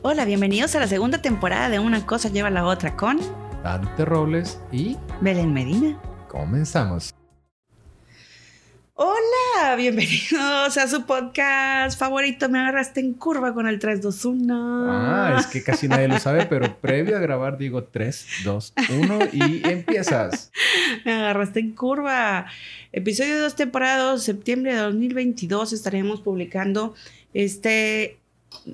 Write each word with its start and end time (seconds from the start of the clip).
Hola, 0.00 0.24
bienvenidos 0.24 0.76
a 0.76 0.80
la 0.80 0.86
segunda 0.86 1.20
temporada 1.20 1.68
de 1.68 1.80
Una 1.80 2.06
cosa 2.06 2.28
lleva 2.28 2.46
a 2.46 2.52
la 2.52 2.64
otra 2.64 2.94
con 2.94 3.18
Dante 3.64 4.04
Robles 4.04 4.60
y 4.70 4.96
Belén 5.20 5.52
Medina. 5.52 6.00
comenzamos. 6.28 7.12
Hola, 8.94 9.74
bienvenidos 9.76 10.78
a 10.78 10.86
su 10.86 11.04
podcast 11.04 11.98
favorito. 11.98 12.48
Me 12.48 12.60
agarraste 12.60 13.00
en 13.00 13.14
curva 13.14 13.52
con 13.52 13.66
el 13.66 13.80
321. 13.80 14.86
Ah, 14.88 15.36
es 15.40 15.48
que 15.48 15.64
casi 15.64 15.88
nadie 15.88 16.06
lo 16.06 16.20
sabe, 16.20 16.46
pero 16.46 16.76
previo 16.80 17.16
a 17.16 17.20
grabar 17.20 17.58
digo 17.58 17.82
3, 17.82 18.26
2, 18.44 18.74
1 19.00 19.18
y 19.32 19.68
empiezas. 19.68 20.52
Me 21.04 21.12
agarraste 21.12 21.58
en 21.58 21.72
curva. 21.72 22.46
Episodio 22.92 23.40
2, 23.40 23.56
temporada 23.56 24.12
2, 24.12 24.22
septiembre 24.22 24.74
de 24.74 24.80
2022 24.80 25.72
estaremos 25.72 26.20
publicando 26.20 26.94
este 27.34 28.17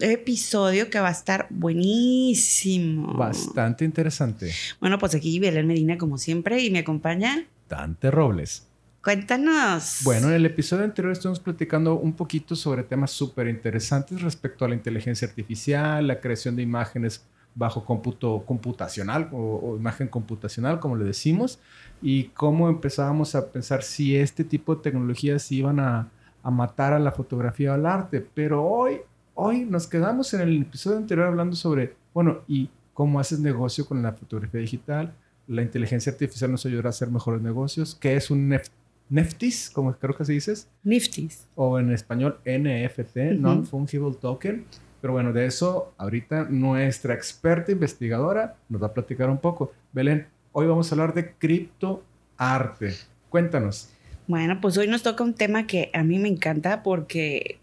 episodio 0.00 0.90
que 0.90 1.00
va 1.00 1.08
a 1.08 1.12
estar 1.12 1.46
buenísimo. 1.50 3.14
Bastante 3.14 3.84
interesante. 3.84 4.50
Bueno, 4.80 4.98
pues 4.98 5.14
aquí 5.14 5.38
Belén 5.38 5.66
Medina 5.66 5.98
como 5.98 6.18
siempre 6.18 6.62
y 6.62 6.70
me 6.70 6.80
acompaña. 6.80 7.46
Dante 7.68 8.10
Robles. 8.10 8.66
Cuéntanos. 9.02 10.00
Bueno, 10.02 10.28
en 10.28 10.34
el 10.34 10.46
episodio 10.46 10.84
anterior 10.84 11.12
estuvimos 11.12 11.38
platicando 11.38 11.94
un 11.94 12.14
poquito 12.14 12.56
sobre 12.56 12.82
temas 12.84 13.10
súper 13.10 13.48
interesantes 13.48 14.22
respecto 14.22 14.64
a 14.64 14.68
la 14.68 14.74
inteligencia 14.74 15.28
artificial, 15.28 16.06
la 16.06 16.20
creación 16.20 16.56
de 16.56 16.62
imágenes 16.62 17.22
bajo 17.54 17.84
cómputo 17.84 18.44
computacional 18.46 19.28
o, 19.30 19.60
o 19.62 19.76
imagen 19.76 20.08
computacional, 20.08 20.80
como 20.80 20.96
le 20.96 21.04
decimos, 21.04 21.60
y 22.02 22.24
cómo 22.28 22.68
empezábamos 22.68 23.34
a 23.34 23.52
pensar 23.52 23.82
si 23.82 24.16
este 24.16 24.42
tipo 24.42 24.74
de 24.74 24.82
tecnologías 24.82 25.52
iban 25.52 25.80
a, 25.80 26.08
a 26.42 26.50
matar 26.50 26.92
a 26.92 26.98
la 26.98 27.12
fotografía 27.12 27.72
o 27.72 27.74
al 27.74 27.86
arte. 27.86 28.26
Pero 28.34 28.64
hoy, 28.64 29.00
hoy 29.34 29.64
nos 29.64 29.86
quedamos 29.86 30.32
en 30.34 30.40
el 30.40 30.62
episodio 30.62 30.98
anterior 30.98 31.26
hablando 31.26 31.56
sobre, 31.56 31.94
bueno, 32.12 32.40
y 32.48 32.70
cómo 32.92 33.20
haces 33.20 33.40
negocio 33.40 33.86
con 33.86 34.02
la 34.02 34.12
fotografía 34.12 34.60
digital. 34.60 35.14
La 35.46 35.62
inteligencia 35.62 36.12
artificial 36.12 36.50
nos 36.50 36.64
ayudará 36.64 36.88
a 36.88 36.90
hacer 36.90 37.10
mejores 37.10 37.42
negocios. 37.42 37.96
¿Qué 38.00 38.16
es 38.16 38.30
un 38.30 38.48
NFT? 38.48 38.72
NFTs, 39.10 39.70
como 39.70 39.94
creo 39.94 40.16
que 40.16 40.24
se 40.24 40.32
dices, 40.32 40.68
Nifties. 40.82 41.46
o 41.54 41.78
en 41.78 41.92
español 41.92 42.38
NFT. 42.46 43.16
Non-Fungible 43.38 44.14
Token. 44.14 44.64
Pero 45.00 45.12
bueno, 45.12 45.32
de 45.32 45.46
eso 45.46 45.92
ahorita 45.98 46.44
nuestra 46.44 47.14
experta 47.14 47.70
investigadora 47.72 48.56
nos 48.68 48.82
va 48.82 48.88
a 48.88 48.94
platicar 48.94 49.28
un 49.28 49.38
poco. 49.38 49.72
Belén, 49.92 50.26
hoy 50.52 50.66
vamos 50.66 50.90
a 50.90 50.94
hablar 50.94 51.12
de 51.12 51.32
criptoarte. 51.34 52.94
Cuéntanos. 53.28 53.90
Bueno, 54.26 54.58
pues 54.62 54.78
hoy 54.78 54.88
nos 54.88 55.02
toca 55.02 55.22
un 55.22 55.34
tema 55.34 55.66
que 55.66 55.90
a 55.92 56.02
mí 56.02 56.18
me 56.18 56.28
encanta 56.28 56.82
porque, 56.82 57.58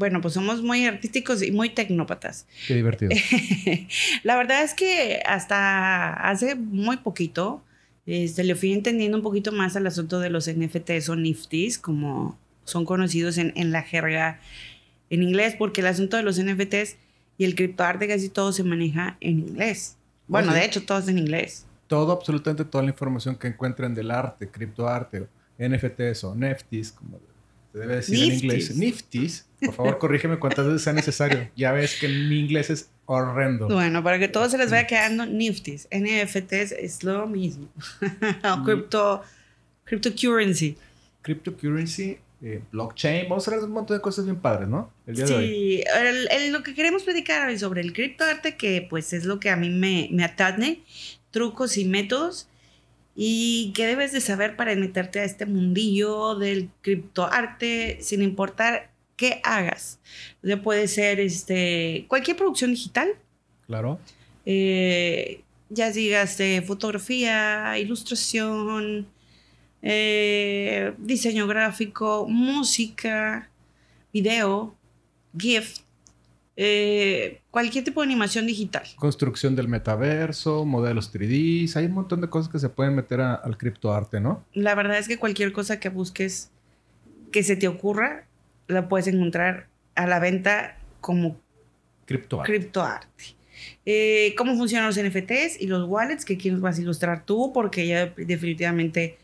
bueno, 0.00 0.22
pues 0.22 0.32
somos 0.32 0.62
muy 0.62 0.86
artísticos 0.86 1.42
y 1.42 1.52
muy 1.52 1.68
tecnópatas. 1.68 2.46
Qué 2.66 2.74
divertido. 2.74 3.10
La 4.22 4.34
verdad 4.36 4.64
es 4.64 4.72
que 4.72 5.20
hasta 5.26 6.14
hace 6.14 6.54
muy 6.54 6.96
poquito 6.96 7.62
este, 8.06 8.42
le 8.44 8.54
fui 8.54 8.72
entendiendo 8.72 9.18
un 9.18 9.22
poquito 9.22 9.52
más 9.52 9.76
al 9.76 9.86
asunto 9.86 10.18
de 10.18 10.30
los 10.30 10.50
NFTs 10.50 11.10
o 11.10 11.16
Nifties, 11.16 11.78
como 11.78 12.38
son 12.64 12.86
conocidos 12.86 13.36
en, 13.36 13.52
en 13.56 13.72
la 13.72 13.82
jerga 13.82 14.40
en 15.10 15.22
inglés, 15.22 15.54
porque 15.58 15.82
el 15.82 15.88
asunto 15.88 16.16
de 16.16 16.22
los 16.22 16.42
NFTs 16.42 16.96
y 17.36 17.44
el 17.44 17.54
criptoarte 17.54 18.08
casi 18.08 18.30
todo 18.30 18.54
se 18.54 18.64
maneja 18.64 19.18
en 19.20 19.40
inglés. 19.40 19.98
Bueno, 20.28 20.52
sí. 20.52 20.60
de 20.60 20.64
hecho, 20.64 20.82
todo 20.82 20.98
es 20.98 21.08
en 21.08 21.18
inglés. 21.18 21.66
Todo, 21.88 22.12
absolutamente 22.12 22.64
toda 22.64 22.84
la 22.84 22.90
información 22.90 23.36
que 23.36 23.48
encuentren 23.48 23.94
del 23.94 24.10
arte, 24.10 24.48
criptoarte, 24.48 25.26
NFTs 25.58 26.24
o 26.24 26.34
NFTs, 26.34 26.92
como 26.92 27.20
se 27.72 27.78
debe 27.78 27.96
decir 27.96 28.22
en 28.22 28.32
inglés. 28.38 28.74
Nifties. 28.76 29.46
Por 29.60 29.74
favor, 29.74 29.98
corrígeme 29.98 30.38
cuantas 30.38 30.66
veces 30.66 30.82
sea 30.82 30.92
necesario. 30.92 31.48
Ya 31.56 31.72
ves 31.72 31.98
que 32.00 32.08
mi 32.08 32.40
inglés 32.40 32.70
es 32.70 32.90
horrendo. 33.06 33.68
Bueno, 33.68 34.02
para 34.02 34.18
que 34.18 34.28
todo 34.28 34.48
se 34.48 34.56
les 34.58 34.70
vaya 34.70 34.86
quedando 34.86 35.26
Nifties, 35.26 35.86
NFTs 35.90 36.72
es 36.72 37.04
lo 37.04 37.26
mismo. 37.26 37.68
o 38.44 38.64
crypto, 38.64 39.22
cryptocurrency. 39.84 40.76
cryptocurrency, 41.22 42.18
eh, 42.42 42.62
blockchain. 42.72 43.28
Vamos 43.28 43.46
a 43.46 43.50
hablar 43.50 43.60
de 43.60 43.66
un 43.66 43.72
montón 43.74 43.96
de 43.96 44.00
cosas 44.00 44.24
bien 44.24 44.36
padres, 44.40 44.68
¿no? 44.68 44.90
El 45.06 45.16
día 45.16 45.26
de 45.26 45.34
hoy. 45.34 45.46
Sí, 45.48 45.84
el- 45.94 46.28
el- 46.30 46.52
lo 46.52 46.62
que 46.62 46.74
queremos 46.74 47.02
platicar 47.02 47.46
hoy 47.48 47.58
sobre 47.58 47.82
el 47.82 47.92
criptoarte, 47.92 48.56
que 48.56 48.86
pues 48.88 49.12
es 49.12 49.24
lo 49.24 49.38
que 49.40 49.50
a 49.50 49.56
mí 49.56 49.68
me, 49.70 50.08
me 50.12 50.24
atañe, 50.24 50.80
trucos 51.30 51.76
y 51.76 51.84
métodos, 51.84 52.48
y 53.22 53.72
qué 53.74 53.86
debes 53.86 54.12
de 54.12 54.20
saber 54.22 54.56
para 54.56 54.74
meterte 54.76 55.20
a 55.20 55.24
este 55.24 55.44
mundillo 55.44 56.36
del 56.36 56.70
criptoarte, 56.80 57.98
sin 58.00 58.22
importar 58.22 58.92
qué 59.16 59.42
hagas. 59.44 60.00
O 60.42 60.46
sea, 60.46 60.62
puede 60.62 60.88
ser 60.88 61.20
este, 61.20 62.06
cualquier 62.08 62.38
producción 62.38 62.70
digital, 62.70 63.10
Claro. 63.66 64.00
eh, 64.46 65.42
ya 65.68 65.90
digas 65.92 66.38
de 66.38 66.62
fotografía, 66.66 67.78
ilustración, 67.78 69.06
eh, 69.82 70.94
diseño 70.96 71.46
gráfico, 71.46 72.26
música, 72.26 73.50
video, 74.14 74.74
GIF, 75.36 75.80
eh, 76.56 77.40
cualquier 77.50 77.84
tipo 77.84 78.00
de 78.02 78.06
animación 78.06 78.46
digital. 78.46 78.82
Construcción 78.96 79.56
del 79.56 79.68
metaverso, 79.68 80.64
modelos 80.64 81.12
3D. 81.12 81.74
Hay 81.76 81.86
un 81.86 81.92
montón 81.92 82.20
de 82.20 82.28
cosas 82.28 82.50
que 82.52 82.58
se 82.58 82.68
pueden 82.68 82.94
meter 82.94 83.20
a- 83.20 83.34
al 83.34 83.56
criptoarte, 83.56 84.20
¿no? 84.20 84.44
La 84.52 84.74
verdad 84.74 84.98
es 84.98 85.08
que 85.08 85.16
cualquier 85.18 85.52
cosa 85.52 85.80
que 85.80 85.88
busques 85.88 86.50
que 87.32 87.42
se 87.42 87.56
te 87.56 87.68
ocurra, 87.68 88.26
la 88.66 88.88
puedes 88.88 89.06
encontrar 89.06 89.68
a 89.94 90.06
la 90.06 90.18
venta 90.18 90.76
como 91.00 91.40
Criptoarte. 92.06 92.52
criptoarte. 92.52 93.24
Eh, 93.86 94.34
¿Cómo 94.36 94.56
funcionan 94.56 94.86
los 94.88 94.96
NFTs 94.98 95.60
y 95.60 95.66
los 95.66 95.88
wallets? 95.88 96.24
Que 96.24 96.34
aquí 96.34 96.50
nos 96.50 96.60
vas 96.60 96.78
a 96.78 96.82
ilustrar 96.82 97.24
tú, 97.24 97.52
porque 97.52 97.86
ya 97.86 98.06
definitivamente, 98.16 99.18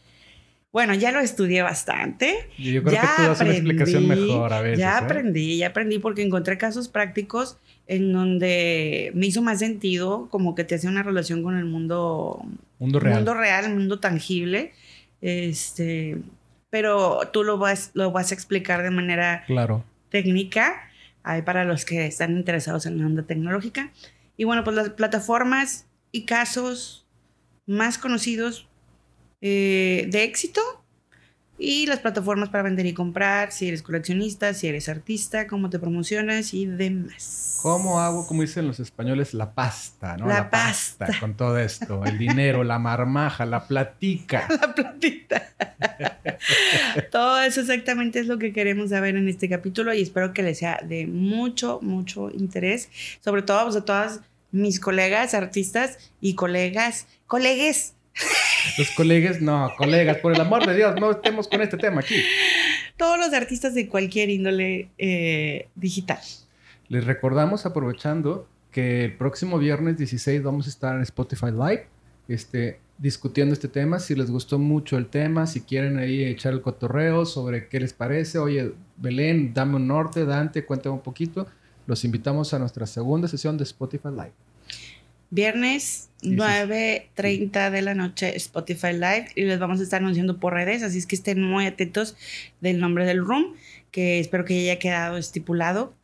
bueno, 0.76 0.92
ya 0.92 1.10
lo 1.10 1.20
estudié 1.20 1.62
bastante. 1.62 2.50
Yo 2.58 2.82
creo 2.82 2.92
ya 2.92 3.00
que 3.00 3.06
tú 3.16 3.22
das 3.30 3.40
una 3.40 3.50
explicación 3.52 4.04
aprendí, 4.04 4.26
mejor 4.26 4.52
a 4.52 4.60
veces. 4.60 4.78
Ya 4.78 4.90
¿eh? 4.98 5.00
aprendí, 5.02 5.56
ya 5.56 5.68
aprendí 5.68 5.98
porque 5.98 6.20
encontré 6.20 6.58
casos 6.58 6.88
prácticos 6.88 7.56
en 7.86 8.12
donde 8.12 9.10
me 9.14 9.24
hizo 9.24 9.40
más 9.40 9.60
sentido, 9.60 10.28
como 10.28 10.54
que 10.54 10.64
te 10.64 10.74
hacía 10.74 10.90
una 10.90 11.02
relación 11.02 11.42
con 11.42 11.56
el 11.56 11.64
mundo, 11.64 12.44
Mundo 12.78 13.00
real. 13.00 13.14
mundo 13.16 13.32
real, 13.32 13.72
mundo 13.74 14.00
tangible. 14.00 14.74
Este, 15.22 16.18
pero 16.68 17.20
tú 17.32 17.42
lo 17.42 17.56
vas, 17.56 17.92
lo 17.94 18.10
vas 18.10 18.30
a 18.30 18.34
explicar 18.34 18.82
de 18.82 18.90
manera 18.90 19.44
Claro. 19.46 19.82
técnica 20.10 20.82
hay 21.22 21.40
para 21.40 21.64
los 21.64 21.86
que 21.86 22.04
están 22.04 22.36
interesados 22.36 22.84
en 22.84 22.98
la 22.98 23.06
onda 23.06 23.22
tecnológica. 23.22 23.92
Y 24.36 24.44
bueno, 24.44 24.62
pues 24.62 24.76
las 24.76 24.90
plataformas 24.90 25.86
y 26.12 26.26
casos 26.26 27.06
más 27.64 27.96
conocidos 27.96 28.68
eh, 29.40 30.06
de 30.08 30.24
éxito 30.24 30.60
y 31.58 31.86
las 31.86 32.00
plataformas 32.00 32.50
para 32.50 32.64
vender 32.64 32.84
y 32.86 32.92
comprar, 32.92 33.50
si 33.50 33.68
eres 33.68 33.82
coleccionista, 33.82 34.52
si 34.52 34.68
eres 34.68 34.88
artista, 34.88 35.46
cómo 35.46 35.70
te 35.70 35.78
promocionas 35.78 36.52
y 36.52 36.66
demás. 36.66 37.58
¿Cómo 37.62 37.98
hago, 37.98 38.26
como 38.26 38.42
dicen 38.42 38.66
los 38.66 38.78
españoles, 38.78 39.32
la 39.32 39.54
pasta, 39.54 40.16
¿no? 40.18 40.26
La 40.26 40.50
pasta. 40.50 41.08
Con 41.18 41.34
todo 41.34 41.58
esto. 41.58 42.04
El 42.04 42.18
dinero, 42.18 42.62
la 42.62 42.78
marmaja, 42.78 43.46
la 43.46 43.66
platica. 43.66 44.46
La 44.60 44.74
platita. 44.74 45.48
Todo 47.10 47.40
eso 47.40 47.62
exactamente 47.62 48.20
es 48.20 48.26
lo 48.26 48.38
que 48.38 48.52
queremos 48.52 48.90
saber 48.90 49.16
en 49.16 49.28
este 49.28 49.48
capítulo 49.48 49.94
y 49.94 50.02
espero 50.02 50.32
que 50.32 50.42
les 50.42 50.58
sea 50.58 50.80
de 50.84 51.06
mucho, 51.06 51.80
mucho 51.82 52.30
interés, 52.30 52.90
sobre 53.24 53.42
todo 53.42 53.64
pues, 53.64 53.76
a 53.76 53.84
todas 53.84 54.20
mis 54.52 54.78
colegas 54.78 55.34
artistas 55.34 55.98
y 56.20 56.34
colegas, 56.34 57.06
colegues, 57.26 57.94
Los 58.78 58.90
colegas, 58.92 59.40
no, 59.40 59.72
colegas, 59.76 60.18
por 60.18 60.34
el 60.34 60.40
amor 60.40 60.66
de 60.66 60.76
Dios, 60.76 60.94
no 61.00 61.10
estemos 61.10 61.48
con 61.48 61.60
este 61.62 61.76
tema 61.76 62.00
aquí. 62.00 62.16
todos 62.96 63.18
los 63.18 63.32
artistas 63.32 63.74
de 63.74 63.88
cualquier 63.88 64.30
índole 64.30 64.88
eh, 64.98 65.68
digital. 65.74 66.20
Les 66.88 67.04
recordamos, 67.04 67.66
aprovechando, 67.66 68.48
que 68.70 69.04
el 69.04 69.16
próximo 69.16 69.58
viernes 69.58 69.96
16 69.96 70.42
vamos 70.42 70.66
a 70.66 70.70
estar 70.70 70.96
en 70.96 71.02
Spotify 71.02 71.50
Live 71.50 71.86
este, 72.28 72.80
discutiendo 72.98 73.52
este 73.52 73.68
tema. 73.68 73.98
Si 73.98 74.14
les 74.14 74.30
gustó 74.30 74.58
mucho 74.58 74.98
el 74.98 75.06
tema, 75.06 75.46
si 75.46 75.62
quieren 75.62 75.98
ahí 75.98 76.24
echar 76.24 76.52
el 76.52 76.60
cotorreo 76.60 77.24
sobre 77.26 77.68
qué 77.68 77.80
les 77.80 77.92
parece. 77.92 78.38
Oye, 78.38 78.72
Belén, 78.96 79.54
dame 79.54 79.76
un 79.76 79.86
norte, 79.86 80.24
Dante, 80.24 80.64
cuéntame 80.64 80.94
un 80.94 81.02
poquito. 81.02 81.46
Los 81.86 82.04
invitamos 82.04 82.52
a 82.52 82.58
nuestra 82.58 82.86
segunda 82.86 83.28
sesión 83.28 83.56
de 83.56 83.64
Spotify 83.64 84.08
Live. 84.10 84.32
Viernes. 85.30 86.05
9.30 86.22 87.70
de 87.70 87.82
la 87.82 87.94
noche 87.94 88.36
Spotify 88.36 88.92
Live 88.92 89.28
y 89.34 89.42
les 89.42 89.58
vamos 89.58 89.80
a 89.80 89.82
estar 89.82 90.00
anunciando 90.00 90.38
por 90.38 90.54
redes, 90.54 90.82
así 90.82 90.98
es 90.98 91.06
que 91.06 91.16
estén 91.16 91.42
muy 91.42 91.66
atentos 91.66 92.16
del 92.60 92.80
nombre 92.80 93.04
del 93.04 93.24
room, 93.24 93.54
que 93.90 94.18
espero 94.18 94.44
que 94.44 94.54
ya 94.54 94.72
haya 94.72 94.78
quedado 94.78 95.18
estipulado 95.18 95.94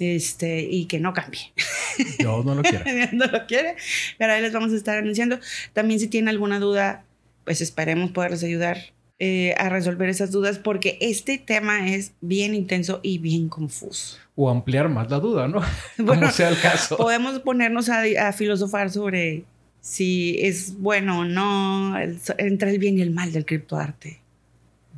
este, 0.00 0.60
y 0.62 0.86
que 0.86 1.00
no 1.00 1.12
cambie. 1.12 1.52
Yo 2.18 2.42
no 2.44 2.54
lo 2.54 2.62
quiero. 2.62 2.84
no 3.12 3.26
lo 3.26 3.46
quiere, 3.46 3.76
pero 4.16 4.32
ahí 4.32 4.42
les 4.42 4.52
vamos 4.52 4.72
a 4.72 4.76
estar 4.76 4.98
anunciando. 4.98 5.38
También 5.72 6.00
si 6.00 6.08
tienen 6.08 6.28
alguna 6.28 6.60
duda, 6.60 7.04
pues 7.44 7.60
esperemos 7.60 8.12
poderles 8.12 8.44
ayudar 8.44 8.78
eh, 9.18 9.54
a 9.58 9.68
resolver 9.68 10.08
esas 10.08 10.30
dudas 10.30 10.58
porque 10.60 10.96
este 11.00 11.38
tema 11.38 11.92
es 11.92 12.12
bien 12.20 12.54
intenso 12.54 13.00
y 13.02 13.18
bien 13.18 13.48
confuso. 13.48 14.18
O 14.40 14.48
ampliar 14.48 14.88
más 14.88 15.10
la 15.10 15.18
duda, 15.18 15.48
¿no? 15.48 15.60
Como 15.96 16.30
sea 16.30 16.48
el 16.48 16.60
caso. 16.60 16.96
Podemos 16.96 17.40
ponernos 17.40 17.88
a, 17.88 18.02
a, 18.28 18.32
filosofar 18.32 18.88
sobre 18.88 19.42
si 19.80 20.36
es 20.40 20.78
bueno 20.78 21.20
o 21.20 21.24
no, 21.24 21.98
el, 21.98 22.20
entre 22.38 22.70
el 22.70 22.78
bien 22.78 22.98
y 22.98 23.02
el 23.02 23.10
mal 23.10 23.32
del 23.32 23.44
criptoarte. 23.44 24.20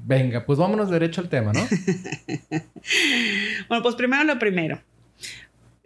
Venga, 0.05 0.45
pues 0.45 0.59
vámonos 0.59 0.91
derecho 0.91 1.23
al 1.23 1.31
tema, 1.31 1.53
¿no? 1.55 1.61
bueno, 3.69 3.83
pues 3.83 3.95
primero 3.95 4.25
lo 4.25 4.39
primero. 4.39 4.79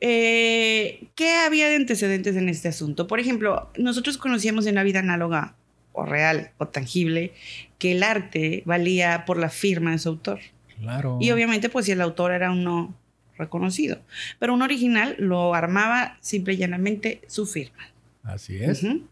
Eh, 0.01 1.06
¿Qué 1.15 1.31
había 1.37 1.69
de 1.69 1.77
antecedentes 1.77 2.35
en 2.35 2.49
este 2.49 2.67
asunto? 2.67 3.06
Por 3.06 3.21
ejemplo, 3.21 3.71
nosotros 3.77 4.19
conocíamos 4.19 4.67
en 4.67 4.75
la 4.75 4.83
vida 4.83 4.99
análoga 4.99 5.55
o 5.93 6.05
real 6.05 6.51
o 6.59 6.67
tangible 6.67 7.33
que 7.79 7.93
el 7.93 8.03
arte 8.03 8.65
valía 8.67 9.25
por 9.27 9.39
la 9.39 9.49
firma 9.49 9.93
de 9.93 9.99
su 9.99 10.09
autor. 10.09 10.41
Claro. 10.81 11.19
Y 11.21 11.31
obviamente, 11.31 11.69
pues 11.69 11.87
si 11.87 11.93
el 11.93 12.01
autor 12.01 12.33
era 12.33 12.51
uno 12.51 12.95
reconocido, 13.36 14.00
pero 14.38 14.54
un 14.54 14.62
original 14.62 15.16
lo 15.19 15.54
armaba 15.54 16.16
simple 16.20 16.54
y 16.54 16.56
llanamente 16.58 17.20
su 17.26 17.46
firma. 17.46 17.88
Así 18.22 18.56
es. 18.56 18.82
En 18.84 19.08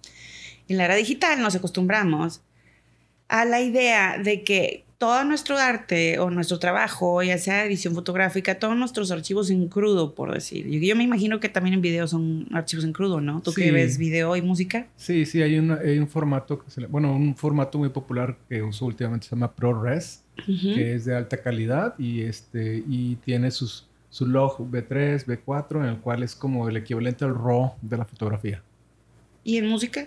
la 0.68 0.84
era 0.84 0.94
digital 0.94 1.40
nos 1.42 1.54
acostumbramos 1.54 2.40
a 3.28 3.44
la 3.44 3.60
idea 3.60 4.18
de 4.18 4.42
que 4.42 4.84
todo 5.02 5.24
nuestro 5.24 5.58
arte 5.58 6.20
o 6.20 6.30
nuestro 6.30 6.60
trabajo, 6.60 7.24
ya 7.24 7.36
sea 7.36 7.64
edición 7.64 7.92
fotográfica, 7.92 8.60
todos 8.60 8.76
nuestros 8.76 9.10
archivos 9.10 9.50
en 9.50 9.66
crudo, 9.66 10.14
por 10.14 10.32
decir. 10.32 10.64
Yo, 10.68 10.94
me 10.94 11.02
imagino 11.02 11.40
que 11.40 11.48
también 11.48 11.74
en 11.74 11.80
video 11.80 12.06
son 12.06 12.46
archivos 12.52 12.84
en 12.84 12.92
crudo, 12.92 13.20
¿no? 13.20 13.42
¿Tú 13.42 13.52
que 13.52 13.72
ves 13.72 13.98
video 13.98 14.36
y 14.36 14.42
música? 14.42 14.86
Sí, 14.96 15.26
sí, 15.26 15.42
hay, 15.42 15.56
hay 15.56 15.98
un 15.98 16.06
formato, 16.06 16.64
que 16.64 16.70
se 16.70 16.86
bueno, 16.86 17.16
un 17.16 17.34
formato 17.34 17.78
muy 17.78 17.88
popular 17.88 18.36
que 18.48 18.62
uso 18.62 18.86
últimamente 18.86 19.26
se 19.26 19.34
llama 19.34 19.52
ProRes, 19.52 20.22
que 20.46 20.94
es 20.94 21.04
de 21.04 21.16
alta 21.16 21.38
calidad 21.38 21.98
y, 21.98 22.20
este, 22.20 22.84
y 22.88 23.16
tiene 23.16 23.50
sus, 23.50 23.88
su 24.12 24.26
log 24.26 24.58
B3, 24.70 25.24
B4, 25.24 25.78
en 25.78 25.86
el 25.86 25.98
cual 25.98 26.22
es 26.22 26.36
como 26.36 26.68
el 26.68 26.76
equivalente 26.76 27.24
al 27.24 27.34
RAW 27.34 27.72
de 27.80 27.96
la 27.96 28.04
fotografía. 28.04 28.62
¿Y 29.42 29.56
en 29.56 29.66
música? 29.66 30.06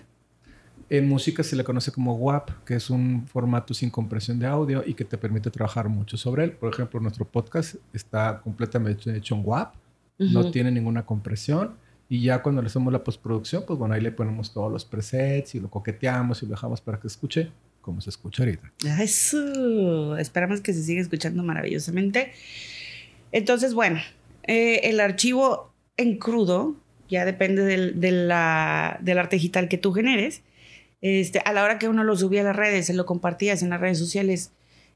En 0.88 1.08
música 1.08 1.42
se 1.42 1.56
le 1.56 1.64
conoce 1.64 1.90
como 1.90 2.14
WAP, 2.14 2.64
que 2.64 2.76
es 2.76 2.88
un 2.88 3.26
formato 3.26 3.74
sin 3.74 3.90
compresión 3.90 4.38
de 4.38 4.46
audio 4.46 4.84
y 4.86 4.94
que 4.94 5.04
te 5.04 5.18
permite 5.18 5.50
trabajar 5.50 5.88
mucho 5.88 6.16
sobre 6.16 6.44
él. 6.44 6.52
Por 6.52 6.72
ejemplo, 6.72 7.00
nuestro 7.00 7.24
podcast 7.24 7.74
está 7.92 8.40
completamente 8.44 9.14
hecho 9.16 9.34
en 9.34 9.42
WAP, 9.44 9.74
no 10.18 10.52
tiene 10.52 10.70
ninguna 10.70 11.04
compresión. 11.04 11.74
Y 12.08 12.22
ya 12.22 12.40
cuando 12.40 12.62
le 12.62 12.68
hacemos 12.68 12.92
la 12.92 13.02
postproducción, 13.02 13.64
pues 13.66 13.76
bueno, 13.76 13.94
ahí 13.94 14.00
le 14.00 14.12
ponemos 14.12 14.52
todos 14.52 14.70
los 14.70 14.84
presets 14.84 15.56
y 15.56 15.60
lo 15.60 15.68
coqueteamos 15.68 16.44
y 16.44 16.46
lo 16.46 16.52
dejamos 16.52 16.80
para 16.80 17.00
que 17.00 17.08
escuche 17.08 17.50
como 17.80 18.00
se 18.00 18.10
escucha 18.10 18.44
ahorita. 18.44 18.72
Eso, 19.00 20.16
esperamos 20.16 20.60
que 20.60 20.72
se 20.72 20.82
siga 20.82 21.00
escuchando 21.00 21.42
maravillosamente. 21.42 22.32
Entonces, 23.32 23.74
bueno, 23.74 24.00
eh, 24.44 24.80
el 24.84 25.00
archivo 25.00 25.72
en 25.96 26.18
crudo 26.18 26.76
ya 27.08 27.24
depende 27.24 27.62
del, 27.64 28.28
la, 28.28 28.98
del 29.00 29.18
arte 29.18 29.36
digital 29.36 29.68
que 29.68 29.78
tú 29.78 29.92
generes 29.92 30.42
este, 31.00 31.40
a 31.44 31.52
la 31.52 31.62
hora 31.62 31.78
que 31.78 31.88
uno 31.88 32.04
lo 32.04 32.16
subía 32.16 32.40
a 32.40 32.44
las 32.44 32.56
redes, 32.56 32.86
se 32.86 32.94
lo 32.94 33.06
compartías 33.06 33.62
en 33.62 33.70
las 33.70 33.80
redes 33.80 33.98
sociales, 33.98 34.52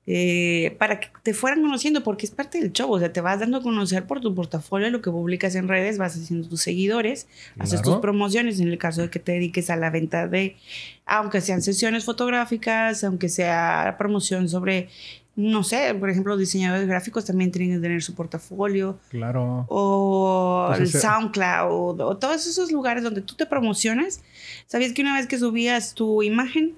eh, 0.06 0.74
para 0.78 0.98
que 0.98 1.08
te 1.22 1.34
fueran 1.34 1.60
conociendo, 1.62 2.02
porque 2.02 2.24
es 2.24 2.32
parte 2.32 2.58
del 2.58 2.72
show, 2.72 2.90
o 2.90 2.98
sea, 2.98 3.12
te 3.12 3.20
vas 3.20 3.38
dando 3.38 3.58
a 3.58 3.62
conocer 3.62 4.06
por 4.06 4.20
tu 4.20 4.34
portafolio 4.34 4.90
lo 4.90 5.02
que 5.02 5.10
publicas 5.10 5.54
en 5.54 5.68
redes, 5.68 5.98
vas 5.98 6.16
haciendo 6.16 6.48
tus 6.48 6.62
seguidores, 6.62 7.28
haces 7.58 7.82
tus 7.82 7.98
promociones 7.98 8.60
en 8.60 8.68
el 8.68 8.78
caso 8.78 9.02
de 9.02 9.10
que 9.10 9.18
te 9.18 9.32
dediques 9.32 9.68
a 9.68 9.76
la 9.76 9.90
venta 9.90 10.26
de, 10.26 10.56
aunque 11.04 11.42
sean 11.42 11.60
sesiones 11.60 12.06
fotográficas, 12.06 13.04
aunque 13.04 13.28
sea 13.28 13.96
promoción 13.98 14.48
sobre 14.48 14.88
no 15.40 15.64
sé, 15.64 15.94
por 15.94 16.10
ejemplo, 16.10 16.32
los 16.32 16.40
diseñadores 16.40 16.86
gráficos 16.86 17.24
también 17.24 17.50
tienen 17.50 17.76
que 17.76 17.82
tener 17.82 18.02
su 18.02 18.14
portafolio. 18.14 18.98
Claro. 19.08 19.66
O 19.68 20.66
pues 20.68 20.94
el 20.94 21.00
SoundCloud, 21.00 22.00
o 22.00 22.16
todos 22.16 22.46
esos 22.46 22.70
lugares 22.70 23.02
donde 23.02 23.22
tú 23.22 23.34
te 23.34 23.46
promocionas. 23.46 24.22
¿Sabías 24.66 24.92
que 24.92 25.02
una 25.02 25.16
vez 25.16 25.26
que 25.26 25.38
subías 25.38 25.94
tu 25.94 26.22
imagen 26.22 26.74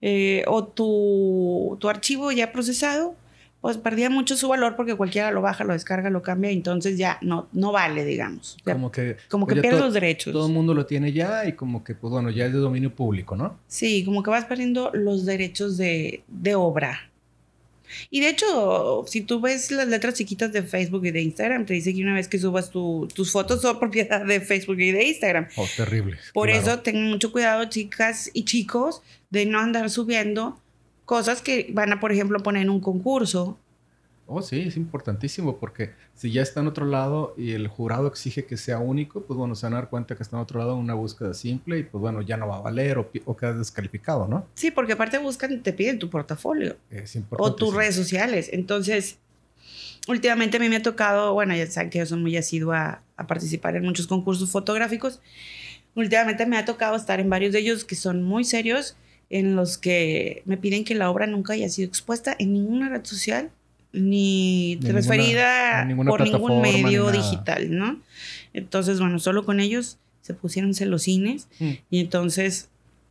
eh, 0.00 0.42
o 0.48 0.64
tu, 0.64 1.76
tu, 1.80 1.88
archivo 1.88 2.32
ya 2.32 2.50
procesado, 2.50 3.14
pues 3.60 3.78
perdía 3.78 4.10
mucho 4.10 4.36
su 4.36 4.48
valor 4.48 4.74
porque 4.74 4.96
cualquiera 4.96 5.30
lo 5.30 5.40
baja, 5.40 5.62
lo 5.62 5.72
descarga, 5.72 6.10
lo 6.10 6.22
cambia 6.22 6.50
y 6.50 6.56
entonces 6.56 6.98
ya 6.98 7.18
no, 7.22 7.46
no 7.52 7.70
vale, 7.70 8.04
digamos. 8.04 8.58
como 8.64 8.90
que, 8.90 9.16
como 9.28 9.46
que 9.46 9.54
pierde 9.54 9.78
los 9.78 9.94
derechos. 9.94 10.32
Todo 10.32 10.48
el 10.48 10.52
mundo 10.52 10.74
lo 10.74 10.86
tiene 10.86 11.12
ya 11.12 11.46
y 11.46 11.52
como 11.52 11.84
que, 11.84 11.94
pues 11.94 12.10
bueno, 12.10 12.30
ya 12.30 12.46
es 12.46 12.52
de 12.52 12.58
dominio 12.58 12.92
público, 12.92 13.36
¿no? 13.36 13.60
Sí, 13.68 14.04
como 14.04 14.24
que 14.24 14.30
vas 14.30 14.44
perdiendo 14.44 14.90
los 14.92 15.24
derechos 15.24 15.76
de, 15.76 16.24
de 16.26 16.56
obra. 16.56 17.11
Y 18.10 18.20
de 18.20 18.28
hecho, 18.28 19.04
si 19.06 19.22
tú 19.22 19.40
ves 19.40 19.70
las 19.70 19.88
letras 19.88 20.14
chiquitas 20.14 20.52
de 20.52 20.62
Facebook 20.62 21.04
y 21.06 21.10
de 21.10 21.22
Instagram, 21.22 21.66
te 21.66 21.74
dice 21.74 21.94
que 21.94 22.02
una 22.02 22.14
vez 22.14 22.28
que 22.28 22.38
subas 22.38 22.70
tus 22.70 23.32
fotos 23.32 23.62
son 23.62 23.78
propiedad 23.80 24.24
de 24.24 24.40
Facebook 24.40 24.80
y 24.80 24.92
de 24.92 25.04
Instagram. 25.04 25.48
Oh, 25.56 25.66
terrible. 25.76 26.18
Por 26.32 26.50
eso 26.50 26.80
tengan 26.80 27.08
mucho 27.08 27.32
cuidado, 27.32 27.64
chicas 27.66 28.30
y 28.32 28.44
chicos, 28.44 29.02
de 29.30 29.46
no 29.46 29.58
andar 29.58 29.90
subiendo 29.90 30.58
cosas 31.04 31.42
que 31.42 31.68
van 31.72 31.92
a, 31.92 32.00
por 32.00 32.12
ejemplo, 32.12 32.42
poner 32.42 32.62
en 32.62 32.70
un 32.70 32.80
concurso 32.80 33.58
Oh, 34.34 34.40
sí, 34.40 34.62
es 34.62 34.78
importantísimo 34.78 35.58
porque 35.58 35.90
si 36.14 36.32
ya 36.32 36.40
está 36.40 36.60
en 36.60 36.66
otro 36.66 36.86
lado 36.86 37.34
y 37.36 37.50
el 37.52 37.68
jurado 37.68 38.06
exige 38.06 38.46
que 38.46 38.56
sea 38.56 38.78
único, 38.78 39.20
pues 39.24 39.36
bueno, 39.36 39.54
se 39.54 39.66
van 39.66 39.74
a 39.74 39.76
dar 39.76 39.90
cuenta 39.90 40.16
que 40.16 40.22
está 40.22 40.36
en 40.36 40.42
otro 40.42 40.58
lado 40.58 40.72
en 40.72 40.78
una 40.78 40.94
búsqueda 40.94 41.34
simple 41.34 41.78
y 41.78 41.82
pues 41.82 42.00
bueno, 42.00 42.22
ya 42.22 42.38
no 42.38 42.48
va 42.48 42.56
a 42.56 42.60
valer 42.60 42.96
o, 42.96 43.10
o 43.26 43.36
queda 43.36 43.52
descalificado, 43.52 44.26
¿no? 44.26 44.46
Sí, 44.54 44.70
porque 44.70 44.94
aparte 44.94 45.18
buscan, 45.18 45.62
te 45.62 45.74
piden 45.74 45.98
tu 45.98 46.08
portafolio. 46.08 46.78
Es. 46.90 47.18
O 47.28 47.54
tus 47.54 47.74
redes 47.74 47.94
sociales. 47.94 48.48
Entonces, 48.54 49.18
últimamente 50.08 50.56
a 50.56 50.60
mí 50.60 50.70
me 50.70 50.76
ha 50.76 50.82
tocado, 50.82 51.34
bueno, 51.34 51.54
ya 51.54 51.66
saben 51.66 51.90
que 51.90 51.98
yo 51.98 52.06
soy 52.06 52.18
muy 52.18 52.34
asidua 52.38 53.02
a 53.18 53.26
participar 53.26 53.76
en 53.76 53.84
muchos 53.84 54.06
concursos 54.06 54.50
fotográficos. 54.50 55.20
Últimamente 55.94 56.46
me 56.46 56.56
ha 56.56 56.64
tocado 56.64 56.96
estar 56.96 57.20
en 57.20 57.28
varios 57.28 57.52
de 57.52 57.58
ellos 57.58 57.84
que 57.84 57.96
son 57.96 58.22
muy 58.22 58.44
serios, 58.44 58.96
en 59.28 59.56
los 59.56 59.76
que 59.76 60.42
me 60.46 60.56
piden 60.56 60.84
que 60.84 60.94
la 60.94 61.10
obra 61.10 61.26
nunca 61.26 61.52
haya 61.52 61.68
sido 61.68 61.86
expuesta 61.86 62.34
en 62.38 62.54
ninguna 62.54 62.88
red 62.88 63.04
social 63.04 63.50
ni 63.92 64.78
transferida 64.80 65.86
por 66.06 66.22
ningún 66.22 66.62
medio 66.62 67.10
digital, 67.10 67.76
¿no? 67.76 68.00
Entonces, 68.54 69.00
bueno, 69.00 69.18
solo 69.18 69.44
con 69.44 69.60
ellos 69.60 69.98
se 70.22 70.34
pusieron 70.34 70.74
celosines 70.74 71.48
mm. 71.58 71.70
y 71.90 72.00
entonces 72.00 72.68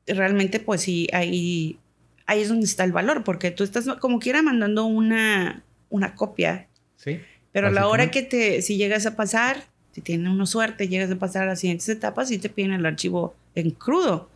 realmente 0.08 0.60
pues 0.60 0.82
sí, 0.82 1.08
ahí, 1.14 1.78
ahí 2.26 2.42
es 2.42 2.50
donde 2.50 2.66
está 2.66 2.84
el 2.84 2.92
valor, 2.92 3.24
porque 3.24 3.52
tú 3.52 3.64
estás 3.64 3.88
como 4.00 4.20
quiera 4.20 4.42
mandando 4.42 4.86
una, 4.86 5.64
una 5.90 6.16
copia. 6.16 6.68
Sí. 6.98 7.20
Pero 7.52 7.68
a 7.68 7.72
la 7.72 7.88
hora 7.88 8.12
que 8.12 8.22
te, 8.22 8.62
si 8.62 8.78
llegas 8.78 9.06
a 9.06 9.16
pasar, 9.16 9.66
si 9.92 10.02
tienes 10.02 10.30
una 10.30 10.46
suerte, 10.46 10.88
llegas 10.88 11.12
a 11.12 11.18
pasar 11.18 11.44
a 11.44 11.48
las 11.48 11.60
siguientes 11.60 11.90
etapas 11.90 12.32
y 12.32 12.38
te 12.38 12.50
piden 12.50 12.72
el 12.72 12.86
archivo 12.86 13.36
en 13.56 13.72
crudo. 13.72 14.30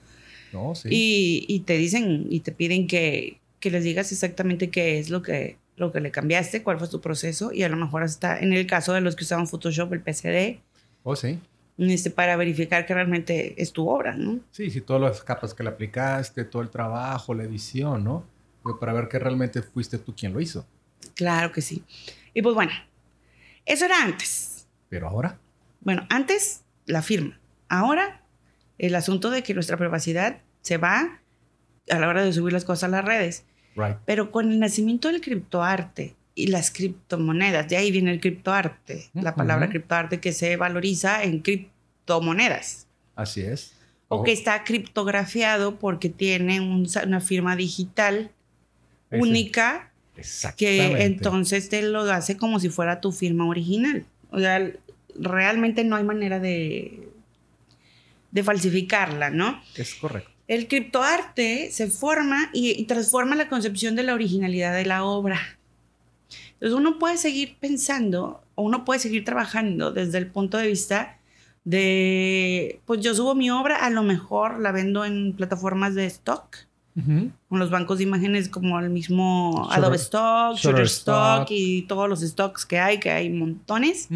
No, 0.51 0.75
sí. 0.75 0.89
y, 0.91 1.45
y, 1.47 1.61
te 1.61 1.77
dicen 1.77 2.27
y 2.29 2.41
te 2.41 2.51
piden 2.51 2.87
que, 2.87 3.39
que 3.59 3.71
les 3.71 3.83
digas 3.83 4.11
exactamente 4.11 4.69
qué 4.69 4.99
es 4.99 5.09
lo 5.09 5.21
que 5.21 5.57
lo 5.77 5.91
que 5.91 5.99
le 5.99 6.11
cambiaste, 6.11 6.63
cuál 6.63 6.79
fue 6.79 6.87
tu 6.87 7.01
proceso 7.01 7.51
y 7.51 7.63
a 7.63 7.69
lo 7.69 7.75
mejor 7.77 8.03
hasta 8.03 8.39
en 8.39 8.53
el 8.53 8.65
caso 8.67 8.93
de 8.93 9.01
los 9.01 9.15
que 9.15 9.23
usaban 9.23 9.47
Photoshop, 9.47 9.93
el 9.93 10.01
PCD. 10.01 10.59
Oh, 11.03 11.15
sí. 11.15 11.39
Este, 11.77 12.09
para 12.09 12.37
verificar 12.37 12.85
que 12.85 12.93
realmente 12.93 13.61
es 13.61 13.73
tu 13.73 13.89
obra, 13.89 14.15
¿no? 14.15 14.39
Sí, 14.51 14.69
sí, 14.69 14.81
todas 14.81 15.01
las 15.01 15.23
capas 15.23 15.53
que 15.53 15.63
le 15.63 15.69
aplicaste, 15.69 16.45
todo 16.45 16.61
el 16.61 16.69
trabajo, 16.69 17.33
la 17.33 17.43
edición, 17.43 18.03
¿no? 18.03 18.25
Pero 18.63 18.79
para 18.79 18.93
ver 18.93 19.09
que 19.09 19.19
realmente 19.19 19.61
fuiste 19.61 19.97
tú 19.97 20.15
quien 20.15 20.33
lo 20.33 20.39
hizo. 20.39 20.65
Claro 21.15 21.51
que 21.51 21.61
sí. 21.61 21.83
Y 22.33 22.41
pues 22.41 22.55
bueno, 22.55 22.71
eso 23.65 23.85
era 23.85 24.01
antes. 24.01 24.67
Pero 24.89 25.09
ahora. 25.09 25.37
Bueno, 25.81 26.05
antes 26.09 26.63
la 26.85 27.01
firma. 27.01 27.39
Ahora 27.67 28.21
el 28.77 28.95
asunto 28.95 29.29
de 29.29 29.43
que 29.43 29.53
nuestra 29.53 29.77
privacidad 29.77 30.41
se 30.61 30.77
va 30.77 31.21
a 31.89 31.99
la 31.99 32.07
hora 32.07 32.23
de 32.23 32.33
subir 32.33 32.53
las 32.53 32.65
cosas 32.65 32.85
a 32.85 32.87
las 32.87 33.05
redes. 33.05 33.45
Pero 34.05 34.31
con 34.31 34.51
el 34.51 34.59
nacimiento 34.59 35.11
del 35.11 35.21
criptoarte 35.21 36.15
y 36.33 36.47
las 36.47 36.71
criptomonedas, 36.71 37.67
de 37.69 37.77
ahí 37.77 37.91
viene 37.91 38.11
el 38.11 38.19
criptoarte, 38.19 39.09
la 39.13 39.35
palabra 39.35 39.69
criptoarte 39.69 40.19
que 40.19 40.33
se 40.33 40.57
valoriza 40.57 41.23
en 41.23 41.39
criptomonedas. 41.39 42.87
Así 43.15 43.41
es. 43.41 43.73
O 44.07 44.23
que 44.23 44.31
está 44.31 44.63
criptografiado 44.63 45.77
porque 45.77 46.09
tiene 46.09 46.61
una 46.61 47.21
firma 47.21 47.55
digital 47.55 48.31
única 49.11 49.91
que 50.57 51.03
entonces 51.03 51.69
te 51.69 51.81
lo 51.81 52.01
hace 52.01 52.37
como 52.37 52.59
si 52.59 52.69
fuera 52.69 53.01
tu 53.01 53.11
firma 53.11 53.45
original. 53.47 54.05
O 54.31 54.39
sea, 54.39 54.71
realmente 55.17 55.83
no 55.83 55.95
hay 55.95 56.03
manera 56.03 56.39
de, 56.39 57.09
de 58.31 58.43
falsificarla, 58.43 59.29
¿no? 59.29 59.61
Es 59.75 59.95
correcto. 59.95 60.34
El 60.47 60.67
criptoarte 60.67 61.71
se 61.71 61.87
forma 61.87 62.49
y, 62.53 62.83
transforma 62.85 63.35
la 63.35 63.49
concepción 63.49 63.95
de 63.95 64.03
la 64.03 64.13
originalidad 64.13 64.73
de 64.73 64.85
la 64.85 65.03
obra. 65.03 65.39
Entonces 66.53 66.77
uno 66.77 66.99
puede 66.99 67.17
seguir 67.17 67.57
pensando 67.59 68.41
o 68.55 68.63
uno 68.63 68.85
puede 68.85 68.99
seguir 68.99 69.25
trabajando 69.25 69.91
desde 69.91 70.17
el 70.17 70.27
punto 70.27 70.57
de 70.57 70.67
vista 70.67 71.17
de, 71.63 72.79
pues 72.85 73.01
yo 73.01 73.15
subo 73.15 73.35
mi 73.35 73.49
obra, 73.49 73.77
a 73.77 73.89
lo 73.89 74.03
mejor 74.03 74.59
la 74.59 74.71
vendo 74.71 75.03
en 75.03 75.33
plataformas 75.33 75.95
de 75.95 76.05
stock 76.05 76.57
con 77.49 77.59
los 77.59 77.69
bancos 77.69 77.97
de 77.97 78.05
imágenes 78.05 78.47
como 78.47 78.79
el 78.79 78.89
mismo 78.89 79.67
Adobe 79.69 79.97
Stock, 79.97 80.55
Shutterstock 80.55 81.47
y 81.49 81.81
todos 81.83 82.07
los 82.07 82.21
stocks 82.21 82.65
que 82.65 82.79
hay, 82.79 82.99
que 82.99 83.11
hay 83.11 83.29
montones. 83.29 84.07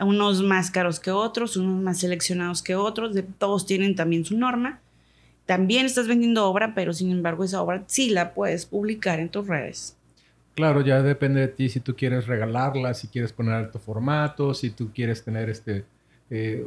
Unos 0.00 0.42
más 0.42 0.70
caros 0.70 1.00
que 1.00 1.10
otros, 1.10 1.56
unos 1.56 1.82
más 1.82 1.98
seleccionados 1.98 2.62
que 2.62 2.76
otros, 2.76 3.14
de, 3.14 3.24
todos 3.24 3.66
tienen 3.66 3.94
también 3.94 4.24
su 4.24 4.38
norma. 4.38 4.80
También 5.48 5.86
estás 5.86 6.06
vendiendo 6.06 6.44
obra, 6.46 6.74
pero 6.74 6.92
sin 6.92 7.10
embargo 7.10 7.42
esa 7.42 7.62
obra 7.62 7.82
sí 7.86 8.10
la 8.10 8.34
puedes 8.34 8.66
publicar 8.66 9.18
en 9.18 9.30
tus 9.30 9.46
redes. 9.46 9.96
Claro, 10.54 10.82
ya 10.82 11.00
depende 11.00 11.40
de 11.40 11.48
ti 11.48 11.70
si 11.70 11.80
tú 11.80 11.96
quieres 11.96 12.26
regalarla, 12.26 12.92
si 12.92 13.08
quieres 13.08 13.32
poner 13.32 13.54
alto 13.54 13.78
formato, 13.78 14.52
si 14.52 14.68
tú 14.68 14.90
quieres 14.92 15.24
tener 15.24 15.48
este 15.48 15.86
eh, 16.28 16.66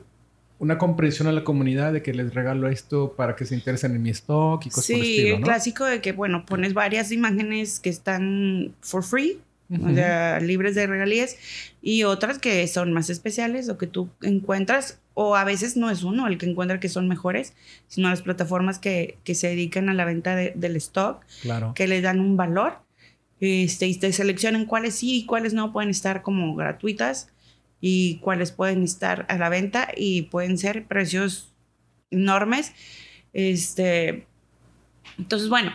una 0.57 0.79
comprensión 0.79 1.27
a 1.27 1.31
la 1.31 1.43
comunidad 1.43 1.93
de 1.93 2.01
que 2.01 2.11
les 2.11 2.33
regalo 2.33 2.69
esto 2.69 3.13
para 3.15 3.35
que 3.35 3.45
se 3.45 3.53
interesen 3.53 3.95
en 3.95 4.01
mi 4.01 4.09
stock 4.09 4.65
y 4.65 4.69
cosas 4.69 4.85
sí, 4.85 4.93
por 4.93 5.01
el 5.03 5.11
estilo, 5.11 5.41
clásico 5.41 5.85
de 5.85 6.01
que, 6.01 6.11
bueno, 6.11 6.47
pones 6.47 6.73
varias 6.73 7.11
imágenes 7.11 7.79
que 7.79 7.89
están 7.89 8.73
for 8.81 9.03
free, 9.03 9.39
o 9.69 9.93
sea, 9.93 10.39
libres 10.39 10.73
de 10.73 10.88
regalías, 10.88 11.38
y 11.83 12.03
otras 12.03 12.39
que 12.39 12.67
son 12.67 12.93
más 12.93 13.11
especiales 13.11 13.69
o 13.69 13.77
que 13.77 13.85
tú 13.85 14.09
encuentras, 14.23 15.00
o 15.13 15.36
a 15.36 15.44
veces 15.44 15.77
no 15.77 15.89
es 15.89 16.03
uno 16.03 16.27
el 16.27 16.38
que 16.38 16.50
encuentra 16.50 16.80
que 16.80 16.89
son 16.89 17.08
mejores, 17.08 17.53
sino 17.88 18.10
las 18.10 18.22
plataformas 18.22 18.80
que, 18.80 19.18
que 19.24 19.36
se 19.36 19.48
dedican 19.48 19.89
a 19.89 19.94
la 19.94 20.06
venta 20.06 20.36
del 20.36 20.75
stock, 20.77 21.25
claro. 21.41 21.74
que 21.75 21.88
le 21.88 22.01
dan 22.01 22.20
un 22.20 22.38
valor, 22.38 22.80
este, 23.39 23.88
y 23.88 23.96
te 23.96 24.13
seleccionan 24.13 24.65
cuáles 24.65 24.96
sí 24.96 25.18
y 25.18 25.25
cuáles 25.25 25.53
no 25.53 25.74
pueden 25.74 25.89
estar 25.89 26.22
como 26.22 26.56
gratuitas 26.56 27.30
y 27.82 28.20
cuáles 28.20 28.51
pueden 28.51 28.84
estar 28.84 29.25
a 29.30 29.38
la 29.38 29.50
venta 29.50 29.89
y 29.98 30.24
pueden 30.24 30.58
ser 30.58 30.86
precios 30.86 31.51
enormes. 32.12 32.72
Este, 33.34 34.27
entonces, 35.18 35.50
bueno, 35.50 35.72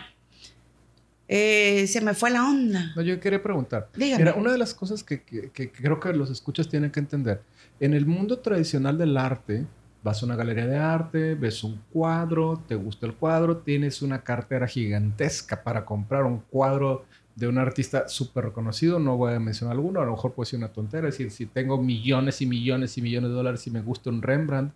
eh, 1.27 1.85
se 1.87 1.99
me 1.99 2.13
fue 2.13 2.29
la 2.29 2.45
onda. 2.45 2.93
No, 2.95 3.01
yo 3.01 3.19
quería 3.19 3.43
preguntar. 3.43 3.89
Dígame. 3.95 4.23
Mira, 4.23 4.35
una 4.35 4.51
de 4.51 4.57
las 4.57 4.73
cosas 4.73 5.03
que, 5.03 5.21
que, 5.21 5.71
creo 5.71 5.99
que 5.99 6.13
los 6.13 6.31
escuchas 6.31 6.69
tienen 6.69 6.91
que 6.91 7.01
entender, 7.01 7.41
en 7.79 7.93
el 7.93 8.05
mundo 8.05 8.39
tradicional 8.39 8.97
del 8.97 9.17
arte, 9.17 9.65
vas 10.03 10.21
a 10.21 10.25
una 10.25 10.35
galería 10.35 10.67
de 10.67 10.77
arte, 10.77 11.35
ves 11.35 11.63
un 11.63 11.81
cuadro, 11.91 12.63
te 12.67 12.75
gusta 12.75 13.05
el 13.05 13.13
cuadro, 13.13 13.57
tienes 13.57 14.01
una 14.01 14.23
cartera 14.23 14.67
gigantesca 14.67 15.63
para 15.63 15.85
comprar 15.85 16.23
un 16.23 16.39
cuadro 16.39 17.05
de 17.35 17.47
un 17.47 17.59
artista 17.59 18.07
súper 18.07 18.45
reconocido, 18.45 18.99
no 18.99 19.15
voy 19.15 19.33
a 19.33 19.39
mencionar 19.39 19.75
alguno, 19.75 20.01
a 20.01 20.05
lo 20.05 20.11
mejor 20.11 20.33
puede 20.33 20.49
ser 20.49 20.57
una 20.57 20.69
tontera, 20.69 21.07
es 21.07 21.15
decir, 21.15 21.29
si 21.29 21.45
tengo 21.45 21.81
millones 21.81 22.41
y 22.41 22.47
millones 22.47 22.97
y 22.97 23.01
millones 23.01 23.29
de 23.29 23.35
dólares 23.35 23.67
y 23.67 23.71
me 23.71 23.81
gusta 23.81 24.09
un 24.09 24.23
Rembrandt, 24.23 24.73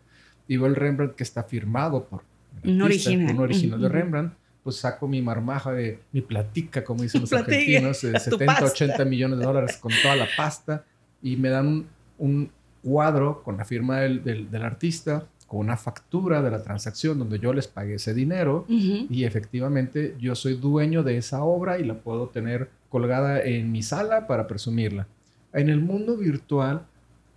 y 0.47 0.57
veo 0.57 0.67
el 0.67 0.75
Rembrandt 0.75 1.15
que 1.15 1.23
está 1.23 1.43
firmado 1.43 2.05
por 2.05 2.23
un 2.63 2.81
original, 2.81 3.35
un 3.35 3.41
original 3.41 3.81
de 3.81 3.89
Rembrandt, 3.89 4.33
pues 4.63 4.75
saco 4.75 5.07
mi 5.07 5.21
marmaja 5.21 5.71
de 5.71 6.01
mi 6.11 6.21
platica, 6.21 6.83
como 6.83 7.01
dicen 7.01 7.21
los 7.21 7.33
argentinos, 7.33 8.01
de 8.01 8.19
70, 8.19 8.65
80 8.65 9.05
millones 9.05 9.39
de 9.39 9.45
dólares 9.45 9.77
con 9.77 9.91
toda 10.03 10.15
la 10.15 10.27
pasta, 10.37 10.85
y 11.23 11.37
me 11.37 11.49
dan 11.49 11.87
un, 12.19 12.51
cuadro 12.83 13.43
con 13.43 13.57
la 13.57 13.65
firma 13.65 13.99
del, 13.99 14.23
del 14.23 14.63
artista, 14.63 15.27
con 15.51 15.59
una 15.59 15.75
factura 15.75 16.41
de 16.41 16.49
la 16.49 16.63
transacción 16.63 17.19
donde 17.19 17.37
yo 17.37 17.51
les 17.51 17.67
pagué 17.67 17.95
ese 17.95 18.13
dinero 18.13 18.65
y 18.69 19.25
efectivamente 19.25 20.15
yo 20.17 20.33
soy 20.33 20.53
dueño 20.55 21.03
de 21.03 21.17
esa 21.17 21.43
obra 21.43 21.77
y 21.77 21.83
la 21.83 21.95
puedo 21.95 22.29
tener 22.29 22.69
colgada 22.87 23.41
en 23.41 23.69
mi 23.69 23.83
sala 23.83 24.27
para 24.27 24.47
presumirla. 24.47 25.07
En 25.51 25.67
el 25.67 25.81
mundo 25.81 26.15
virtual 26.15 26.85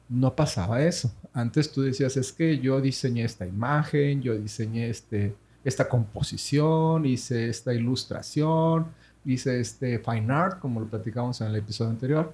no 0.08 0.36
pasaba 0.36 0.80
eso. 0.84 1.12
Antes 1.32 1.72
tú 1.72 1.82
decías, 1.82 2.16
es 2.16 2.32
que 2.32 2.60
yo 2.60 2.80
diseñé 2.80 3.24
esta 3.24 3.48
imagen, 3.48 4.22
yo 4.22 4.38
diseñé 4.38 4.90
este, 4.90 5.34
esta 5.64 5.88
composición, 5.88 7.06
hice 7.06 7.48
esta 7.48 7.74
ilustración, 7.74 8.86
hice 9.24 9.58
este 9.58 9.98
fine 9.98 10.32
art, 10.32 10.60
como 10.60 10.78
lo 10.78 10.86
platicamos 10.86 11.40
en 11.40 11.48
el 11.48 11.56
episodio 11.56 11.90
anterior. 11.90 12.32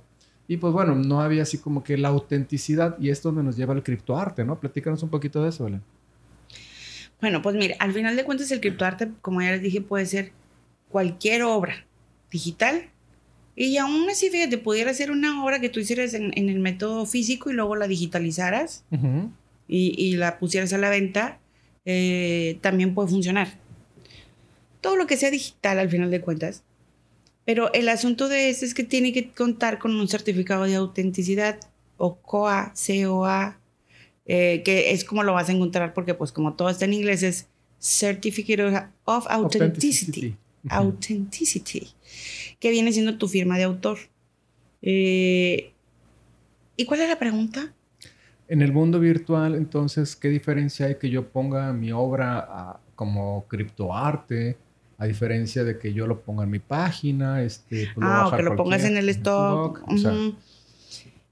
Y 0.51 0.57
pues 0.57 0.73
bueno, 0.73 0.97
no 0.97 1.21
había 1.21 1.45
así 1.45 1.59
como 1.59 1.85
que 1.85 1.97
la 1.97 2.09
autenticidad 2.09 2.99
y 2.99 3.11
es 3.11 3.23
donde 3.23 3.45
nos 3.45 3.57
lleva 3.57 3.73
el 3.73 3.85
criptoarte, 3.85 4.45
¿no? 4.45 4.59
Platícanos 4.59 5.01
un 5.05 5.09
poquito 5.09 5.41
de 5.45 5.51
eso, 5.51 5.63
Belén. 5.63 5.81
Bueno, 7.21 7.41
pues 7.41 7.55
mire, 7.55 7.77
al 7.79 7.93
final 7.93 8.17
de 8.17 8.25
cuentas 8.25 8.51
el 8.51 8.61
criptoarte, 8.61 9.13
como 9.23 9.41
ya 9.41 9.53
les 9.53 9.63
dije, 9.63 9.81
puede 9.81 10.07
ser 10.07 10.33
cualquier 10.89 11.45
obra 11.45 11.87
digital. 12.33 12.83
Y 13.55 13.77
aún 13.77 14.11
así, 14.11 14.29
fíjate, 14.29 14.59
pudiera 14.59 14.93
ser 14.93 15.13
una 15.13 15.45
obra 15.45 15.61
que 15.61 15.69
tú 15.69 15.79
hicieras 15.79 16.15
en, 16.15 16.33
el 16.37 16.59
método 16.59 17.07
físico 17.07 17.49
y 17.51 17.53
luego 17.53 17.77
la 17.77 17.87
digitalizaras 17.87 18.85
y, 19.69 20.17
la 20.17 20.41
pusieras 20.41 20.73
a 20.73 20.79
la 20.79 20.91
venta, 20.91 21.39
eh, 21.85 22.59
también 22.61 22.93
puede 22.93 23.09
funcionar. 23.09 23.55
Todo 24.81 24.97
lo 24.97 25.07
que 25.07 25.17
sea 25.17 25.31
digital, 25.31 25.79
al 25.79 25.91
final 25.91 26.11
de 26.11 26.21
cuentas, 26.21 26.65
pero 27.51 27.73
el 27.73 27.89
asunto 27.89 28.29
de 28.29 28.49
eso 28.49 28.65
es 28.65 28.75
que 28.75 28.85
tiene 28.85 29.13
que 29.13 29.31
contar 29.31 29.81
con 29.81 29.93
un 29.97 30.07
certificado 30.07 30.67
de 30.67 30.77
autenticidad 30.77 31.59
o 31.97 32.15
COA, 32.15 32.73
COA, 32.77 33.59
eh, 34.25 34.63
que 34.65 34.93
es 34.93 35.05
como 35.05 35.25
lo 35.25 35.33
vas 35.33 35.49
a 35.49 35.53
encontrar 35.53 35.93
porque 35.93 36.15
pues 36.15 36.31
como 36.31 36.55
todo 36.55 36.71
está 36.71 36.85
en 36.85 36.93
inglés 36.93 37.25
es 37.25 37.49
Certificate 37.81 38.63
of 39.05 39.27
Authenticity. 39.29 40.37
Authenticity. 40.69 41.89
que 42.61 42.71
viene 42.71 42.93
siendo 42.93 43.19
tu 43.19 43.27
firma 43.27 43.59
de 43.59 43.65
autor. 43.65 43.99
Eh, 44.81 45.73
¿Y 46.77 46.85
cuál 46.85 47.01
es 47.01 47.09
la 47.09 47.19
pregunta? 47.19 47.75
En 48.47 48.63
el 48.63 48.73
mundo 48.73 49.01
virtual, 49.01 49.57
entonces, 49.57 50.15
¿qué 50.15 50.29
diferencia 50.29 50.87
hay 50.87 50.99
que 50.99 51.11
yo 51.11 51.29
ponga 51.29 51.73
mi 51.73 51.91
obra 51.91 52.47
ah, 52.49 52.81
como 52.95 53.45
criptoarte? 53.49 54.57
A 55.01 55.07
diferencia 55.07 55.65
de 55.65 55.79
que 55.79 55.95
yo 55.95 56.07
lo 56.07 56.21
ponga 56.21 56.45
en 56.45 56.51
mi 56.51 56.59
página, 56.59 57.43
este, 57.43 57.89
pues 57.95 58.07
ah, 58.09 58.29
o 58.29 58.37
que 58.37 58.43
lo 58.43 58.55
pongas 58.55 58.85
en 58.85 58.99
el 58.99 59.09
stock. 59.09 59.83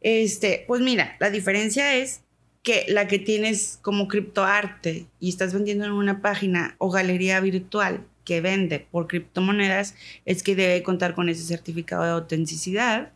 Este, 0.01 0.65
pues 0.67 0.81
mira, 0.81 1.17
la 1.21 1.29
diferencia 1.29 1.95
es 1.97 2.23
que 2.63 2.87
la 2.89 3.07
que 3.07 3.19
tienes 3.19 3.79
como 3.83 4.09
criptoarte 4.09 5.07
y 5.21 5.29
estás 5.29 5.53
vendiendo 5.53 5.85
en 5.85 5.93
una 5.93 6.23
página 6.23 6.77
o 6.79 6.91
galería 6.91 7.41
virtual 7.41 8.07
que 8.25 8.41
vende 8.41 8.87
por 8.91 9.07
criptomonedas 9.07 9.95
es 10.25 10.43
que 10.43 10.57
debe 10.57 10.83
contar 10.83 11.15
con 11.15 11.29
ese 11.29 11.43
certificado 11.43 12.05
de 12.05 12.11
autenticidad 12.11 13.13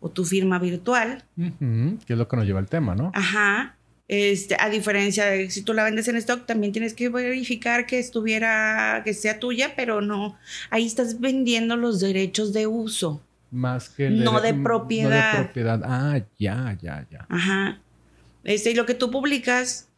o 0.00 0.08
tu 0.08 0.24
firma 0.24 0.58
virtual. 0.58 1.24
que 1.36 2.12
es 2.14 2.18
lo 2.18 2.26
que 2.26 2.36
nos 2.38 2.46
lleva 2.46 2.60
al 2.60 2.68
tema, 2.68 2.94
¿no? 2.94 3.12
Ajá. 3.14 3.76
Este, 4.08 4.56
a 4.58 4.70
diferencia 4.70 5.26
de 5.26 5.50
si 5.50 5.60
tú 5.60 5.74
la 5.74 5.84
vendes 5.84 6.08
en 6.08 6.16
stock, 6.16 6.46
también 6.46 6.72
tienes 6.72 6.94
que 6.94 7.10
verificar 7.10 7.84
que 7.84 7.98
estuviera, 7.98 9.02
que 9.04 9.12
sea 9.12 9.38
tuya, 9.38 9.74
pero 9.76 10.00
no, 10.00 10.38
ahí 10.70 10.86
estás 10.86 11.20
vendiendo 11.20 11.76
los 11.76 12.00
derechos 12.00 12.54
de 12.54 12.66
uso. 12.66 13.22
Más 13.50 13.90
que 13.90 14.08
no 14.08 14.40
de, 14.40 14.54
propiedad. 14.54 15.32
No 15.32 15.38
de 15.38 15.44
propiedad. 15.44 15.82
Ah, 15.84 16.20
ya, 16.38 16.76
ya, 16.80 17.06
ya. 17.10 17.26
Ajá. 17.28 17.80
Este, 18.44 18.70
y 18.70 18.74
lo 18.74 18.86
que 18.86 18.94
tú 18.94 19.10
publicas, 19.10 19.88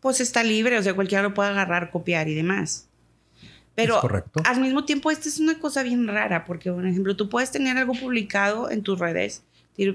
pues 0.00 0.20
está 0.20 0.44
libre, 0.44 0.78
o 0.78 0.82
sea, 0.82 0.94
cualquiera 0.94 1.24
lo 1.24 1.34
puede 1.34 1.50
agarrar, 1.50 1.90
copiar 1.90 2.28
y 2.28 2.34
demás. 2.34 2.88
Pero 3.74 4.00
al 4.44 4.60
mismo 4.60 4.84
tiempo, 4.84 5.10
esta 5.10 5.28
es 5.28 5.40
una 5.40 5.58
cosa 5.58 5.82
bien 5.82 6.06
rara, 6.06 6.44
porque, 6.44 6.70
por 6.70 6.86
ejemplo, 6.86 7.16
tú 7.16 7.28
puedes 7.28 7.50
tener 7.50 7.76
algo 7.76 7.94
publicado 7.94 8.70
en 8.70 8.82
tus 8.82 9.00
redes 9.00 9.42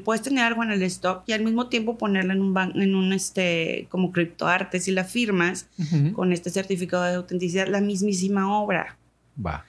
puedes 0.03 0.21
tener 0.21 0.43
algo 0.43 0.63
en 0.63 0.71
el 0.71 0.81
stock 0.83 1.23
y 1.25 1.31
al 1.31 1.43
mismo 1.43 1.67
tiempo 1.67 1.97
ponerlo 1.97 2.33
en 2.33 2.41
un, 2.41 2.57
en 2.75 2.95
un 2.95 3.13
este, 3.13 3.87
como 3.89 4.11
criptoarte, 4.11 4.79
si 4.79 4.91
la 4.91 5.05
firmas 5.05 5.67
con 6.13 6.33
este 6.33 6.49
certificado 6.49 7.03
de 7.03 7.15
autenticidad, 7.15 7.67
la 7.67 7.79
mismísima 7.79 8.59
obra. 8.59 8.97
Va. 9.43 9.65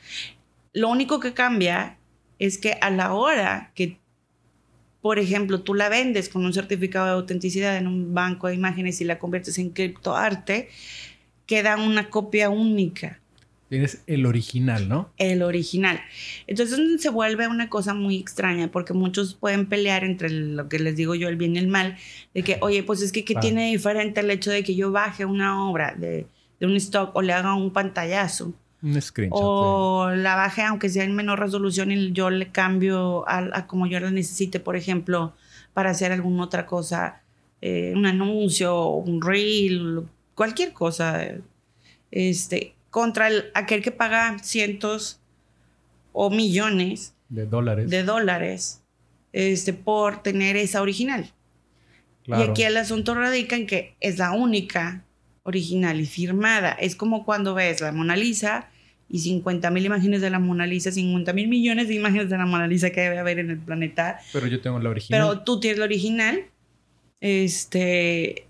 Lo 0.72 0.88
único 0.88 1.20
que 1.20 1.32
cambia 1.32 1.96
es 2.38 2.58
que 2.58 2.76
a 2.80 2.90
la 2.90 3.12
hora 3.12 3.70
que, 3.74 3.98
por 5.00 5.18
ejemplo, 5.18 5.62
tú 5.62 5.74
la 5.74 5.88
vendes 5.88 6.28
con 6.28 6.44
un 6.44 6.52
certificado 6.52 7.06
de 7.06 7.12
autenticidad 7.12 7.76
en 7.76 7.86
un 7.86 8.12
banco 8.12 8.48
de 8.48 8.54
imágenes 8.54 9.00
y 9.00 9.04
la 9.04 9.18
conviertes 9.18 9.58
en 9.58 9.70
criptoarte, 9.70 10.68
queda 11.46 11.76
una 11.76 12.10
copia 12.10 12.50
única. 12.50 13.20
Tienes 13.70 14.02
el 14.08 14.26
original, 14.26 14.88
¿no? 14.88 15.10
El 15.16 15.44
original. 15.44 16.00
Entonces 16.48 17.00
se 17.00 17.08
vuelve 17.08 17.46
una 17.46 17.68
cosa 17.68 17.94
muy 17.94 18.16
extraña 18.16 18.68
porque 18.72 18.94
muchos 18.94 19.34
pueden 19.34 19.66
pelear 19.66 20.02
entre 20.02 20.28
lo 20.28 20.68
que 20.68 20.80
les 20.80 20.96
digo 20.96 21.14
yo, 21.14 21.28
el 21.28 21.36
bien 21.36 21.54
y 21.54 21.60
el 21.60 21.68
mal, 21.68 21.96
de 22.34 22.42
que, 22.42 22.58
oye, 22.62 22.82
pues 22.82 23.00
es 23.00 23.12
que 23.12 23.24
¿qué 23.24 23.36
tiene 23.36 23.70
diferente 23.70 24.22
el 24.22 24.30
hecho 24.32 24.50
de 24.50 24.64
que 24.64 24.74
yo 24.74 24.90
baje 24.90 25.24
una 25.24 25.70
obra 25.70 25.94
de, 25.96 26.26
un 26.60 26.74
stock 26.74 27.14
o 27.14 27.22
le 27.22 27.32
haga 27.32 27.54
un 27.54 27.72
pantallazo? 27.72 28.52
Un 28.82 29.00
screenshot. 29.00 29.38
O 29.40 30.10
la 30.16 30.34
baje 30.34 30.62
aunque 30.62 30.88
sea 30.88 31.04
en 31.04 31.14
menor 31.14 31.38
resolución 31.38 31.92
y 31.92 32.10
yo 32.10 32.28
le 32.28 32.50
cambio 32.50 33.24
a, 33.28 33.68
como 33.68 33.86
yo 33.86 34.00
la 34.00 34.10
necesite, 34.10 34.58
por 34.58 34.74
ejemplo, 34.74 35.32
para 35.74 35.90
hacer 35.90 36.10
alguna 36.10 36.42
otra 36.42 36.66
cosa, 36.66 37.22
eh, 37.62 37.92
un 37.94 38.04
anuncio, 38.04 38.88
un 38.88 39.22
reel, 39.22 40.02
cualquier 40.34 40.72
cosa. 40.72 41.24
Este, 42.10 42.74
contra 42.90 43.28
el, 43.28 43.50
aquel 43.54 43.82
que 43.82 43.92
paga 43.92 44.38
cientos 44.40 45.20
o 46.12 46.30
millones 46.30 47.14
de 47.28 47.46
dólares, 47.46 47.88
de 47.88 48.02
dólares 48.02 48.82
este, 49.32 49.72
por 49.72 50.22
tener 50.22 50.56
esa 50.56 50.82
original. 50.82 51.32
Y 52.26 52.42
aquí 52.42 52.62
el 52.62 52.76
asunto 52.76 53.14
radica 53.14 53.56
en 53.56 53.66
que 53.66 53.96
es 53.98 54.18
la 54.18 54.32
única 54.32 55.04
original 55.42 56.00
y 56.00 56.06
firmada. 56.06 56.72
Es 56.72 56.94
como 56.94 57.24
cuando 57.24 57.54
ves 57.54 57.80
la 57.80 57.90
Mona 57.92 58.14
Lisa 58.14 58.68
y 59.08 59.18
50 59.18 59.70
mil 59.70 59.86
imágenes 59.86 60.20
de 60.20 60.30
la 60.30 60.38
Mona 60.38 60.66
Lisa, 60.66 60.92
50 60.92 61.32
mil 61.32 61.48
millones 61.48 61.88
de 61.88 61.94
imágenes 61.94 62.30
de 62.30 62.38
la 62.38 62.46
Mona 62.46 62.68
Lisa 62.68 62.90
que 62.90 63.00
debe 63.00 63.18
haber 63.18 63.40
en 63.40 63.50
el 63.50 63.58
planeta. 63.58 64.20
Pero 64.32 64.46
yo 64.46 64.60
tengo 64.60 64.78
la 64.78 64.90
original. 64.90 65.20
Pero 65.20 65.42
tú 65.42 65.58
tienes 65.58 65.78
la 65.78 65.86
original. 65.86 66.44
Este. 67.20 68.46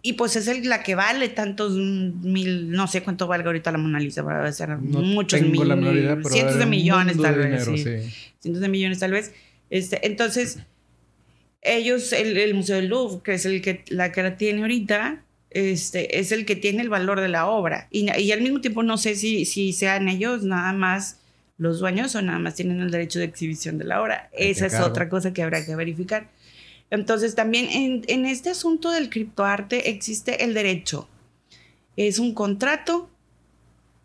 Y 0.00 0.12
pues 0.12 0.36
es 0.36 0.46
el, 0.46 0.68
la 0.68 0.82
que 0.82 0.94
vale 0.94 1.28
tantos 1.28 1.72
mil, 1.72 2.70
no 2.70 2.86
sé 2.86 3.02
cuánto 3.02 3.26
valga 3.26 3.46
ahorita 3.46 3.72
la 3.72 3.78
Mona 3.78 3.98
Lisa, 3.98 4.22
va 4.22 4.44
a 4.44 4.52
ser 4.52 4.76
muchos 4.76 5.40
mil, 5.42 5.66
idea, 5.66 6.16
pero 6.16 6.28
cientos 6.28 6.58
de 6.58 6.66
millones 6.66 7.16
de 7.16 7.22
tal 7.22 7.34
vez. 7.34 7.66
dinero, 7.66 7.76
sí. 7.76 8.02
sí. 8.02 8.32
Cientos 8.40 8.62
de 8.62 8.68
millones 8.68 8.98
tal 9.00 9.10
vez. 9.10 9.32
Este, 9.70 10.06
entonces, 10.06 10.58
ellos, 11.62 12.12
el, 12.12 12.36
el 12.36 12.54
Museo 12.54 12.76
del 12.76 12.88
Louvre, 12.88 13.20
que 13.24 13.34
es 13.34 13.44
el 13.44 13.60
que 13.60 13.84
la 13.88 14.12
que 14.12 14.22
la 14.22 14.36
tiene 14.36 14.62
ahorita, 14.62 15.24
este, 15.50 16.20
es 16.20 16.30
el 16.30 16.44
que 16.44 16.56
tiene 16.56 16.82
el 16.82 16.88
valor 16.88 17.20
de 17.20 17.28
la 17.28 17.46
obra. 17.46 17.88
Y, 17.90 18.10
y 18.20 18.32
al 18.32 18.40
mismo 18.40 18.60
tiempo 18.60 18.82
no 18.82 18.98
sé 18.98 19.16
si, 19.16 19.44
si 19.44 19.72
sean 19.72 20.08
ellos 20.08 20.44
nada 20.44 20.72
más 20.72 21.18
los 21.56 21.80
dueños 21.80 22.14
o 22.14 22.22
nada 22.22 22.38
más 22.38 22.54
tienen 22.54 22.80
el 22.80 22.90
derecho 22.90 23.18
de 23.18 23.24
exhibición 23.24 23.78
de 23.78 23.84
la 23.84 24.00
obra. 24.00 24.30
Esa 24.32 24.66
es 24.66 24.74
otra 24.74 25.08
cosa 25.08 25.32
que 25.32 25.42
habrá 25.42 25.66
que 25.66 25.74
verificar. 25.74 26.28
Entonces 26.90 27.34
también 27.34 28.04
en, 28.06 28.26
este 28.26 28.50
asunto 28.50 28.90
del 28.90 29.10
criptoarte 29.10 29.90
existe 29.90 30.44
el 30.44 30.54
derecho. 30.54 31.08
Es 31.96 32.18
un 32.18 32.34
contrato 32.34 33.10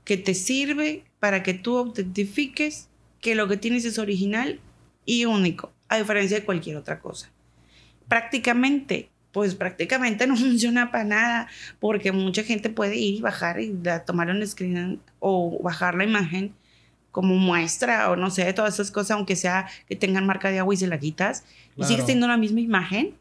que 0.03 0.17
te 0.17 0.33
sirve 0.33 1.03
para 1.19 1.43
que 1.43 1.53
tú 1.53 1.77
autentifiques 1.77 2.89
que 3.21 3.35
lo 3.35 3.47
que 3.47 3.57
tienes 3.57 3.85
es 3.85 3.99
original 3.99 4.59
y 5.05 5.25
único, 5.25 5.71
a 5.87 5.97
diferencia 5.97 6.39
de 6.39 6.45
cualquier 6.45 6.75
otra 6.75 6.99
cosa. 6.99 7.31
Prácticamente, 8.09 9.09
pues 9.31 9.55
prácticamente 9.55 10.27
no 10.27 10.35
funciona 10.35 10.91
para 10.91 11.05
nada, 11.05 11.47
porque 11.79 12.11
mucha 12.11 12.43
gente 12.43 12.69
puede 12.69 12.97
ir 12.97 13.15
y 13.15 13.21
bajar 13.21 13.61
y 13.61 13.73
tomar 14.05 14.29
un 14.29 14.45
screen 14.45 14.99
o 15.19 15.61
bajar 15.63 15.95
la 15.95 16.03
imagen 16.03 16.53
como 17.13 17.35
muestra 17.35 18.09
o 18.09 18.15
no 18.17 18.29
sé, 18.31 18.51
todas 18.53 18.73
esas 18.73 18.89
cosas, 18.91 19.11
aunque 19.11 19.35
sea 19.37 19.69
que 19.87 19.95
tengan 19.95 20.25
marca 20.25 20.49
de 20.49 20.57
agua 20.59 20.73
y 20.73 20.77
se 20.77 20.87
la 20.87 20.99
quitas, 20.99 21.45
y 21.73 21.75
Claro. 21.75 21.87
sigues 21.87 22.05
teniendo 22.07 22.27
la 22.27 22.37
misma 22.37 22.59
imagen, 22.59 23.13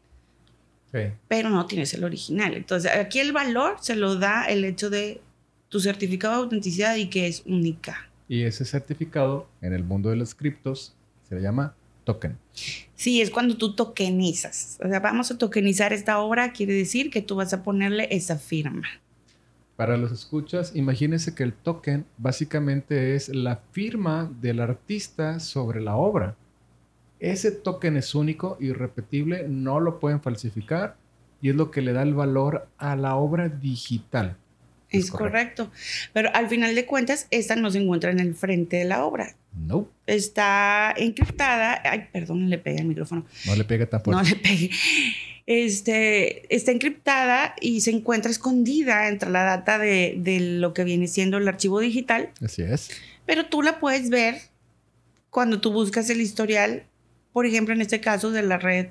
Sí. 0.91 0.99
pero 1.27 1.49
no 1.49 1.65
tienes 1.67 1.93
el 1.93 2.03
original. 2.03 2.55
Entonces, 2.55 2.91
aquí 2.91 3.19
el 3.19 3.31
valor 3.33 3.77
se 3.81 3.95
lo 3.95 4.15
da 4.15 4.45
el 4.45 4.65
hecho 4.65 4.89
de 4.89 5.21
tu 5.69 5.79
certificado 5.79 6.33
de 6.35 6.39
autenticidad 6.43 6.95
y 6.95 7.07
que 7.07 7.27
es 7.27 7.43
única. 7.45 8.09
Y 8.27 8.41
ese 8.43 8.65
certificado 8.65 9.47
en 9.61 9.73
el 9.73 9.83
mundo 9.83 10.09
de 10.09 10.15
los 10.15 10.33
criptos 10.33 10.95
se 11.29 11.35
le 11.35 11.41
llama 11.41 11.75
token. 12.03 12.37
Sí, 12.95 13.21
es 13.21 13.29
cuando 13.29 13.57
tú 13.57 13.75
tokenizas. 13.75 14.79
O 14.83 14.89
sea, 14.89 14.99
vamos 14.99 15.29
a 15.31 15.37
tokenizar 15.37 15.93
esta 15.93 16.19
obra, 16.19 16.51
quiere 16.51 16.73
decir 16.73 17.09
que 17.11 17.21
tú 17.21 17.35
vas 17.35 17.53
a 17.53 17.61
ponerle 17.63 18.07
esa 18.11 18.37
firma. 18.39 18.87
Para 19.75 19.97
los 19.97 20.11
escuchas, 20.11 20.75
imagínense 20.75 21.33
que 21.33 21.43
el 21.43 21.53
token 21.53 22.05
básicamente 22.17 23.15
es 23.15 23.29
la 23.29 23.61
firma 23.71 24.31
del 24.39 24.59
artista 24.59 25.39
sobre 25.39 25.81
la 25.81 25.95
obra. 25.95 26.35
Ese 27.19 27.51
token 27.51 27.97
es 27.97 28.13
único, 28.13 28.57
irrepetible, 28.59 29.47
no 29.47 29.79
lo 29.79 29.99
pueden 29.99 30.21
falsificar 30.21 30.97
y 31.41 31.49
es 31.49 31.55
lo 31.55 31.71
que 31.71 31.81
le 31.81 31.93
da 31.93 32.03
el 32.03 32.13
valor 32.13 32.67
a 32.77 32.95
la 32.95 33.15
obra 33.15 33.49
digital. 33.49 34.37
Es, 34.89 35.09
correcto. 35.09 35.71
Pero 36.13 36.29
al 36.33 36.47
final 36.49 36.75
de 36.75 36.85
cuentas, 36.85 37.27
esta 37.31 37.55
no 37.55 37.71
se 37.71 37.79
encuentra 37.79 38.11
en 38.11 38.19
el 38.19 38.35
frente 38.35 38.77
de 38.77 38.85
la 38.85 39.03
obra. 39.03 39.35
No, 39.55 39.87
Está 40.07 40.93
encriptada. 40.97 41.81
Ay, 41.85 42.07
perdón, 42.11 42.49
le 42.49 42.57
pegué 42.57 42.79
al 42.79 42.85
micrófono. 42.87 43.25
no 43.45 43.55
le 43.55 43.63
pega 43.63 43.85
tan 43.85 44.01
No 44.05 44.13
fuerte. 44.19 44.29
le 44.31 44.35
pegué. 44.37 44.69
Este, 45.45 46.53
está 46.55 46.71
encriptada 46.71 47.53
y 47.59 47.81
se 47.81 47.91
encuentra 47.91 48.31
escondida 48.31 49.09
entre 49.09 49.29
la 49.29 49.43
data 49.43 49.77
de, 49.77 50.15
de 50.17 50.39
lo 50.39 50.73
que 50.73 50.83
viene 50.83 51.07
siendo 51.07 51.37
el 51.37 51.47
archivo 51.47 51.79
digital. 51.79 52.29
Así 52.43 52.61
es. 52.61 52.89
Pero 53.25 53.45
tú 53.45 53.61
la 53.61 53.79
puedes 53.79 54.09
ver 54.09 54.37
cuando 55.29 55.59
tú 55.61 55.71
buscas 55.71 56.09
el 56.09 56.21
historial, 56.21 56.83
por 57.33 57.45
ejemplo, 57.45 57.73
en 57.73 57.81
este 57.81 57.99
caso 57.99 58.31
de 58.31 58.43
la 58.43 58.57
red, 58.57 58.87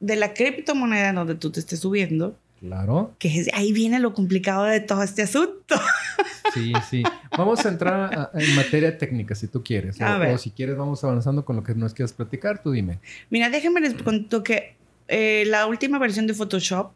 de 0.00 0.16
la 0.16 0.34
criptomoneda 0.34 1.12
donde 1.12 1.34
tú 1.36 1.50
te 1.50 1.60
estés 1.60 1.80
subiendo, 1.80 2.38
Claro. 2.62 3.14
que 3.18 3.44
ahí 3.54 3.72
viene 3.72 3.98
lo 3.98 4.14
complicado 4.14 4.64
de 4.64 4.80
todo 4.80 5.02
este 5.02 5.22
asunto. 5.22 5.74
Sí, 6.54 6.72
sí. 6.88 7.02
Vamos 7.36 7.64
a 7.66 7.70
entrar 7.70 8.14
a- 8.14 8.30
en 8.38 8.54
materia 8.54 8.96
técnica 8.98 9.34
si 9.34 9.48
tú 9.48 9.64
quieres. 9.64 10.00
O, 10.00 10.04
A 10.04 10.18
ver. 10.18 10.34
o 10.34 10.38
si 10.38 10.50
quieres, 10.50 10.76
vamos 10.76 11.02
avanzando 11.02 11.44
con 11.44 11.56
lo 11.56 11.64
que 11.64 11.74
nos 11.74 11.92
quieras 11.94 12.12
platicar. 12.12 12.62
Tú 12.62 12.70
dime. 12.72 12.98
Mira, 13.30 13.50
déjenme 13.50 13.80
les 13.80 13.94
cuento 13.94 14.42
que 14.44 14.74
eh, 15.08 15.44
la 15.46 15.66
última 15.66 15.98
versión 15.98 16.26
de 16.26 16.34
Photoshop, 16.34 16.92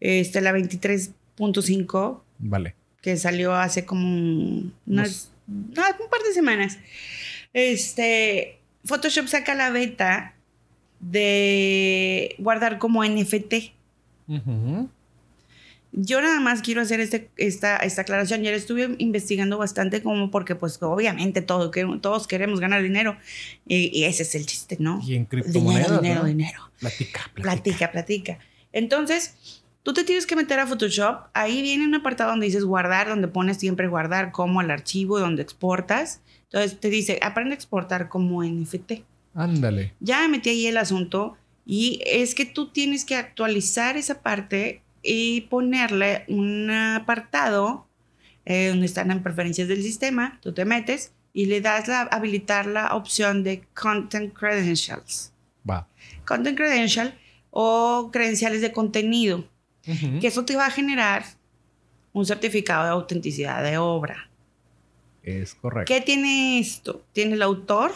este, 0.00 0.40
la 0.40 0.52
23.5, 0.52 2.22
Vale. 2.38 2.74
que 3.00 3.16
salió 3.16 3.54
hace 3.54 3.84
como 3.84 4.06
un- 4.06 4.72
unas, 4.86 5.30
no, 5.46 5.82
un 5.82 6.10
par 6.10 6.20
de 6.26 6.32
semanas, 6.32 6.78
este, 7.52 8.58
Photoshop 8.84 9.26
saca 9.26 9.54
la 9.54 9.70
beta 9.70 10.34
de 11.00 12.34
guardar 12.38 12.78
como 12.78 13.02
NFT. 13.04 13.72
Ujú. 14.28 14.88
Yo 15.94 16.22
nada 16.22 16.40
más 16.40 16.62
quiero 16.62 16.80
hacer 16.80 17.00
este, 17.00 17.28
esta, 17.36 17.76
esta 17.76 18.00
aclaración. 18.02 18.42
Ya 18.42 18.50
estuve 18.52 18.94
investigando 18.98 19.58
bastante 19.58 20.02
como 20.02 20.30
porque 20.30 20.54
pues 20.54 20.78
obviamente 20.82 21.42
todo, 21.42 21.70
que, 21.70 21.84
todos 22.00 22.26
queremos 22.26 22.60
ganar 22.60 22.82
dinero 22.82 23.18
y, 23.66 23.90
y 23.96 24.04
ese 24.04 24.22
es 24.22 24.34
el 24.34 24.46
chiste, 24.46 24.78
¿no? 24.80 25.00
Y 25.04 25.16
en 25.16 25.28
Dinero, 25.28 25.28
criptomonedas. 25.28 26.00
dinero, 26.00 26.20
¿no? 26.22 26.26
dinero. 26.26 26.70
Platica, 26.80 27.20
platica. 27.34 27.42
Platica, 27.42 27.92
platica. 27.92 28.38
Entonces, 28.72 29.62
tú 29.82 29.92
te 29.92 30.02
tienes 30.04 30.24
que 30.26 30.34
meter 30.34 30.60
a 30.60 30.66
Photoshop. 30.66 31.26
Ahí 31.34 31.60
viene 31.60 31.84
un 31.84 31.94
apartado 31.94 32.30
donde 32.30 32.46
dices 32.46 32.64
guardar, 32.64 33.08
donde 33.08 33.28
pones 33.28 33.58
siempre 33.58 33.86
guardar 33.86 34.32
como 34.32 34.62
el 34.62 34.70
archivo, 34.70 35.18
donde 35.20 35.42
exportas. 35.42 36.22
Entonces 36.44 36.80
te 36.80 36.88
dice, 36.88 37.18
aprende 37.22 37.52
a 37.52 37.56
exportar 37.56 38.08
como 38.08 38.42
NFT. 38.42 38.92
Ándale. 39.34 39.92
Ya 40.00 40.20
me 40.22 40.28
metí 40.28 40.48
ahí 40.48 40.66
el 40.66 40.78
asunto 40.78 41.36
y 41.64 42.00
es 42.04 42.34
que 42.34 42.44
tú 42.44 42.70
tienes 42.70 43.04
que 43.04 43.16
actualizar 43.16 43.96
esa 43.96 44.22
parte 44.22 44.82
y 45.02 45.42
ponerle 45.42 46.24
un 46.28 46.70
apartado 46.70 47.86
eh, 48.44 48.68
donde 48.68 48.86
están 48.86 49.10
en 49.10 49.22
preferencias 49.22 49.68
del 49.68 49.82
sistema. 49.82 50.38
Tú 50.42 50.52
te 50.52 50.64
metes 50.64 51.12
y 51.32 51.46
le 51.46 51.60
das 51.60 51.88
la 51.88 52.02
habilitar 52.02 52.66
la 52.66 52.94
opción 52.94 53.42
de 53.42 53.62
Content 53.74 54.32
Credentials. 54.32 55.32
Va. 55.68 55.88
Content 56.26 56.56
Credential 56.56 57.18
o 57.50 58.10
credenciales 58.12 58.60
de 58.62 58.72
contenido, 58.72 59.46
que 59.84 60.26
eso 60.26 60.44
te 60.44 60.56
va 60.56 60.66
a 60.66 60.70
generar 60.70 61.24
un 62.12 62.24
certificado 62.24 62.84
de 62.84 62.90
autenticidad 62.90 63.62
de 63.62 63.78
obra. 63.78 64.30
Es 65.22 65.54
correcto. 65.54 65.92
¿Qué 65.92 66.00
tiene 66.00 66.58
esto? 66.58 67.04
Tiene 67.12 67.34
el 67.34 67.42
autor. 67.42 67.92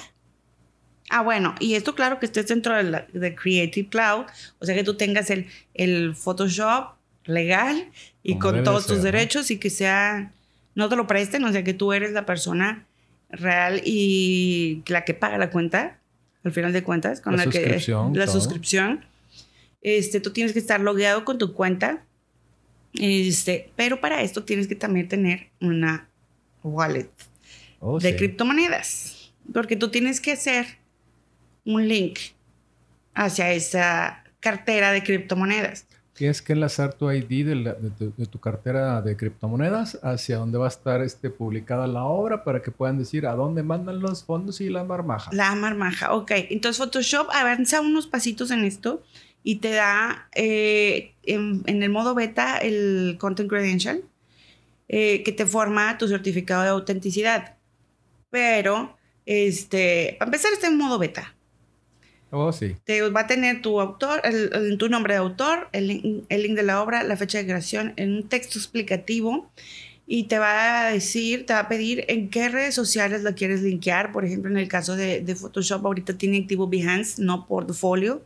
Ah, 1.11 1.23
bueno, 1.23 1.55
y 1.61 1.75
esto 1.75 1.95
claro 1.95 2.19
que 2.19 2.27
estés 2.27 2.49
dentro 2.49 2.75
de, 2.75 2.83
la- 2.85 3.07
de 3.13 3.35
Creative 3.35 3.89
Cloud, 3.89 4.25
o 4.59 4.67
sea 4.67 4.75
que 4.75 4.83
tú 4.85 4.95
tengas 4.97 5.31
el, 5.31 5.47
el 5.75 6.15
Photoshop 6.17 6.95
legal 7.27 7.91
y 8.23 8.33
Como 8.39 8.55
con 8.55 8.65
todos 8.65 8.85
ser, 8.85 8.89
tus 8.97 8.99
¿no? 8.99 9.05
derechos 9.05 9.51
y 9.51 9.59
que 9.59 9.71
sea, 9.71 10.33
no 10.75 10.89
te 10.89 10.97
lo 10.97 11.07
presten, 11.07 11.45
o 11.45 11.53
sea 11.53 11.63
que 11.63 11.75
tú 11.75 11.93
eres 11.93 12.13
la 12.13 12.27
persona 12.27 12.87
real 13.31 13.83
y 13.85 14.83
la 14.89 15.05
que 15.05 15.15
paga 15.15 15.39
la 15.39 15.51
cuenta, 15.51 15.99
al 16.45 16.53
final 16.53 16.73
de 16.73 16.83
cuentas, 16.83 17.21
con 17.21 17.37
La 17.37 17.45
la, 17.45 17.51
que 17.51 17.59
suscripción, 17.59 18.17
la 18.17 18.27
todo. 18.27 18.35
suscripción. 18.35 19.05
Este, 19.83 20.21
tú 20.21 20.31
tienes 20.33 20.53
que 20.53 20.59
estar 20.59 20.81
logueado 20.81 21.25
con 21.25 21.39
tu 21.39 21.53
cuenta. 21.53 22.03
Este, 22.95 23.71
pero 23.77 24.01
para 24.01 24.23
esto 24.23 24.45
tienes 24.45 24.67
que 24.69 24.75
también 24.75 25.09
tener 25.09 25.49
una 25.61 26.09
wallet 26.63 27.11
Oh, 27.81 28.01
de 28.01 28.11
sí. 28.13 28.17
criptomonedas. 28.17 29.33
Porque 29.53 29.77
tú 29.77 29.91
tienes 29.91 30.21
que 30.21 30.33
hacer 30.33 30.67
un 31.67 31.87
link 31.87 32.19
hacia 33.15 33.53
esa 33.53 34.25
cartera 34.41 34.93
de 34.93 35.03
criptomonedas. 35.03 35.87
Tienes 36.15 36.41
que 36.41 36.55
enlazar 36.55 36.95
tu 36.95 37.11
ID 37.13 37.45
de, 37.45 37.55
la- 37.57 37.75
de 37.75 37.91
tu, 37.91 38.13
de 38.17 38.27
tu 38.27 38.41
cartera 38.41 39.03
de 39.03 39.17
criptomonedas 39.19 39.99
hacia 40.03 40.39
donde 40.39 40.57
va 40.57 40.65
a 40.65 40.69
estar 40.69 41.03
este, 41.03 41.29
publicada 41.29 41.87
la 41.87 42.05
obra 42.05 42.43
para 42.43 42.63
que 42.63 42.71
puedan 42.71 42.99
decir 42.99 43.27
a 43.27 43.35
dónde 43.35 43.63
mandan 43.63 44.01
los 44.01 44.25
fondos 44.25 44.63
y 44.63 44.71
la 44.71 44.83
marmaja. 44.85 45.31
La 45.35 45.55
marmaja, 45.55 46.15
ok. 46.15 46.31
Entonces 46.51 46.79
Photoshop 46.79 47.29
avanza 47.35 47.83
unos 47.83 48.07
pasitos 48.07 48.51
en 48.51 48.65
esto 48.65 49.03
y 49.43 49.57
te 49.57 49.73
da 49.73 50.29
eh, 50.35 51.13
en, 51.25 51.63
en 51.67 51.83
el 51.83 51.91
modo 51.91 52.15
beta 52.15 52.57
el 52.59 53.17
Content 53.21 53.51
Credential 53.51 54.03
eh, 54.89 55.23
que 55.23 55.33
te 55.33 55.45
forma 55.47 55.99
tu 55.99 56.09
certificado 56.09 56.63
de 56.63 56.69
autenticidad. 56.71 57.57
Pero, 58.31 58.97
este, 59.27 60.17
para 60.19 60.29
empezar, 60.31 60.53
está 60.53 60.67
en 60.69 60.79
modo 60.79 60.99
beta. 60.99 61.36
Oh, 62.31 62.53
sí. 62.53 62.75
te 62.85 63.01
va 63.11 63.21
a 63.21 63.27
tener 63.27 63.63
tu 63.63 63.81
autor, 63.81 64.21
el, 64.25 64.51
el- 64.53 64.79
tu 64.79 64.89
nombre 64.89 65.15
de 65.15 65.19
autor, 65.21 65.69
el, 65.73 65.87
link- 65.89 66.25
el 66.29 66.43
link 66.43 66.57
de 66.57 66.65
la 66.65 66.83
obra, 66.83 67.03
la 67.05 67.17
fecha 67.17 67.39
de 67.39 67.45
creación, 67.45 67.93
en 67.97 68.15
un 68.15 68.29
texto 68.29 68.59
explicativo 68.59 69.51
y 70.09 70.25
te 70.25 70.39
va 70.39 70.87
a 70.89 70.93
decir, 70.93 71.47
te 71.47 71.53
va 71.53 71.61
a 71.61 71.69
pedir 71.69 72.05
en 72.09 72.29
qué 72.31 72.49
redes 72.49 72.75
sociales 72.75 73.23
la 73.23 73.35
quieres 73.35 73.63
linkear. 73.63 74.13
Por 74.13 74.25
ejemplo, 74.25 74.51
en 74.51 74.57
el 74.57 74.69
caso 74.69 74.95
de, 74.97 75.21
de 75.21 75.35
Photoshop, 75.35 75.85
ahorita 75.87 76.17
tiene 76.19 76.39
activo 76.39 76.69
Behance, 76.69 77.21
no 77.23 77.47
portfolio. 77.47 78.25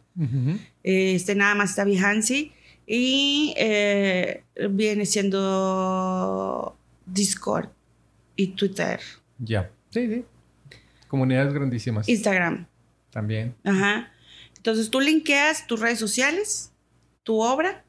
Este 0.83 1.35
nada 1.35 1.55
más 1.55 1.71
está 1.71 1.85
Behance 1.85 2.51
y 2.87 3.55
eh, 3.57 4.43
viene 4.71 5.07
siendo 5.07 6.77
Discord 7.07 7.69
y 8.37 8.49
Twitter. 8.49 9.01
Ya. 9.39 9.71
Sí, 9.91 10.07
sí. 10.07 10.25
Comunidades 11.09 11.53
grandísimas. 11.53 12.09
Instagram. 12.09 12.67
También. 13.11 13.55
Ajá. 13.65 14.11
Entonces 14.57 14.91
tú 14.91 15.01
linkeas 15.01 15.67
tus 15.67 15.81
redes 15.81 15.99
sociales, 15.99 16.73
tu 17.23 17.41
obra, 17.41 17.85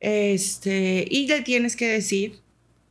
este, 0.00 1.06
y 1.10 1.26
le 1.26 1.42
tienes 1.42 1.76
que 1.76 1.88
decir 1.88 2.40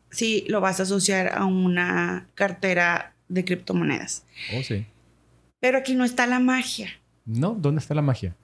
si 0.10 0.46
lo 0.48 0.62
vas 0.62 0.80
a 0.80 0.84
asociar 0.84 1.34
a 1.36 1.46
una 1.46 2.28
cartera 2.36 3.16
de 3.28 3.46
criptomonedas. 3.46 4.26
Oh, 4.56 4.63
sí. 4.63 4.86
Pero 5.60 5.80
aquí 5.80 5.96
no 5.96 6.06
está 6.06 6.28
la 6.28 6.39
magia. 6.39 6.89
No, 7.26 7.56
¿dónde 7.58 7.80
está 7.80 7.96
la 7.96 8.02
magia? 8.02 8.36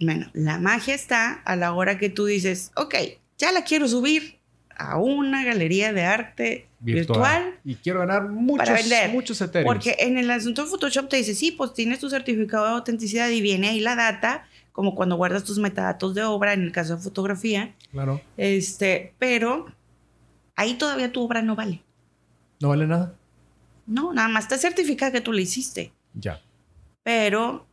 Bueno, 0.00 0.30
la 0.32 0.58
magia 0.58 0.94
está 0.94 1.32
a 1.32 1.56
la 1.56 1.72
hora 1.72 1.98
que 1.98 2.10
tú 2.10 2.26
dices, 2.26 2.72
ok, 2.76 2.94
ya 3.38 3.52
la 3.52 3.64
quiero 3.64 3.88
subir 3.88 4.38
a 4.76 4.98
una 4.98 5.44
galería 5.44 5.92
de 5.92 6.02
arte 6.02 6.68
virtual, 6.80 7.58
y 7.64 7.76
quiero 7.76 8.00
ganar 8.00 8.28
muchos, 8.28 8.66
para 8.66 8.80
vender. 8.80 9.10
muchos 9.10 9.40
Ethereum. 9.40 9.72
Porque 9.72 9.96
en 9.98 10.18
el 10.18 10.30
asunto 10.30 10.64
de 10.64 10.70
Photoshop 10.70 11.08
te 11.08 11.16
dice, 11.16 11.34
sí, 11.34 11.52
pues 11.52 11.74
tienes 11.74 12.00
tu 12.00 12.10
certificado 12.10 12.64
de 12.66 12.72
autenticidad 12.72 13.28
y 13.28 13.40
viene 13.40 13.68
ahí 13.68 13.80
la 13.80 13.94
data, 13.94 14.46
como 14.72 14.94
cuando 14.94 15.16
guardas 15.16 15.44
tus 15.44 15.58
metadatos 15.58 16.14
de 16.14 16.24
obra, 16.24 16.52
en 16.52 16.62
el 16.62 16.72
caso 16.72 16.96
de 16.96 17.02
fotografía. 17.02 17.74
Claro. 17.90 18.20
Este, 18.36 19.14
pero 19.18 19.66
ahí 20.56 20.74
todavía 20.74 21.12
tu 21.12 21.22
obra 21.22 21.42
no 21.42 21.54
vale. 21.54 21.82
¿No 22.60 22.68
vale 22.68 22.86
nada? 22.86 23.14
No, 23.86 24.12
nada 24.12 24.28
más 24.28 24.48
te 24.48 24.58
certifica 24.58 25.10
que 25.12 25.20
tú 25.20 25.32
la 25.32 25.40
hiciste. 25.40 25.92
Ya. 26.14 26.40
Pero 27.02 27.66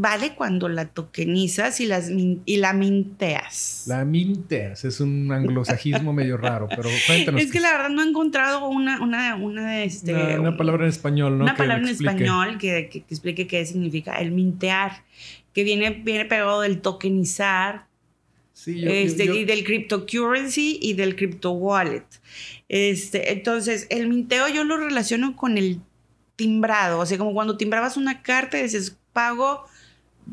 vale 0.00 0.34
cuando 0.36 0.68
la 0.68 0.86
tokenizas 0.86 1.80
y, 1.80 1.86
las 1.86 2.08
min- 2.08 2.40
y 2.44 2.58
la 2.58 2.72
minteas. 2.72 3.82
La 3.88 4.04
minteas 4.04 4.84
es 4.84 5.00
un 5.00 5.32
anglosajismo 5.32 6.12
medio 6.12 6.36
raro, 6.36 6.68
pero 6.68 6.88
cuéntanos. 7.06 7.42
Es 7.42 7.50
que 7.50 7.58
la 7.58 7.72
verdad 7.72 7.88
no 7.90 8.02
he 8.02 8.08
encontrado 8.08 8.68
una, 8.68 9.00
una, 9.02 9.34
una, 9.34 9.82
este, 9.82 10.14
una, 10.14 10.40
una 10.40 10.56
palabra 10.56 10.84
en 10.84 10.90
español, 10.90 11.36
¿no? 11.36 11.44
una 11.44 11.54
Que 11.54 11.58
palabra 11.58 11.82
en 11.82 11.88
español 11.90 12.58
que, 12.58 12.88
que- 12.88 13.02
que 13.02 13.14
explique 13.14 13.48
qué 13.48 13.66
significa 13.66 14.14
el 14.20 14.30
mintear, 14.30 15.02
que 15.52 15.64
viene, 15.64 15.90
viene 15.90 16.24
pegado 16.26 16.60
del 16.60 16.80
tokenizar, 16.80 17.86
Sí, 18.52 18.80
yo, 18.80 18.86
yo- 18.88 18.92
este, 18.94 19.26
yo- 19.26 19.34
y 19.34 19.44
del 19.44 19.64
cryptocurrency 19.64 20.78
y 20.80 20.92
del 20.94 21.16
crypto 21.16 21.50
wallet. 21.52 22.04
Este, 22.68 23.32
entonces, 23.32 23.86
el 23.90 24.08
minteo 24.08 24.46
yo 24.48 24.62
lo 24.64 24.76
relaciono 24.76 25.34
con 25.36 25.58
el 25.58 25.80
timbrado, 26.36 27.00
o 27.00 27.06
sea, 27.06 27.18
como 27.18 27.32
cuando 27.34 27.56
timbrabas 27.56 27.96
una 27.96 28.22
carta 28.22 28.58
y 28.58 28.62
dices, 28.62 28.96
pago 29.12 29.64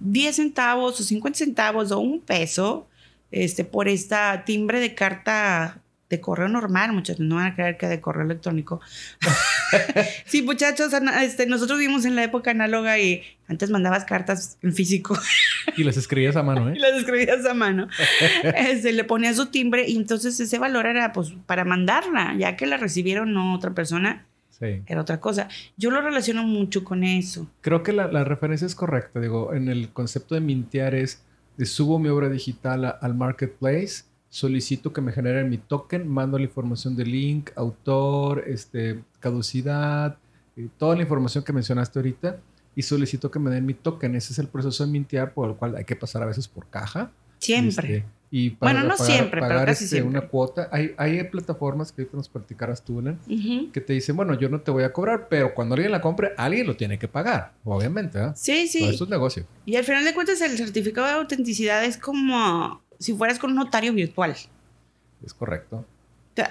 10 0.04 0.36
centavos 0.36 1.00
o 1.00 1.04
50 1.04 1.38
centavos 1.38 1.92
o 1.92 2.00
un 2.00 2.22
peso 2.22 2.88
este, 3.32 3.66
por 3.66 3.88
esta 3.88 4.44
timbre 4.46 4.80
de 4.80 4.96
carta 4.96 5.82
de 6.10 6.22
correo 6.22 6.48
normal, 6.48 6.94
muchachos, 6.94 7.26
no 7.26 7.36
van 7.36 7.48
a 7.48 7.56
creer 7.56 7.78
que 7.78 7.88
de 7.88 8.00
correo 8.00 8.26
electrónico. 8.26 8.80
sí, 10.26 10.44
muchachos, 10.44 10.92
este, 11.22 11.48
nosotros 11.48 11.80
vivimos 11.80 12.06
en 12.06 12.16
la 12.16 12.24
época 12.24 12.52
análoga 12.52 13.00
y 13.00 13.24
antes 13.48 13.72
mandabas 13.72 14.06
cartas 14.06 14.58
en 14.62 14.74
físico 14.74 15.18
Y 15.76 15.84
las 15.84 15.98
escribías 15.98 16.36
a 16.36 16.44
mano, 16.44 16.70
y 16.74 16.78
¿eh? 16.78 16.80
las 16.80 16.94
escribías 17.00 17.46
a 17.46 17.54
mano. 17.54 17.88
Este, 18.44 18.94
le 18.94 19.04
ponía 19.04 19.34
su 19.34 19.48
timbre 19.48 19.88
y 19.88 19.98
entonces 19.98 20.40
ese 20.40 20.60
valor 20.60 20.86
era 20.86 21.12
pues 21.12 21.34
para 21.48 21.66
mandarla, 21.66 22.36
ya 22.38 22.56
que 22.56 22.68
la 22.68 22.78
recibieron 22.78 23.34
no 23.34 23.56
otra 23.56 23.74
persona, 23.74 24.26
Sí. 24.60 24.82
era 24.86 25.02
otra 25.02 25.20
cosa. 25.20 25.50
Yo 25.76 25.92
lo 25.92 26.02
relaciono 26.02 26.44
mucho 26.44 26.84
con 26.84 27.04
eso. 27.04 27.48
Creo 27.62 27.84
que 27.84 27.92
la, 27.92 28.08
la 28.12 28.24
referencia 28.24 28.66
es 28.66 28.76
correcta. 28.76 29.20
Digo, 29.20 29.54
en 29.54 29.68
el 29.68 29.90
concepto 29.90 30.34
de 30.36 30.42
mintear 30.42 30.96
es 30.96 31.24
de 31.58 31.66
subo 31.66 32.00
mi 32.00 32.10
obra 32.10 32.30
digital 32.30 32.86
a- 32.86 32.90
al 32.90 33.16
marketplace, 33.16 34.04
solicito 34.30 34.92
que 34.94 35.02
me 35.02 35.12
generen 35.12 35.50
mi 35.50 35.58
token, 35.58 36.08
mando 36.08 36.38
la 36.38 36.46
información 36.46 36.96
de 36.96 37.06
link, 37.06 37.50
autor, 37.56 38.44
este, 38.48 39.02
caducidad, 39.20 40.18
eh, 40.58 40.68
toda 40.78 40.96
la 40.96 41.02
información 41.02 41.44
que 41.44 41.54
mencionaste 41.54 42.00
ahorita 42.00 42.38
y 42.76 42.82
solicito 42.82 43.30
que 43.32 43.40
me 43.40 43.52
den 43.52 43.66
mi 43.66 43.74
token. 43.74 44.16
Ese 44.16 44.34
es 44.34 44.40
el 44.40 44.48
proceso 44.48 44.86
de 44.86 44.92
mintear 44.92 45.34
por 45.34 45.50
el 45.50 45.56
cual 45.56 45.76
hay 45.76 45.86
que 45.86 45.96
pasar 45.96 46.24
a 46.24 46.26
veces 46.26 46.48
por 46.48 46.68
caja. 46.70 47.12
Siempre. 47.40 47.98
Este, 47.98 48.10
y 48.32 48.50
Bueno, 48.50 48.84
no 48.84 48.98
siempre, 48.98 49.40
pero 49.40 49.48
pagar, 49.54 49.66
casi 49.68 49.86
este, 49.86 49.96
siempre. 49.98 50.20
una 50.20 50.28
cuota. 50.28 50.68
Hay, 50.72 50.94
hay 50.98 51.24
plataformas 51.26 51.92
que 51.92 52.02
ahorita 52.02 52.18
nos 52.18 52.28
platicarás 52.28 52.84
tú, 52.84 53.02
Len, 53.02 53.18
Ujú. 53.30 53.72
que 53.72 53.80
te 53.80 53.94
dicen, 53.94 54.16
bueno, 54.16 54.38
yo 54.38 54.50
no 54.50 54.60
te 54.60 54.72
voy 54.72 54.84
a 54.84 54.92
cobrar, 54.92 55.28
pero 55.30 55.54
cuando 55.54 55.76
alguien 55.76 55.92
la 55.92 56.02
compre, 56.02 56.32
alguien 56.38 56.68
lo 56.68 56.76
tiene 56.76 57.00
que 57.00 57.08
pagar, 57.08 57.54
obviamente. 57.64 58.20
¿eh? 58.20 58.32
Sí, 58.36 58.68
sí. 58.68 58.80
Todo 58.80 58.92
esto 58.92 59.04
es 59.06 59.10
negocio. 59.10 59.46
Y 59.66 59.76
al 59.78 59.86
final 59.86 60.04
de 60.04 60.14
cuentas 60.14 60.42
el 60.42 60.58
certificado 60.58 61.08
de 61.08 61.14
autenticidad 61.14 61.86
es 61.86 61.98
como 61.98 62.82
si 63.00 63.14
fueras 63.14 63.40
con 63.40 63.52
un 63.52 63.58
notario 63.58 63.94
virtual. 63.94 64.36
Es 65.26 65.34
correcto. 65.34 65.86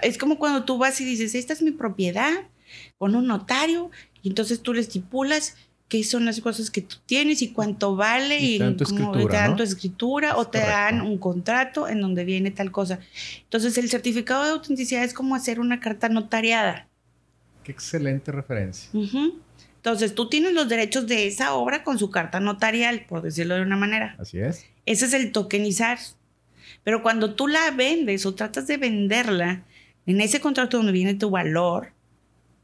Es 0.03 0.17
como 0.17 0.39
cuando 0.39 0.65
tú 0.65 0.79
vas 0.79 0.99
y 1.01 1.05
dices, 1.05 1.35
esta 1.35 1.53
es 1.53 1.61
mi 1.61 1.71
propiedad, 1.73 2.33
con 2.97 3.15
un 3.15 3.27
notario, 3.27 3.91
y 4.23 4.29
entonces 4.31 4.63
tú 4.63 4.73
le 4.73 4.81
estipulas 4.81 5.57
qué 5.89 6.03
son 6.03 6.25
las 6.25 6.41
cosas 6.41 6.71
que 6.71 6.81
tú 6.81 6.97
tienes 7.07 7.43
y 7.43 7.53
cuánto 7.53 7.95
vale 7.97 8.39
Y 8.41 8.55
y, 8.55 8.59
te 8.59 8.65
dan 8.65 8.77
tu 8.77 8.85
cómo- 8.85 8.99
escritura, 9.13 9.31
te 9.33 9.37
dan 9.37 9.51
¿no? 9.51 9.57
tu 9.57 9.63
escritura 9.63 10.29
Es 10.31 10.35
o 10.37 10.47
te 10.49 10.59
dan 10.59 10.91
correcto. 10.99 11.13
un 11.13 11.19
contrato 11.19 11.89
en 11.89 12.01
donde 12.01 12.25
viene 12.25 12.51
tal 12.51 12.71
cosa. 12.73 12.99
Entonces 13.43 13.77
el 13.79 13.89
certificado 13.91 14.45
de 14.45 14.51
autenticidad 14.51 15.05
es 15.05 15.15
como 15.15 15.35
hacer 15.35 15.61
una 15.61 15.81
carta 15.81 16.09
notariada. 16.09 16.89
Qué 17.63 17.73
excelente 17.73 18.33
referencia. 18.33 18.89
Ujú. 18.93 19.41
Entonces 19.77 20.15
tú 20.15 20.29
tienes 20.29 20.53
los 20.55 20.69
derechos 20.69 21.07
de 21.07 21.27
esa 21.27 21.55
obra 21.55 21.85
con 21.85 21.99
su 21.99 22.11
carta 22.11 22.41
notarial, 22.41 23.05
por 23.09 23.23
decirlo 23.23 23.55
de 23.55 23.63
una 23.63 23.77
manera. 23.77 24.17
Así 24.19 24.39
es. 24.39 24.67
Ese 24.87 25.05
es 25.07 25.13
el 25.15 25.31
tokenizar. 25.33 25.99
Pero 26.83 27.03
cuando 27.03 27.35
tú 27.35 27.47
la 27.49 27.71
vendes 27.71 28.27
o 28.27 28.35
tratas 28.35 28.67
de 28.67 28.77
venderla, 28.79 29.63
en 30.07 30.21
ese 30.21 30.41
contrato 30.41 30.77
donde 30.77 30.93
viene 30.93 31.15
tu 31.15 31.31
valor, 31.31 31.93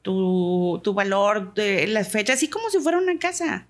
tu, 0.02 0.80
tu 0.82 0.94
valor 0.94 1.54
de 1.54 1.86
la 1.86 2.04
fecha, 2.04 2.32
así 2.34 2.48
como 2.48 2.70
si 2.70 2.78
fuera 2.78 2.98
una 2.98 3.18
casa. 3.18 3.66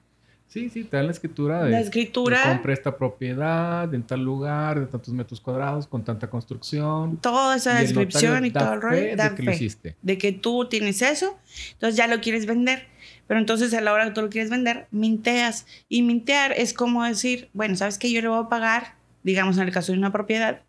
Sí, 0.50 0.68
sí, 0.68 0.82
te 0.82 0.96
dan 0.96 1.06
la 1.06 1.12
escritura 1.12 1.62
de... 1.62 1.70
La 1.70 1.78
escritura, 1.78 2.42
compré 2.42 2.72
esta 2.72 2.96
propiedad 2.96 3.94
en 3.94 4.02
tal 4.02 4.24
lugar, 4.24 4.80
de 4.80 4.86
tantos 4.86 5.14
metros 5.14 5.40
cuadrados, 5.40 5.86
con 5.86 6.02
tanta 6.02 6.28
construcción. 6.28 7.18
toda 7.18 7.54
esa 7.54 7.78
Y 7.78 7.86
descripción 7.86 8.44
y 8.44 8.50
todo 8.50 8.74
el 8.74 8.80
fe 8.80 8.86
rollo, 8.86 9.16
de 9.16 9.34
que 9.36 9.42
lo 9.44 9.52
hiciste. 9.52 9.96
de 10.02 10.18
que 10.18 10.32
tú 10.32 10.66
tienes 10.68 11.02
eso, 11.02 11.38
entonces 11.74 11.96
ya 11.96 12.08
lo 12.08 12.20
quieres 12.20 12.46
vender. 12.46 12.88
Pero 13.28 13.38
entonces 13.38 13.72
a 13.74 13.80
la 13.80 13.92
hora 13.92 14.06
que 14.06 14.10
tú 14.10 14.22
lo 14.22 14.28
quieres 14.28 14.50
vender, 14.50 14.88
minteas. 14.90 15.66
Y 15.88 16.02
mintear 16.02 16.50
es 16.50 16.74
como 16.74 17.04
decir, 17.04 17.48
bueno, 17.52 17.76
¿sabes 17.76 17.96
qué? 17.96 18.10
Yo 18.10 18.20
le 18.20 18.26
voy 18.26 18.44
a 18.44 18.48
pagar, 18.48 18.96
digamos 19.22 19.56
en 19.56 19.68
el 19.68 19.72
caso 19.72 19.92
de 19.92 19.98
una 19.98 20.10
propiedad, 20.10 20.62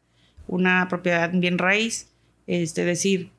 una 0.47 0.87
propiedad 0.89 1.31
bien 1.33 1.57
raíz, 1.57 2.11
este, 2.45 2.85
decir, 2.85 3.31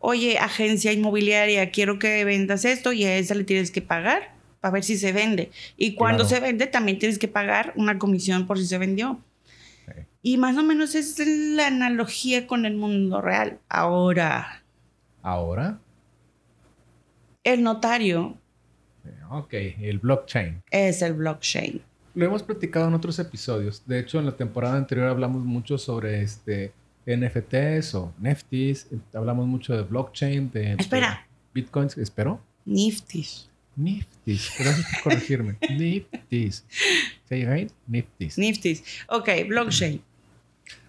oye, 0.00 0.38
agencia 0.38 0.92
inmobiliaria, 0.92 1.70
quiero 1.70 1.98
que 2.00 2.24
vendas 2.24 2.64
esto 2.64 2.92
y 2.92 3.04
a 3.04 3.16
esa 3.16 3.34
le 3.36 3.44
tienes 3.44 3.70
que 3.70 3.80
pagar 3.82 4.34
para 4.60 4.72
ver 4.72 4.82
si 4.84 4.96
se 4.98 5.12
vende. 5.12 5.50
Y 5.76 5.94
cuando 5.94 6.24
Claro. 6.26 6.36
se 6.36 6.40
vende, 6.40 6.66
también 6.66 6.98
tienes 6.98 7.18
que 7.18 7.28
pagar 7.28 7.72
una 7.76 7.98
comisión 7.98 8.46
por 8.46 8.58
si 8.58 8.66
se 8.66 8.78
vendió. 8.78 9.20
Y 10.22 10.36
más 10.36 10.56
o 10.58 10.62
menos 10.62 10.94
es 10.94 11.18
la 11.26 11.68
analogía 11.68 12.46
con 12.46 12.66
el 12.66 12.74
mundo 12.76 13.20
real. 13.22 13.58
Ahora, 13.70 14.62
Ahora, 15.22 15.78
el 17.44 17.62
notario 17.62 18.36
ok, 19.30 19.52
el 19.80 19.98
blockchain. 19.98 20.62
es 20.70 21.02
el 21.02 21.14
blockchain. 21.14 21.80
Lo 22.14 22.24
hemos 22.26 22.42
platicado 22.42 22.88
en 22.88 22.94
otros 22.94 23.18
episodios. 23.18 23.82
De 23.86 23.98
hecho, 24.00 24.18
en 24.18 24.26
la 24.26 24.36
temporada 24.36 24.76
anterior 24.76 25.06
hablamos 25.08 25.44
mucho 25.44 25.78
sobre 25.78 26.22
este 26.22 26.72
NFTs 27.06 27.94
o 27.94 28.12
NFTs. 28.20 28.88
Hablamos 29.14 29.46
mucho 29.46 29.76
de 29.76 29.82
blockchain, 29.82 30.50
de, 30.50 30.76
bitcoins. 31.52 31.96
Espero. 31.98 32.40
Niftis. 32.64 33.48
Niftis. 33.76 34.52
Gracias 34.58 34.86
por 34.92 35.12
corregirme. 35.12 35.56
Niftis. 35.70 36.64
¿Say 37.28 37.44
right? 37.46 37.72
Niftis. 37.86 38.38
Niftis. 38.38 38.82
Ok, 39.08 39.28
blockchain. 39.48 40.02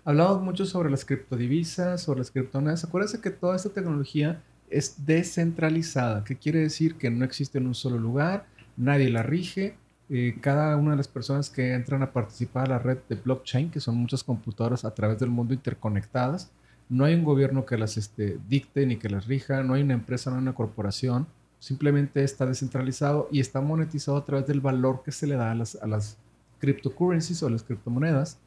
Hablamos 0.04 0.42
mucho 0.42 0.66
sobre 0.66 0.90
las 0.90 1.06
criptodivisas, 1.06 2.02
sobre 2.02 2.20
las 2.20 2.32
criptomonedas. 2.32 2.84
Acuérdense 2.84 3.22
que 3.22 3.30
toda 3.30 3.56
esta 3.56 3.70
tecnología 3.70 4.42
es 4.70 5.06
descentralizada. 5.06 6.24
¿Qué 6.24 6.38
quiere 6.38 6.60
decir? 6.60 6.96
Que 6.96 7.10
no 7.12 7.24
existe 7.24 7.60
en 7.60 7.68
un 7.68 7.76
solo 7.76 7.98
lugar, 7.98 8.48
nadie 8.78 9.10
la 9.10 9.22
rige. 9.22 9.76
Eh, 10.14 10.36
cada 10.42 10.76
una 10.76 10.92
de 10.92 10.98
las 10.98 11.08
personas 11.08 11.50
que 11.50 11.74
entran 11.74 12.04
a 12.04 12.12
participar 12.12 12.66
a 12.66 12.72
la 12.72 12.80
red 12.80 12.98
de 13.08 13.16
blockchain, 13.16 13.72
que 13.72 13.80
son 13.80 13.96
muchas 13.96 14.26
computadoras 14.26 14.84
a 14.84 14.94
través 14.94 15.18
del 15.20 15.30
mundo 15.30 15.54
interconectadas, 15.54 16.52
no 16.90 17.06
hay 17.06 17.14
un 17.14 17.24
gobierno 17.24 17.66
que 17.66 17.78
las 17.78 17.96
este, 17.96 18.38
dicte 18.50 18.86
ni 18.86 18.98
que 18.98 19.08
las 19.08 19.26
rija, 19.26 19.64
no 19.64 19.76
hay 19.76 19.84
una 19.84 19.94
empresa, 19.94 20.30
no 20.30 20.36
hay 20.36 20.42
una 20.42 20.54
corporación, 20.54 21.28
simplemente 21.60 22.26
está 22.26 22.46
descentralizado 22.46 23.30
y 23.32 23.40
está 23.40 23.62
monetizado 23.62 24.18
a 24.18 24.26
través 24.26 24.46
del 24.48 24.60
valor 24.60 25.02
que 25.02 25.14
se 25.14 25.28
le 25.28 25.36
da 25.36 25.52
a 25.52 25.56
las, 25.56 25.76
a 25.76 25.88
las 25.88 26.18
cryptocurrencies 26.60 27.42
o 27.44 27.50
las 27.50 27.64
criptomonedas. 27.64 28.38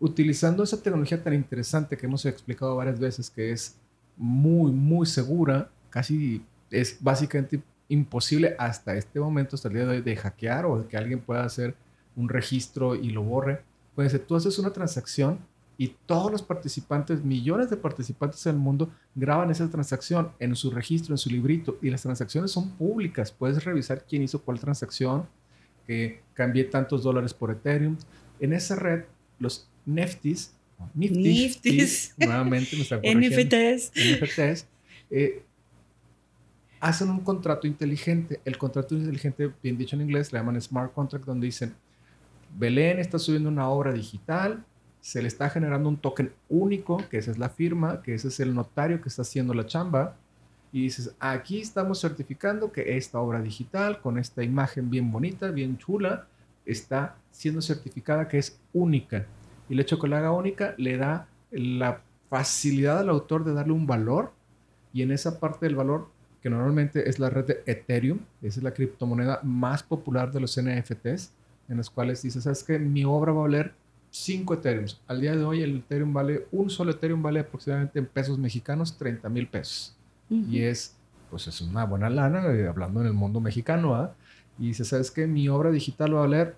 Utilizando 0.00 0.62
esa 0.62 0.82
tecnología 0.82 1.22
tan 1.22 1.34
interesante 1.34 1.98
que 1.98 2.06
hemos 2.06 2.24
explicado 2.24 2.74
varias 2.76 2.98
veces, 2.98 3.28
que 3.28 3.52
es 3.52 3.76
muy, 4.16 4.72
muy 4.72 5.04
segura, 5.04 5.68
casi 5.90 6.42
es 6.70 6.96
básicamente 7.00 7.62
imposible 7.88 8.56
hasta 8.58 8.96
este 8.96 9.20
momento, 9.20 9.56
hasta 9.56 9.68
el 9.68 9.74
día 9.74 9.84
de 9.84 9.90
hoy, 9.96 10.02
de 10.02 10.16
hackear 10.16 10.66
o 10.66 10.80
de 10.80 10.88
que 10.88 10.96
alguien 10.96 11.20
pueda 11.20 11.44
hacer 11.44 11.74
un 12.16 12.28
registro 12.28 12.94
y 12.94 13.10
lo 13.10 13.22
borre. 13.22 13.62
Puede 13.94 14.10
ser, 14.10 14.20
tú 14.20 14.36
haces 14.36 14.58
una 14.58 14.72
transacción 14.72 15.38
y 15.78 15.94
todos 16.06 16.32
los 16.32 16.42
participantes, 16.42 17.22
millones 17.22 17.68
de 17.68 17.76
participantes 17.76 18.44
en 18.46 18.54
el 18.54 18.60
mundo, 18.60 18.90
graban 19.14 19.50
esa 19.50 19.70
transacción 19.70 20.32
en 20.38 20.56
su 20.56 20.70
registro, 20.70 21.12
en 21.12 21.18
su 21.18 21.28
librito, 21.28 21.78
y 21.82 21.90
las 21.90 22.02
transacciones 22.02 22.50
son 22.50 22.70
públicas. 22.70 23.30
Puedes 23.30 23.62
revisar 23.64 24.04
quién 24.08 24.22
hizo 24.22 24.40
cuál 24.40 24.58
transacción, 24.58 25.26
que 25.86 26.22
cambié 26.32 26.64
tantos 26.64 27.02
dólares 27.02 27.34
por 27.34 27.50
Ethereum. 27.50 27.96
En 28.40 28.54
esa 28.54 28.74
red, 28.74 29.04
los 29.38 29.68
Neftis, 29.84 30.52
Niftis, 30.94 32.14
nuevamente 32.18 32.76
me 32.76 33.28
NFTs, 33.28 33.92
NFTs 33.96 34.66
eh, 35.10 35.42
hacen 36.88 37.10
un 37.10 37.20
contrato 37.20 37.66
inteligente. 37.66 38.40
El 38.44 38.58
contrato 38.58 38.94
inteligente, 38.94 39.50
bien 39.60 39.76
dicho 39.76 39.96
en 39.96 40.02
inglés, 40.02 40.32
le 40.32 40.38
llaman 40.38 40.60
smart 40.60 40.92
contract, 40.94 41.24
donde 41.24 41.46
dicen, 41.46 41.74
Belén 42.56 43.00
está 43.00 43.18
subiendo 43.18 43.48
una 43.48 43.68
obra 43.68 43.92
digital, 43.92 44.64
se 45.00 45.20
le 45.20 45.26
está 45.26 45.50
generando 45.50 45.88
un 45.88 45.96
token 45.96 46.32
único, 46.48 46.98
que 47.10 47.18
esa 47.18 47.32
es 47.32 47.38
la 47.38 47.48
firma, 47.48 48.02
que 48.02 48.14
ese 48.14 48.28
es 48.28 48.38
el 48.38 48.54
notario 48.54 49.00
que 49.00 49.08
está 49.08 49.22
haciendo 49.22 49.52
la 49.52 49.66
chamba. 49.66 50.14
Y 50.72 50.82
dices, 50.82 51.12
aquí 51.18 51.60
estamos 51.60 52.00
certificando 52.00 52.70
que 52.70 52.96
esta 52.96 53.18
obra 53.18 53.40
digital, 53.42 54.00
con 54.00 54.16
esta 54.16 54.44
imagen 54.44 54.88
bien 54.88 55.10
bonita, 55.10 55.50
bien 55.50 55.78
chula, 55.78 56.28
está 56.64 57.16
siendo 57.32 57.62
certificada 57.62 58.28
que 58.28 58.38
es 58.38 58.60
única. 58.72 59.26
Y 59.68 59.74
el 59.74 59.80
hecho 59.80 59.98
que 59.98 60.06
la 60.06 60.18
haga 60.18 60.30
única 60.30 60.74
le 60.76 60.96
da 60.96 61.26
la 61.50 62.00
facilidad 62.30 63.00
al 63.00 63.08
autor 63.08 63.44
de 63.44 63.54
darle 63.54 63.72
un 63.72 63.88
valor. 63.88 64.32
Y 64.92 65.02
en 65.02 65.10
esa 65.10 65.40
parte 65.40 65.66
del 65.66 65.74
valor, 65.74 66.08
que 66.46 66.50
normalmente 66.50 67.10
es 67.10 67.18
la 67.18 67.28
red 67.28 67.44
de 67.44 67.62
Ethereum, 67.66 68.20
esa 68.40 68.60
es 68.60 68.62
la 68.62 68.72
criptomoneda 68.72 69.40
más 69.42 69.82
popular 69.82 70.30
de 70.30 70.38
los 70.38 70.56
NFTs, 70.56 71.32
en 71.68 71.76
los 71.76 71.90
cuales 71.90 72.22
dices, 72.22 72.44
¿sabes 72.44 72.62
qué? 72.62 72.78
Mi 72.78 73.04
obra 73.04 73.32
va 73.32 73.40
a 73.40 73.42
valer 73.42 73.74
5 74.12 74.54
Ethereum. 74.54 74.86
Al 75.08 75.20
día 75.20 75.34
de 75.34 75.42
hoy 75.42 75.62
el 75.62 75.78
Ethereum 75.78 76.12
vale, 76.12 76.46
un 76.52 76.70
solo 76.70 76.92
Ethereum 76.92 77.20
vale 77.20 77.40
aproximadamente 77.40 77.98
en 77.98 78.06
pesos 78.06 78.38
mexicanos 78.38 78.96
30 78.96 79.28
mil 79.28 79.48
pesos. 79.48 79.96
Y 80.30 80.60
es, 80.60 80.94
pues 81.30 81.48
es 81.48 81.60
una 81.62 81.84
buena 81.84 82.08
lana, 82.08 82.46
eh, 82.52 82.68
hablando 82.68 83.00
en 83.00 83.08
el 83.08 83.12
mundo 83.12 83.40
mexicano, 83.40 83.96
¿ah? 83.96 84.14
Y 84.56 84.68
dice, 84.68 84.84
¿sabes 84.84 85.10
qué? 85.10 85.26
Mi 85.26 85.48
obra 85.48 85.72
digital 85.72 86.14
va 86.14 86.18
a 86.18 86.28
valer 86.28 86.54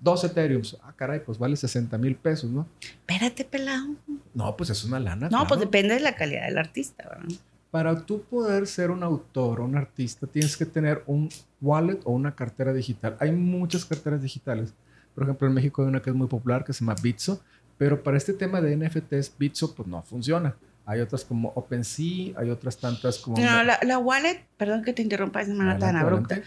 2 0.00 0.24
Ethereum. 0.24 0.62
Ah, 0.82 0.94
caray, 0.96 1.20
pues 1.24 1.38
vale 1.38 1.54
60 1.54 1.96
mil 1.96 2.16
pesos, 2.16 2.50
¿no? 2.50 2.66
Espérate, 2.80 3.44
pelado. 3.44 3.86
No, 4.34 4.56
pues 4.56 4.70
es 4.70 4.82
una 4.84 4.98
lana. 4.98 5.28
No, 5.30 5.46
pues 5.46 5.60
depende 5.60 5.94
de 5.94 6.00
la 6.00 6.16
calidad 6.16 6.46
del 6.46 6.58
artista, 6.58 7.08
¿verdad? 7.08 7.28
Para 7.70 8.04
tú 8.04 8.22
poder 8.22 8.66
ser 8.66 8.90
un 8.90 9.02
autor 9.02 9.60
o 9.60 9.64
un 9.64 9.76
artista, 9.76 10.26
tienes 10.26 10.56
que 10.56 10.66
tener 10.66 11.02
un 11.06 11.28
wallet 11.60 12.00
o 12.04 12.12
una 12.12 12.34
cartera 12.34 12.72
digital. 12.72 13.16
Hay 13.20 13.30
muchas 13.30 13.84
carteras 13.84 14.20
digitales. 14.20 14.74
Por 15.14 15.24
ejemplo, 15.24 15.46
en 15.46 15.54
México 15.54 15.82
hay 15.82 15.88
una 15.88 16.02
que 16.02 16.10
es 16.10 16.16
muy 16.16 16.26
popular 16.26 16.64
que 16.64 16.72
se 16.72 16.80
llama 16.80 16.96
Bitso, 17.00 17.40
pero 17.78 18.02
para 18.02 18.16
este 18.16 18.32
tema 18.32 18.60
de 18.60 18.76
NFTs, 18.76 19.32
Bitso 19.38 19.74
pues 19.74 19.88
no 19.88 20.02
funciona. 20.02 20.54
Hay 20.86 21.00
otras 21.00 21.24
como 21.24 21.52
OpenSea, 21.54 22.34
hay 22.36 22.50
otras 22.50 22.76
tantas 22.76 23.18
como... 23.18 23.36
No, 23.38 23.62
la, 23.62 23.98
wallet, 23.98 24.44
perdón 24.56 24.82
que 24.82 24.92
te 24.92 25.02
interrumpa, 25.02 25.40
es 25.40 25.48
manera 25.48 25.78
tan 25.78 25.96
abrupta. 25.96 26.42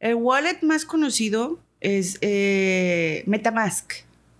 El 0.00 0.14
wallet 0.14 0.58
más 0.62 0.84
conocido 0.84 1.58
es 1.80 2.16
eh, 2.20 3.22
Metamask. 3.26 3.92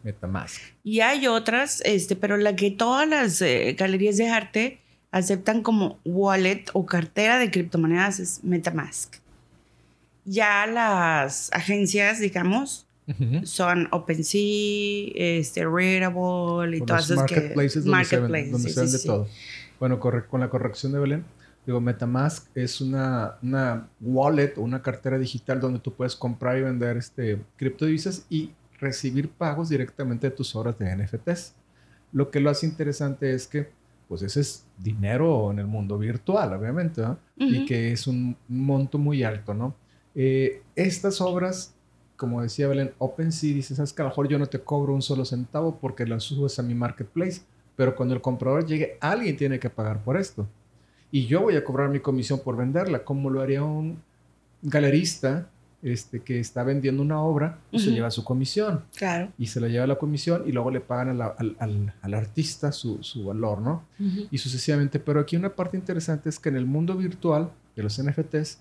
Metamask. 0.02 0.60
Y 0.82 1.00
hay 1.00 1.26
otras, 1.26 1.82
este, 1.84 2.16
pero 2.16 2.36
la 2.36 2.56
que 2.56 2.70
todas 2.70 3.06
las 3.08 3.42
eh, 3.42 3.76
galerías 3.78 4.16
de 4.16 4.28
arte 4.30 4.81
aceptan 5.12 5.62
como 5.62 5.98
wallet 6.04 6.64
o 6.72 6.86
cartera 6.86 7.38
de 7.38 7.50
criptomonedas 7.50 8.18
es 8.18 8.42
Metamask. 8.42 9.14
Ya 10.24 10.66
las 10.66 11.52
agencias, 11.52 12.18
digamos, 12.18 12.86
son 13.44 13.88
OpenSea, 13.90 15.12
este, 15.14 15.66
Readable 15.66 16.78
y 16.78 16.80
todas 16.80 17.04
esas 17.04 17.18
marketplaces 17.18 17.84
que... 17.84 18.16
Donde 18.16 18.50
donde 18.50 18.70
se 18.70 18.86
de 18.86 18.98
todo. 18.98 19.28
Bueno, 19.78 20.00
con 20.00 20.40
la 20.40 20.48
corrección 20.48 20.92
de 20.92 21.00
Belén, 21.00 21.24
digo, 21.66 21.80
Metamask 21.80 22.46
es 22.54 22.80
una, 22.80 23.34
una 23.42 23.88
wallet 24.00 24.54
o 24.56 24.62
una 24.62 24.80
cartera 24.80 25.18
digital 25.18 25.60
donde 25.60 25.80
tú 25.80 25.92
puedes 25.92 26.16
comprar 26.16 26.56
y 26.56 26.62
vender 26.62 26.96
este, 26.96 27.38
criptodivisas 27.56 28.24
y 28.30 28.52
recibir 28.78 29.28
pagos 29.28 29.68
directamente 29.68 30.30
de 30.30 30.36
tus 30.36 30.54
obras 30.56 30.78
de 30.78 30.96
NFTs. 30.96 31.54
Lo 32.12 32.30
que 32.30 32.40
lo 32.40 32.50
hace 32.50 32.66
interesante 32.66 33.34
es 33.34 33.46
que 33.46 33.70
pues 34.08 34.22
ese 34.22 34.40
es 34.40 34.66
dinero 34.78 35.50
en 35.50 35.58
el 35.58 35.66
mundo 35.66 35.98
virtual, 35.98 36.52
obviamente, 36.52 37.02
¿no? 37.02 37.18
Y 37.36 37.64
que 37.64 37.92
es 37.92 38.06
un 38.06 38.36
monto 38.48 38.98
muy 38.98 39.22
alto, 39.22 39.54
¿no? 39.54 39.74
Eh, 40.14 40.62
estas 40.76 41.20
obras, 41.20 41.74
como 42.16 42.42
decía 42.42 42.68
Belén, 42.68 42.92
OpenSea, 42.98 43.54
dices, 43.54 43.76
sabes 43.76 43.92
que 43.92 44.02
a 44.02 44.04
lo 44.04 44.10
mejor 44.10 44.28
yo 44.28 44.38
no 44.38 44.46
te 44.46 44.60
cobro 44.60 44.94
un 44.94 45.02
solo 45.02 45.24
centavo 45.24 45.78
porque 45.80 46.06
las 46.06 46.24
subes 46.24 46.58
a 46.58 46.62
mi 46.62 46.74
marketplace, 46.74 47.42
pero 47.76 47.96
cuando 47.96 48.14
el 48.14 48.20
comprador 48.20 48.66
llegue, 48.66 48.98
alguien 49.00 49.36
tiene 49.36 49.58
que 49.58 49.70
pagar 49.70 50.02
por 50.04 50.16
esto. 50.16 50.46
Y 51.10 51.26
yo 51.26 51.42
voy 51.42 51.56
a 51.56 51.64
cobrar 51.64 51.88
mi 51.88 52.00
comisión 52.00 52.40
por 52.40 52.56
venderla, 52.56 53.04
como 53.04 53.30
lo 53.30 53.40
haría 53.40 53.62
un 53.62 54.02
galerista 54.62 55.48
este, 55.82 56.20
que 56.20 56.38
está 56.38 56.62
vendiendo 56.62 57.02
una 57.02 57.20
obra, 57.20 57.58
pues 57.70 57.82
se 57.82 57.90
lleva 57.90 58.10
su 58.10 58.22
comisión. 58.24 58.84
Claro. 58.96 59.32
Y 59.36 59.48
se 59.48 59.60
la 59.60 59.68
lleva 59.68 59.84
a 59.84 59.88
la 59.88 59.96
comisión 59.96 60.44
y 60.46 60.52
luego 60.52 60.70
le 60.70 60.80
pagan 60.80 61.20
al, 61.20 62.14
artista 62.14 62.70
su, 62.70 63.00
valor, 63.24 63.60
¿no? 63.60 63.84
Y 64.30 64.38
sucesivamente. 64.38 65.00
Pero 65.00 65.20
aquí 65.20 65.36
una 65.36 65.54
parte 65.54 65.76
interesante 65.76 66.28
es 66.28 66.38
que 66.38 66.48
en 66.50 66.56
el 66.56 66.66
mundo 66.66 66.96
virtual 66.96 67.50
de 67.74 67.82
los 67.82 68.00
NFTs, 68.00 68.58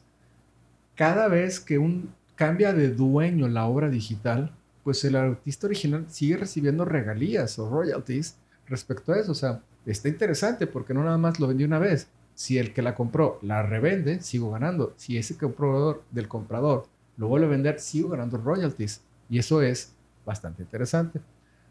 cada 0.95 1.27
vez 1.27 1.59
que 1.59 1.77
un 1.77 2.09
cambia 2.35 2.73
de 2.73 2.89
dueño 2.89 3.47
la 3.47 3.65
obra 3.65 3.89
digital, 3.89 4.51
pues 4.83 5.05
el 5.05 5.15
artista 5.15 5.67
original 5.67 6.05
sigue 6.09 6.37
recibiendo 6.37 6.85
regalías 6.85 7.59
o 7.59 7.69
royalties 7.69 8.35
respecto 8.67 9.13
a 9.13 9.19
eso. 9.19 9.33
O 9.33 9.35
sea, 9.35 9.61
está 9.85 10.09
interesante 10.09 10.65
porque 10.65 10.95
no 10.95 11.03
nada 11.03 11.19
más 11.19 11.39
lo 11.39 11.47
vendió 11.47 11.67
una 11.67 11.77
vez. 11.77 12.07
Si 12.33 12.57
el 12.57 12.73
que 12.73 12.81
la 12.81 12.95
compró 12.95 13.37
la 13.43 13.61
revende, 13.61 14.21
sigo 14.21 14.49
ganando. 14.49 14.95
Si 14.97 15.17
ese 15.17 15.37
comprador 15.37 16.03
del 16.09 16.27
comprador 16.27 16.87
lo 17.21 17.27
vuelve 17.27 17.45
a 17.45 17.49
vender, 17.49 17.79
sigo 17.79 18.09
ganando 18.09 18.37
royalties. 18.37 18.99
Y 19.29 19.37
eso 19.37 19.61
es 19.61 19.93
bastante 20.25 20.63
interesante. 20.63 21.21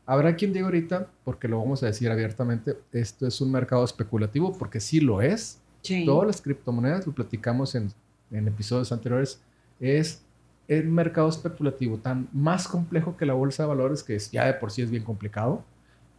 Habrá 0.06 0.36
quien 0.36 0.52
diga 0.52 0.66
ahorita, 0.66 1.08
porque 1.24 1.48
lo 1.48 1.58
vamos 1.58 1.82
a 1.82 1.86
decir 1.86 2.08
abiertamente, 2.08 2.78
esto 2.92 3.26
es 3.26 3.40
un 3.40 3.50
mercado 3.50 3.84
especulativo, 3.84 4.56
porque 4.56 4.78
sí 4.78 5.00
lo 5.00 5.20
es. 5.20 5.60
Todas 6.04 6.26
las 6.28 6.40
criptomonedas, 6.40 7.04
lo 7.04 7.12
platicamos 7.12 7.74
en, 7.74 7.88
en 8.30 8.46
episodios 8.46 8.92
anteriores, 8.92 9.40
es 9.80 10.22
el 10.68 10.86
mercado 10.86 11.28
especulativo 11.28 11.98
tan 11.98 12.28
más 12.32 12.68
complejo 12.68 13.16
que 13.16 13.26
la 13.26 13.34
bolsa 13.34 13.64
de 13.64 13.70
valores, 13.70 14.04
que 14.04 14.14
es, 14.14 14.30
ya 14.30 14.46
de 14.46 14.54
por 14.54 14.70
sí 14.70 14.82
es 14.82 14.90
bien 14.90 15.02
complicado. 15.02 15.64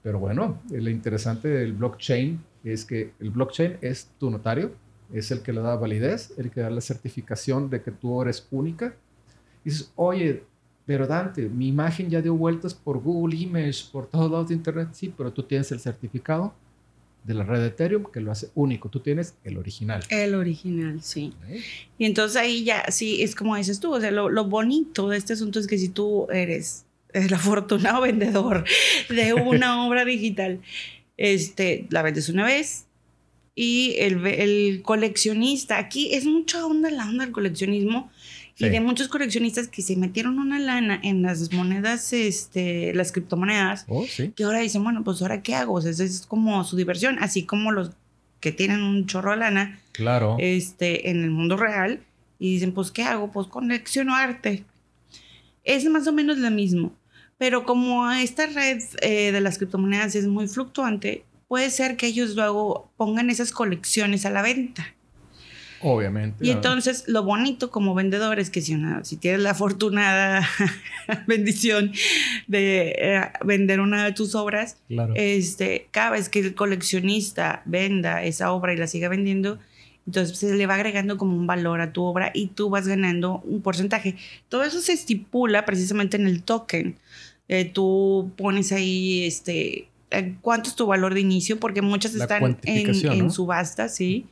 Pero 0.04 0.20
bueno, 0.20 0.60
lo 0.70 0.90
interesante 0.90 1.48
del 1.48 1.72
blockchain 1.72 2.44
es 2.66 2.84
que 2.84 3.14
el 3.22 3.30
blockchain 3.30 3.78
es 3.80 4.10
tu 4.20 4.30
notario, 4.30 4.74
es 5.14 5.32
el 5.32 5.42
que 5.42 5.54
le 5.54 5.62
da 5.62 5.78
validez, 5.78 6.34
el 6.38 6.52
que 6.52 6.60
da 6.60 6.70
la 6.70 6.82
certificación 6.82 7.70
de 7.70 7.82
que 7.82 7.92
tú 7.92 8.22
eres 8.22 8.46
única 8.52 8.94
dices, 9.64 9.92
oye, 9.96 10.44
pero 10.86 11.08
Dante, 11.08 11.48
mi 11.48 11.68
imagen 11.68 12.10
ya 12.10 12.22
dio 12.22 12.36
vueltas 12.36 12.74
por 12.74 13.00
Google 13.00 13.36
Image, 13.36 13.86
por 13.92 14.08
todos 14.08 14.32
lados 14.32 14.50
de 14.50 14.56
Internet, 14.56 14.90
sí, 14.94 15.14
pero 15.16 15.32
tú 15.32 15.44
tienes 15.44 15.72
el 15.72 15.80
certificado 15.80 16.54
de 17.24 17.34
la 17.34 17.44
red 17.44 17.60
de 17.60 17.68
Ethereum 17.68 18.06
que 18.12 18.20
lo 18.20 18.32
hace 18.32 18.50
único. 18.56 18.90
Tú 18.90 19.00
tienes 19.00 19.36
el 19.44 19.58
original. 19.58 20.04
El 20.10 20.36
original, 20.36 21.02
sí. 21.04 21.34
Y 21.98 22.06
entonces 22.06 22.38
ahí 22.38 22.64
ya, 22.64 22.86
sí, 22.90 23.22
es 23.22 23.36
como 23.36 23.56
dices 23.56 23.80
tú, 23.80 23.94
o 23.94 24.00
sea, 24.00 24.12
lo, 24.12 24.46
bonito 24.46 25.10
de 25.10 25.18
este 25.18 25.34
asunto 25.34 25.60
es 25.60 25.68
que 25.68 25.78
si 25.78 25.90
tú 25.90 26.28
eres 26.32 26.86
el 27.14 27.34
afortunado 27.34 28.02
vendedor 28.02 28.66
de 29.10 29.34
una 29.34 29.86
obra 29.88 30.04
digital, 30.04 30.62
este, 31.18 31.88
la 31.90 32.02
vendes 32.02 32.30
una 32.30 32.46
vez 32.46 32.88
y 33.54 33.96
el, 34.00 34.26
el 34.26 34.82
coleccionista, 34.82 35.78
aquí 35.78 36.14
es 36.16 36.26
mucha 36.26 36.66
onda 36.66 36.90
la 36.90 37.08
onda 37.08 37.26
del 37.26 37.34
coleccionismo, 37.34 38.10
y 38.68 38.70
de 38.70 38.82
muchos 38.82 39.08
coleccionistas 39.08 39.68
que 39.68 39.82
se 39.82 39.96
metieron 39.96 40.40
una 40.40 40.60
lana 40.60 41.00
en 41.04 41.22
las 41.22 41.52
monedas, 41.52 42.14
este, 42.14 42.94
las 42.94 43.12
criptomonedas, 43.12 43.86
oh, 43.88 44.06
que 44.36 44.44
ahora 44.44 44.60
dicen, 44.60 44.84
bueno, 44.84 45.04
pues 45.04 45.22
ahora 45.22 45.42
qué 45.42 45.56
hago, 45.56 45.74
o 45.74 45.82
sea, 45.82 45.92
es 45.92 46.26
como 46.28 46.64
su 46.64 46.76
diversión, 46.78 47.18
así 47.20 47.44
como 47.44 47.72
los 47.72 47.92
que 48.40 48.52
tienen 48.52 48.82
un 48.82 49.06
chorro 49.06 49.32
de 49.32 49.38
lana 49.38 49.80
claro. 49.92 50.38
este, 50.40 51.10
en 51.10 51.24
el 51.24 51.30
mundo 51.30 51.58
real 51.58 52.02
y 52.40 52.54
dicen, 52.54 52.74
pues 52.74 52.92
qué 52.92 53.04
hago, 53.04 53.32
pues 53.32 53.48
colecciono 53.48 54.16
arte. 54.16 54.64
Es 55.64 55.86
más 55.86 56.08
o 56.08 56.14
menos 56.14 56.38
lo 56.38 56.50
mismo, 56.50 56.92
pero 57.38 57.66
como 57.66 58.12
esta 58.12 58.48
red 58.48 58.82
eh, 59.02 59.32
de 59.32 59.42
las 59.42 59.58
criptomonedas 59.58 60.16
es 60.16 60.28
muy 60.28 60.48
fluctuante, 60.48 61.24
puede 61.48 61.70
ser 61.70 61.98
que 61.98 62.08
ellos 62.08 62.36
luego 62.36 62.90
pongan 62.98 63.30
esas 63.30 63.52
colecciones 63.52 64.26
a 64.26 64.30
la 64.30 64.42
venta. 64.42 64.96
Obviamente. 65.84 66.46
Y 66.46 66.52
entonces 66.52 67.06
lo 67.08 67.24
bonito 67.24 67.72
como 67.72 67.96
vendedor 67.96 68.40
es 68.40 68.50
que 68.50 68.62
si, 68.62 68.78
si 69.04 69.18
tienes 69.18 69.42
la 69.42 69.52
afortunada 69.52 70.48
bendición 71.28 71.92
de 72.48 72.96
eh, 72.98 73.22
vender 73.44 73.80
una 73.80 74.06
de 74.06 74.12
tus 74.12 74.36
obras, 74.36 74.78
este, 75.16 75.88
cada 75.92 76.12
vez 76.12 76.30
que 76.30 76.40
el 76.40 76.56
coleccionista 76.56 77.64
venda 77.66 78.24
esa 78.24 78.52
obra 78.52 78.74
y 78.74 78.78
la 78.78 78.88
siga 78.88 79.10
vendiendo, 79.10 79.60
entonces 80.06 80.38
se 80.38 80.56
le 80.56 80.66
va 80.68 80.76
agregando 80.76 81.18
como 81.18 81.36
un 81.36 81.48
valor 81.48 81.82
a 81.82 81.94
tu 81.94 82.04
obra 82.04 82.32
y 82.34 82.48
tú 82.48 82.70
vas 82.70 82.88
ganando 82.88 83.42
un 83.46 83.62
porcentaje. 83.62 84.16
Todo 84.50 84.64
eso 84.64 84.82
se 84.82 84.94
estipula 84.94 85.66
precisamente 85.66 86.18
en 86.18 86.28
el 86.28 86.44
token. 86.44 86.98
Eh, 87.48 87.66
tú 87.66 88.32
pones 88.38 88.72
ahí 88.72 89.26
este, 89.26 89.88
eh, 90.12 90.36
cuánto 90.42 90.70
es 90.70 90.76
tu 90.76 90.86
valor 90.86 91.14
de 91.14 91.22
inicio, 91.22 91.60
porque 91.60 91.82
muchas 91.82 92.16
están 92.16 92.58
en, 92.64 93.32
subasta, 93.32 93.90
sí. 93.90 94.26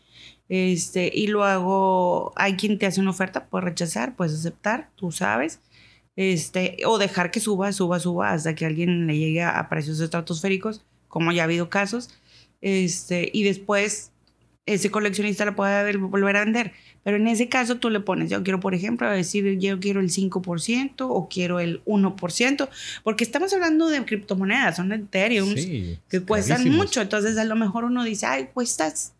Este, 0.49 1.11
y 1.13 1.27
luego 1.27 2.33
hay 2.35 2.55
quien 2.55 2.79
te 2.79 2.87
hace 2.87 2.99
una 2.99 3.11
oferta, 3.11 3.45
puedes 3.45 3.65
rechazar, 3.65 4.15
puedes 4.15 4.33
aceptar, 4.33 4.89
tú 4.95 5.11
sabes. 5.11 5.59
Este, 6.15 6.77
o 6.85 6.97
dejar 6.97 7.31
que 7.31 7.39
suba, 7.39 7.71
suba, 7.71 7.99
suba 7.99 8.31
hasta 8.31 8.55
que 8.55 8.65
alguien 8.65 9.07
le 9.07 9.17
llegue 9.17 9.43
a 9.43 9.69
precios 9.69 9.99
estratosféricos, 9.99 10.83
como 11.07 11.31
ya 11.31 11.43
ha 11.43 11.45
habido 11.45 11.69
casos. 11.69 12.09
Este, 12.61 13.29
y 13.31 13.43
después 13.43 14.11
ese 14.65 14.91
coleccionista 14.91 15.45
la 15.45 15.55
puede 15.55 15.97
volver 15.97 16.35
a 16.35 16.43
vender. 16.43 16.73
Pero 17.03 17.17
en 17.17 17.27
ese 17.27 17.47
caso 17.47 17.77
tú 17.77 17.89
le 17.89 18.01
pones, 18.01 18.29
yo 18.29 18.43
quiero, 18.43 18.59
por 18.59 18.75
ejemplo, 18.75 19.09
decir, 19.09 19.57
yo 19.57 19.79
quiero 19.79 19.99
el 19.99 20.09
5% 20.09 20.93
o 20.99 21.29
quiero 21.29 21.59
el 21.59 21.83
1%, 21.85 22.69
porque 23.03 23.23
estamos 23.23 23.53
hablando 23.53 23.87
de 23.87 24.03
criptomonedas, 24.03 24.75
son 24.75 24.91
Ethereum, 24.91 25.55
que 25.55 26.21
cuestan 26.21 26.69
mucho. 26.69 27.01
Entonces 27.01 27.37
a 27.37 27.45
lo 27.45 27.55
mejor 27.55 27.85
uno 27.85 28.03
dice, 28.03 28.25
ay, 28.25 28.49
cuestas 28.53 29.13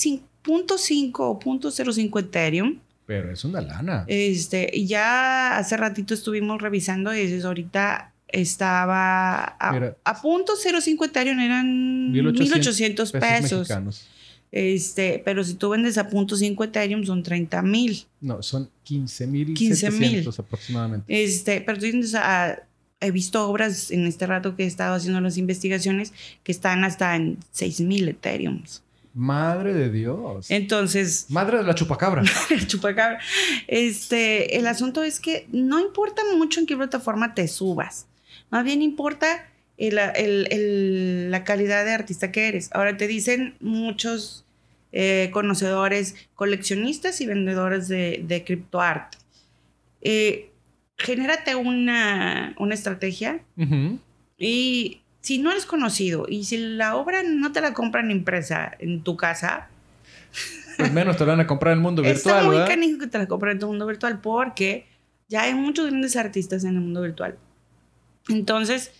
5.5 0.00 1.12
o 1.18 1.38
0.05 1.38 2.20
Ethereum. 2.20 2.78
Pero 3.06 3.32
es 3.32 3.44
una 3.44 3.60
lana. 3.60 4.04
Este, 4.06 4.70
y 4.72 4.86
ya 4.86 5.58
hace 5.58 5.76
ratito 5.76 6.14
estuvimos 6.14 6.62
revisando 6.62 7.14
y 7.14 7.22
dices, 7.22 7.44
ahorita 7.44 8.12
estaba 8.28 9.56
a, 9.58 9.94
a 10.04 10.22
punto 10.22 10.52
05 10.56 11.04
Ethereum 11.04 11.40
eran 11.40 12.12
1800, 12.12 13.12
pesos. 13.12 13.68
pesos 13.68 14.08
este, 14.52 15.22
pero 15.24 15.44
si 15.44 15.54
tú 15.54 15.70
vendes 15.70 15.96
a 15.96 16.08
punto 16.08 16.36
5 16.36 16.64
Ethereum 16.64 17.04
son 17.04 17.22
30 17.22 17.62
mil. 17.62 18.04
No, 18.20 18.42
son 18.42 18.68
15 18.82 19.26
mil 19.26 19.54
15 19.54 19.90
mil 19.92 20.28
aproximadamente. 20.36 21.24
Este, 21.24 21.60
pero 21.60 21.78
tú 21.78 21.86
a, 22.16 22.58
he 23.00 23.10
visto 23.12 23.48
obras 23.48 23.90
en 23.90 24.06
este 24.06 24.26
rato 24.26 24.56
que 24.56 24.64
he 24.64 24.66
estado 24.66 24.94
haciendo 24.94 25.20
las 25.20 25.38
investigaciones 25.38 26.12
que 26.42 26.52
están 26.52 26.84
hasta 26.84 27.14
en 27.14 27.38
6 27.52 27.80
mil 27.82 28.08
Ethereum. 28.08 28.62
Madre 29.14 29.74
de 29.74 29.90
Dios. 29.90 30.50
Entonces. 30.50 31.26
Madre 31.28 31.58
de 31.58 31.64
la 31.64 31.74
chupacabra. 31.74 32.22
chupacabra. 32.66 33.20
Este, 33.66 34.56
el 34.56 34.66
asunto 34.66 35.02
es 35.02 35.20
que 35.20 35.46
no 35.50 35.80
importa 35.80 36.22
mucho 36.36 36.60
en 36.60 36.66
qué 36.66 36.76
plataforma 36.76 37.34
te 37.34 37.48
subas. 37.48 38.06
Más 38.50 38.64
bien 38.64 38.82
importa 38.82 39.46
la 39.78 41.44
calidad 41.44 41.84
de 41.84 41.92
artista 41.92 42.30
que 42.30 42.48
eres. 42.48 42.70
Ahora 42.72 42.96
te 42.96 43.06
dicen 43.06 43.56
muchos 43.60 44.44
eh, 44.92 45.30
conocedores, 45.32 46.16
coleccionistas 46.34 47.20
y 47.20 47.26
vendedores 47.26 47.88
de, 47.88 48.22
de 48.26 48.44
criptoarte. 48.44 49.18
Eh, 50.00 50.50
genérate 50.96 51.54
una, 51.54 52.54
estrategia 52.70 53.40
y 54.38 54.99
si 55.20 55.38
no 55.38 55.50
eres 55.50 55.66
conocido 55.66 56.26
y 56.28 56.44
si 56.44 56.56
la 56.56 56.96
obra 56.96 57.22
no 57.22 57.52
te 57.52 57.60
la 57.60 57.74
compran 57.74 58.10
impresa 58.10 58.72
en 58.78 59.02
tu 59.02 59.16
casa, 59.16 59.68
pues 60.76 60.92
menos 60.92 61.16
te 61.16 61.24
la 61.24 61.32
van 61.32 61.40
a 61.40 61.46
comprar 61.46 61.72
en 61.72 61.78
el 61.78 61.82
mundo 61.82 62.02
virtual. 62.02 62.36
Está 62.36 62.50
muy 62.50 62.64
canijo 62.66 62.98
que 62.98 63.06
te 63.06 63.18
la 63.18 63.26
compren 63.26 63.52
en 63.52 63.58
tu 63.58 63.66
mundo 63.66 63.86
virtual 63.86 64.20
porque 64.20 64.86
ya 65.28 65.42
hay 65.42 65.54
muchos 65.54 65.86
grandes 65.86 66.16
artistas 66.16 66.64
en 66.64 66.74
el 66.74 66.80
mundo 66.80 67.02
virtual. 67.02 67.38
Entonces, 68.28 68.92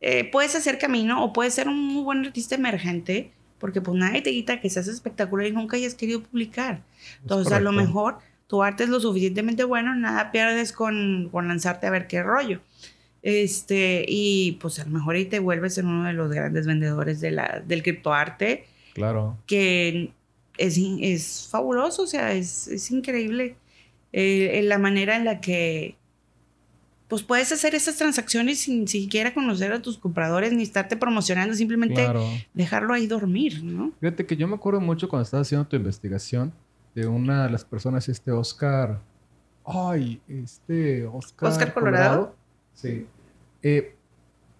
eh, 0.00 0.28
puedes 0.30 0.54
hacer 0.54 0.78
camino 0.78 1.24
o 1.24 1.32
puedes 1.32 1.54
ser 1.54 1.68
un 1.68 1.78
muy 1.78 2.02
buen 2.02 2.24
artista 2.24 2.54
emergente, 2.54 3.32
porque 3.58 3.80
pues 3.80 3.98
nadie 3.98 4.22
te 4.22 4.30
quita 4.30 4.60
que 4.60 4.70
seas 4.70 4.88
espectacular 4.88 5.46
y 5.46 5.52
nunca 5.52 5.76
hayas 5.76 5.94
querido 5.94 6.22
publicar. 6.22 6.82
Entonces, 7.22 7.52
a 7.52 7.60
lo 7.60 7.72
mejor 7.72 8.18
tu 8.46 8.62
arte 8.62 8.84
es 8.84 8.90
lo 8.90 9.00
suficientemente 9.00 9.64
bueno, 9.64 9.94
nada 9.94 10.30
pierdes 10.30 10.72
con, 10.72 11.28
con, 11.30 11.48
lanzarte 11.48 11.86
a 11.86 11.90
ver 11.90 12.06
qué 12.06 12.22
rollo. 12.22 12.60
Este, 13.22 14.04
y 14.06 14.52
pues 14.60 14.78
a 14.78 14.84
lo 14.84 14.90
mejor 14.90 15.16
ahí 15.16 15.26
te 15.26 15.38
vuelves 15.38 15.78
en 15.78 15.86
uno 15.86 16.06
de 16.06 16.12
los 16.12 16.30
grandes 16.30 16.66
vendedores 16.66 17.20
de 17.20 17.32
la, 17.32 17.62
del 17.66 17.82
criptoarte. 17.82 18.66
Claro. 18.94 19.36
Que 19.46 20.12
es, 20.56 20.78
es 20.78 21.48
fabuloso, 21.50 22.02
o 22.02 22.06
sea, 22.06 22.32
es, 22.32 22.68
es 22.68 22.90
increíble 22.90 23.56
eh, 24.12 24.60
la 24.64 24.78
manera 24.78 25.16
en 25.16 25.24
la 25.24 25.40
que 25.40 25.96
pues 27.08 27.22
puedes 27.22 27.50
hacer 27.52 27.74
esas 27.74 27.96
transacciones 27.96 28.60
sin 28.60 28.86
siquiera 28.86 29.32
conocer 29.32 29.72
a 29.72 29.80
tus 29.80 29.96
compradores 29.96 30.52
ni 30.52 30.62
estarte 30.62 30.96
promocionando, 30.96 31.54
simplemente 31.54 32.06
dejarlo 32.52 32.92
ahí 32.92 33.06
dormir, 33.06 33.64
¿no? 33.64 33.92
Fíjate 33.98 34.26
que 34.26 34.36
yo 34.36 34.46
me 34.46 34.56
acuerdo 34.56 34.80
mucho 34.80 35.08
cuando 35.08 35.24
estabas 35.24 35.46
haciendo 35.46 35.66
tu 35.66 35.76
investigación 35.76 36.52
de 36.94 37.06
una 37.06 37.44
de 37.44 37.50
las 37.50 37.64
personas, 37.64 38.08
este 38.10 38.30
Oscar. 38.30 39.00
Ay, 39.64 40.20
este 40.28 41.06
Oscar. 41.06 41.50
Oscar 41.50 41.72
Colorado. 41.72 42.34
Sí. 42.80 43.06
Eh, 43.62 43.94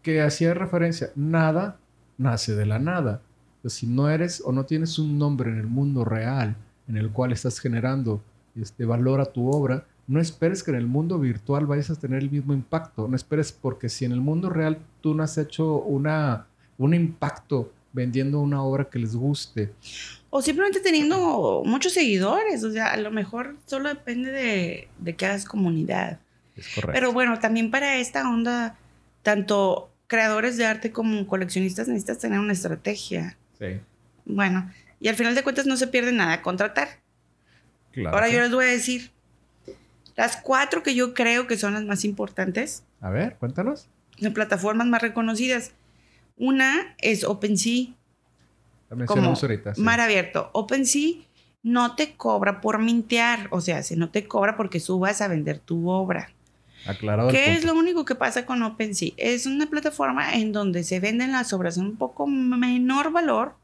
que 0.03 0.23
hacía 0.23 0.55
referencia, 0.55 1.11
nada 1.15 1.79
nace 2.19 2.55
de 2.55 2.67
la 2.67 2.79
nada. 2.79 3.23
Pues 3.63 3.75
si 3.75 3.87
no 3.87 4.11
eres 4.11 4.43
o 4.45 4.53
no 4.53 4.65
tienes 4.65 4.99
un 4.99 5.19
nombre 5.19 5.51
en 5.51 5.59
el 5.59 5.67
mundo 5.67 6.05
real 6.05 6.57
en 6.89 6.97
el 6.97 7.11
cual 7.11 7.33
estás 7.33 7.59
generando 7.61 8.23
este 8.61 8.85
valor 8.85 9.21
a 9.21 9.27
tu 9.27 9.51
obra, 9.51 9.87
no 10.07 10.21
esperes 10.21 10.63
que 10.63 10.71
en 10.71 10.79
el 10.79 10.87
mundo 10.87 11.19
virtual 11.19 11.67
vayas 11.67 11.91
a 11.91 11.97
tener 11.97 12.23
el 12.23 12.31
mismo 12.31 12.53
impacto. 12.55 13.09
No 13.09 13.17
esperes 13.17 13.53
porque 13.53 13.89
si 13.89 14.05
en 14.05 14.13
el 14.13 14.21
mundo 14.21 14.49
real 14.51 14.79
tú 15.01 15.15
no 15.15 15.23
has 15.23 15.37
hecho 15.39 15.81
una, 15.83 16.47
un 16.79 16.95
impacto 16.95 17.73
vendiendo 17.93 18.41
una 18.41 18.63
obra 18.63 18.89
que 18.89 18.99
les 18.99 19.15
guste. 19.15 19.73
O 20.31 20.41
simplemente 20.41 20.81
teniendo 20.81 21.63
muchos 21.65 21.93
seguidores. 21.93 22.65
O 22.65 22.71
sea, 22.71 22.93
a 22.93 22.97
lo 22.97 23.11
mejor 23.11 23.57
solo 23.67 23.91
depende 23.91 24.31
de, 24.31 24.89
de 24.99 25.17
que 25.17 25.27
hagas 25.27 25.45
comunidad. 25.45 26.21
Es 26.59 26.75
correcto. 26.75 26.93
Pero 26.93 27.13
bueno, 27.13 27.39
también 27.39 27.71
para 27.71 27.97
esta 27.97 28.29
onda, 28.29 28.77
tanto 29.23 29.91
creadores 30.07 30.57
de 30.57 30.67
arte 30.67 30.91
como 30.91 31.27
coleccionistas 31.27 31.89
necesitas 31.89 32.19
tener 32.19 32.41
una 32.41 32.53
estrategia. 32.53 33.37
Sí. 33.59 33.81
Bueno, 34.25 34.71
y 35.01 35.09
al 35.09 35.15
final 35.15 35.35
de 35.35 35.43
cuentas 35.43 35.67
no 35.67 35.77
se 35.77 35.87
pierde 35.87 36.13
nada 36.13 36.43
contratar. 36.43 36.89
Claro. 37.93 38.17
Ahora 38.17 38.29
yo 38.29 38.41
les 38.41 38.51
voy 38.51 38.65
a 38.65 38.69
decir, 38.69 39.11
las 40.17 40.37
cuatro 40.37 40.83
que 40.83 40.95
yo 40.95 41.15
creo 41.15 41.47
que 41.47 41.57
son 41.57 41.75
las 41.75 41.85
más 41.85 42.05
importantes. 42.05 42.83
A 43.01 43.11
ver, 43.11 43.37
cuéntanos. 43.37 43.89
Las 44.19 44.33
plataformas 44.33 44.87
más 44.87 45.01
reconocidas. 45.01 45.73
Una 46.37 46.95
es 46.99 47.25
OpenSea. 47.25 47.95
La 48.91 49.07
como 49.07 49.31
ahorita. 49.31 49.75
Mar 49.77 50.01
abierto. 50.01 50.51
OpenSea 50.55 51.23
no 51.63 51.95
te 51.95 52.15
cobra 52.17 52.61
por 52.61 52.79
mintear. 52.79 53.47
O 53.51 53.61
sea, 53.61 53.83
si 53.83 53.95
no 53.95 54.11
te 54.11 54.27
cobra 54.27 54.57
porque 54.57 54.81
subas 54.81 55.21
a 55.21 55.29
vender 55.29 55.59
tu 55.59 55.89
obra. 55.89 56.31
Aclarado. 56.87 57.31
¿Qué 57.31 57.53
es 57.53 57.65
lo 57.65 57.75
único 57.75 58.05
que 58.05 58.15
pasa 58.15 58.47
con 58.47 58.63
OpenSea? 58.63 59.13
Es 59.17 59.47
una 59.47 59.69
plataforma 59.69 60.35
en 60.35 60.53
donde 60.53 60.85
se 60.85 61.01
venden 61.01 61.33
las 61.33 61.53
obras 61.53 61.77
en 61.77 61.85
un 61.85 61.97
poco 61.97 62.27
menor 62.27 63.13
valor, 63.13 63.55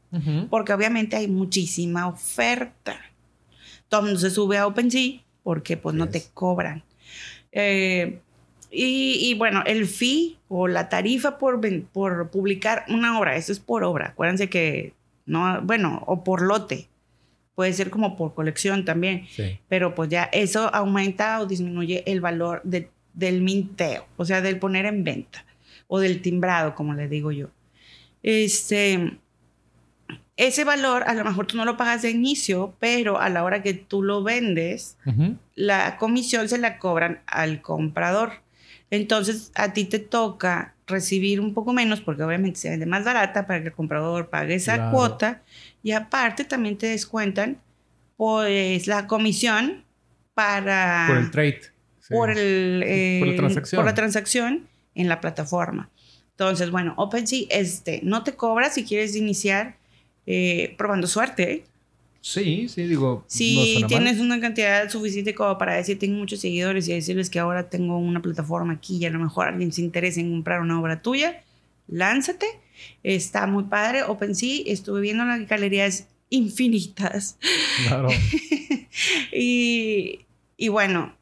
porque 0.49 0.73
obviamente 0.73 1.15
hay 1.15 1.27
muchísima 1.27 2.07
oferta. 2.07 2.99
Todo 3.89 4.01
el 4.01 4.05
mundo 4.05 4.19
se 4.19 4.29
sube 4.29 4.57
a 4.57 4.67
OpenSea 4.67 5.21
porque 5.43 5.77
pues 5.77 5.95
no 5.95 6.09
te 6.09 6.23
cobran. 6.33 6.83
Eh, 7.51 8.19
y, 8.77 9.33
bueno, 9.35 9.63
el 9.65 9.87
fee 9.87 10.37
o 10.49 10.67
la 10.67 10.89
tarifa 10.89 11.37
por, 11.37 11.61
por 11.93 12.29
publicar 12.29 12.83
una 12.89 13.17
obra, 13.17 13.37
eso 13.37 13.51
es 13.51 13.59
por 13.59 13.83
obra. 13.83 14.07
Acuérdense 14.07 14.49
que, 14.49 14.93
no, 15.25 15.61
bueno, 15.61 16.03
o 16.07 16.23
por 16.23 16.41
lote. 16.41 16.89
Puede 17.55 17.71
ser 17.71 17.89
como 17.89 18.17
por 18.17 18.33
colección 18.33 18.83
también. 18.83 19.27
Pero 19.69 19.95
pues 19.95 20.09
ya 20.09 20.23
eso 20.33 20.73
aumenta 20.75 21.39
o 21.39 21.45
disminuye 21.45 22.03
el 22.05 22.19
valor 22.19 22.61
del 23.15 23.41
minteo, 23.41 24.05
o 24.17 24.25
sea, 24.25 24.41
del 24.41 24.59
poner 24.59 24.85
en 24.85 25.03
venta 25.03 25.45
o 25.87 25.99
del 25.99 26.21
timbrado, 26.21 26.75
como 26.75 26.93
le 26.93 27.07
digo 27.07 27.31
yo. 27.31 27.49
Este, 28.23 29.17
ese 30.37 30.63
valor 30.63 31.03
a 31.07 31.13
lo 31.13 31.23
mejor 31.23 31.47
tú 31.47 31.57
no 31.57 31.65
lo 31.65 31.77
pagas 31.77 32.01
de 32.01 32.11
inicio, 32.11 32.75
pero 32.79 33.19
a 33.19 33.29
la 33.29 33.43
hora 33.43 33.61
que 33.61 33.73
tú 33.73 34.03
lo 34.03 34.23
vendes, 34.23 34.97
la 35.55 35.97
comisión 35.97 36.49
se 36.49 36.57
la 36.57 36.77
cobran 36.77 37.21
al 37.27 37.61
comprador. 37.61 38.43
Entonces 38.91 39.51
a 39.55 39.73
ti 39.73 39.85
te 39.85 39.99
toca 39.99 40.73
recibir 40.87 41.39
un 41.39 41.53
poco 41.53 41.73
menos 41.73 42.01
porque 42.01 42.23
obviamente 42.23 42.59
se 42.59 42.69
vende 42.69 42.85
más 42.85 43.03
barata 43.03 43.47
para 43.47 43.61
que 43.61 43.67
el 43.67 43.73
comprador 43.73 44.29
pague 44.29 44.55
esa 44.55 44.91
cuota 44.91 45.41
y 45.81 45.91
aparte 45.91 46.45
también 46.45 46.77
te 46.77 46.87
descuentan 46.87 47.57
pues 48.17 48.87
la 48.87 49.07
comisión 49.07 49.83
para... 50.33 51.05
Por 51.07 51.17
el 51.17 51.31
trade. 51.31 51.74
Por, 52.09 52.31
el, 52.31 53.19
por, 53.19 53.27
la 53.29 53.35
transacción. 53.35 53.79
por 53.79 53.85
la 53.85 53.93
transacción 53.93 54.67
en 54.93 55.09
la 55.09 55.21
plataforma. 55.21 55.89
Entonces, 56.31 56.69
bueno, 56.69 56.93
OpenSea 56.97 57.47
este, 57.49 58.01
no 58.03 58.23
te 58.23 58.33
cobra 58.33 58.69
si 58.69 58.83
quieres 58.83 59.15
iniciar 59.15 59.77
eh, 60.25 60.75
probando 60.77 61.07
suerte. 61.07 61.63
Sí, 62.19 62.67
sí, 62.67 62.87
digo. 62.87 63.23
Si 63.27 63.85
tienes 63.87 64.19
una 64.19 64.41
cantidad 64.41 64.89
suficiente 64.89 65.35
como 65.35 65.57
para 65.57 65.75
decir 65.75 65.99
tengo 65.99 66.17
muchos 66.17 66.39
seguidores 66.41 66.87
y 66.87 66.93
decirles 66.93 67.29
que 67.29 67.39
ahora 67.39 67.69
tengo 67.69 67.97
una 67.97 68.21
plataforma 68.21 68.73
aquí 68.73 68.97
y 68.97 69.05
a 69.05 69.11
lo 69.11 69.19
mejor 69.19 69.47
alguien 69.47 69.71
se 69.71 69.81
interesa 69.81 70.19
en 70.19 70.31
comprar 70.31 70.61
una 70.61 70.79
obra 70.79 71.01
tuya, 71.01 71.41
lánzate. 71.87 72.47
Está 73.03 73.47
muy 73.47 73.65
padre. 73.65 74.03
OpenSea, 74.03 74.63
estuve 74.65 75.01
viendo 75.01 75.23
las 75.23 75.47
galerías 75.47 76.07
infinitas. 76.29 77.37
Claro. 77.87 78.09
y, 79.31 80.25
y 80.57 80.67
bueno, 80.67 81.13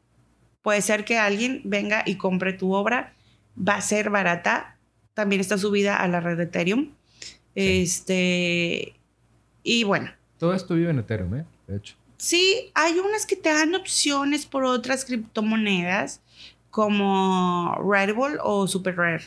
puede 0.64 0.80
ser 0.80 1.04
que 1.04 1.18
alguien 1.18 1.60
venga 1.64 2.02
y 2.06 2.16
compre 2.16 2.54
tu 2.54 2.72
obra. 2.72 3.12
Va 3.56 3.76
a 3.76 3.80
ser 3.82 4.08
barata, 4.08 4.78
también 5.12 5.40
está 5.40 5.58
subida 5.58 5.98
a 5.98 6.08
la 6.08 6.20
red 6.20 6.38
de 6.38 6.44
Ethereum. 6.44 6.90
Este, 7.54 8.94
y 9.62 9.84
bueno. 9.84 10.10
Todo 10.38 10.54
esto 10.54 10.74
vive 10.74 10.90
en 10.90 10.98
Ethereum, 10.98 11.34
¿eh? 11.36 11.44
De 11.68 11.76
hecho. 11.76 11.96
Sí, 12.16 12.70
hay 12.72 12.98
unas 12.98 13.26
que 13.26 13.36
te 13.36 13.50
dan 13.50 13.74
opciones 13.74 14.46
por 14.46 14.64
otras 14.64 15.04
criptomonedas 15.04 16.22
como 16.70 17.76
Rarible 17.86 18.38
o 18.42 18.66
Super 18.66 18.96
Rare. 18.96 19.24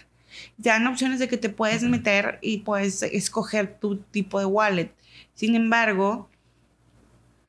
Te 0.62 0.70
dan 0.70 0.88
opciones 0.88 1.20
de 1.20 1.28
que 1.28 1.38
te 1.38 1.50
puedes 1.50 1.84
meter 1.84 2.40
y 2.42 2.60
puedes 2.60 3.04
escoger 3.04 3.80
tu 3.80 3.98
tipo 3.98 4.40
de 4.40 4.46
wallet. 4.46 4.92
Sin 5.36 5.54
embargo, 5.56 6.30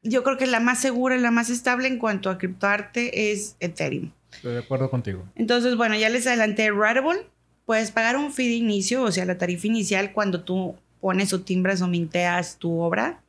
yo 0.03 0.23
creo 0.23 0.37
que 0.37 0.47
la 0.47 0.61
más 0.61 0.81
segura 0.81 1.17
y 1.17 1.21
la 1.21 1.31
más 1.31 1.51
estable 1.51 1.89
en 1.89 1.99
cuanto 1.99 2.31
a 2.31 2.39
criptoarte 2.39 3.33
es 3.33 3.57
Ethereum. 3.61 4.11
Estoy 4.33 4.55
de 4.55 4.59
acuerdo 4.61 4.91
contigo. 4.91 5.25
Entonces, 5.35 5.77
bueno, 5.77 5.97
ya 5.97 6.09
les 6.09 6.27
adelanté 6.27 6.71
Rarible. 6.71 7.27
Puedes 7.67 7.91
pagar 7.91 8.17
un 8.17 8.33
fee 8.33 8.49
de 8.49 8.55
inicio, 8.55 9.03
o 9.03 9.13
sea, 9.13 9.25
la 9.25 9.37
tarifa 9.37 9.67
inicial 9.67 10.13
cuando 10.13 10.43
tú 10.43 10.77
pones 11.01 11.33
o 11.33 11.43
timbras 11.43 11.83
o 11.83 11.89
minteas 11.89 12.57
tu 12.59 12.79
obra. 12.79 13.21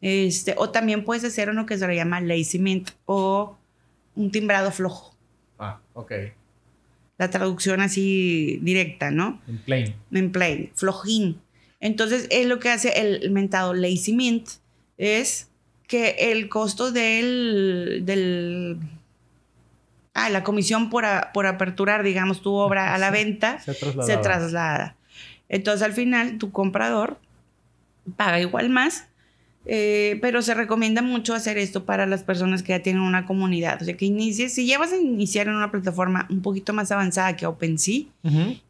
Este, 0.00 0.54
o 0.56 0.70
también 0.70 1.04
puedes 1.04 1.24
hacer 1.24 1.50
uno 1.50 1.66
que 1.66 1.76
se 1.76 1.86
le 1.86 1.96
llama 1.96 2.20
lazy 2.20 2.58
mint 2.58 2.90
o 3.06 3.56
un 4.14 4.30
timbrado 4.30 4.70
flojo. 4.70 5.14
Ah, 5.58 5.80
ok. 5.94 6.12
La 7.18 7.30
traducción 7.30 7.80
así 7.80 8.58
directa, 8.62 9.10
¿no? 9.10 9.42
En 9.46 9.58
plain. 9.58 9.94
En 10.12 10.32
plain, 10.32 10.70
flojín. 10.74 11.40
Entonces, 11.80 12.26
es 12.30 12.46
lo 12.46 12.58
que 12.60 12.70
hace 12.70 12.98
el 13.00 13.30
mentado 13.30 13.74
lazy 13.74 14.12
mint 14.12 14.48
es 14.96 15.49
que 15.90 16.14
el 16.30 16.48
costo 16.48 16.92
del, 16.92 18.02
del 18.04 18.78
ah, 20.14 20.30
la 20.30 20.44
comisión 20.44 20.88
por, 20.88 21.04
por 21.34 21.48
aperturar, 21.48 22.04
digamos, 22.04 22.42
tu 22.42 22.54
obra 22.54 22.94
a 22.94 22.98
la 22.98 23.10
venta 23.10 23.58
se, 23.58 23.74
se 23.74 24.16
traslada. 24.16 24.94
Entonces, 25.48 25.82
al 25.82 25.92
final, 25.92 26.38
tu 26.38 26.52
comprador 26.52 27.18
paga 28.16 28.38
igual 28.38 28.70
más 28.70 29.08
eh, 29.66 30.18
pero 30.22 30.40
se 30.40 30.54
recomienda 30.54 31.02
mucho 31.02 31.34
hacer 31.34 31.58
esto 31.58 31.84
para 31.84 32.06
las 32.06 32.22
personas 32.22 32.62
que 32.62 32.70
ya 32.72 32.80
tienen 32.80 33.02
una 33.02 33.26
comunidad. 33.26 33.80
O 33.82 33.84
sea, 33.84 33.96
que 33.96 34.06
inicies, 34.06 34.54
si 34.54 34.66
ya 34.66 34.78
vas 34.78 34.92
a 34.92 34.96
iniciar 34.96 35.48
en 35.48 35.54
una 35.54 35.70
plataforma 35.70 36.26
un 36.30 36.40
poquito 36.40 36.72
más 36.72 36.90
avanzada 36.90 37.36
que 37.36 37.46
OpenSea, 37.46 38.04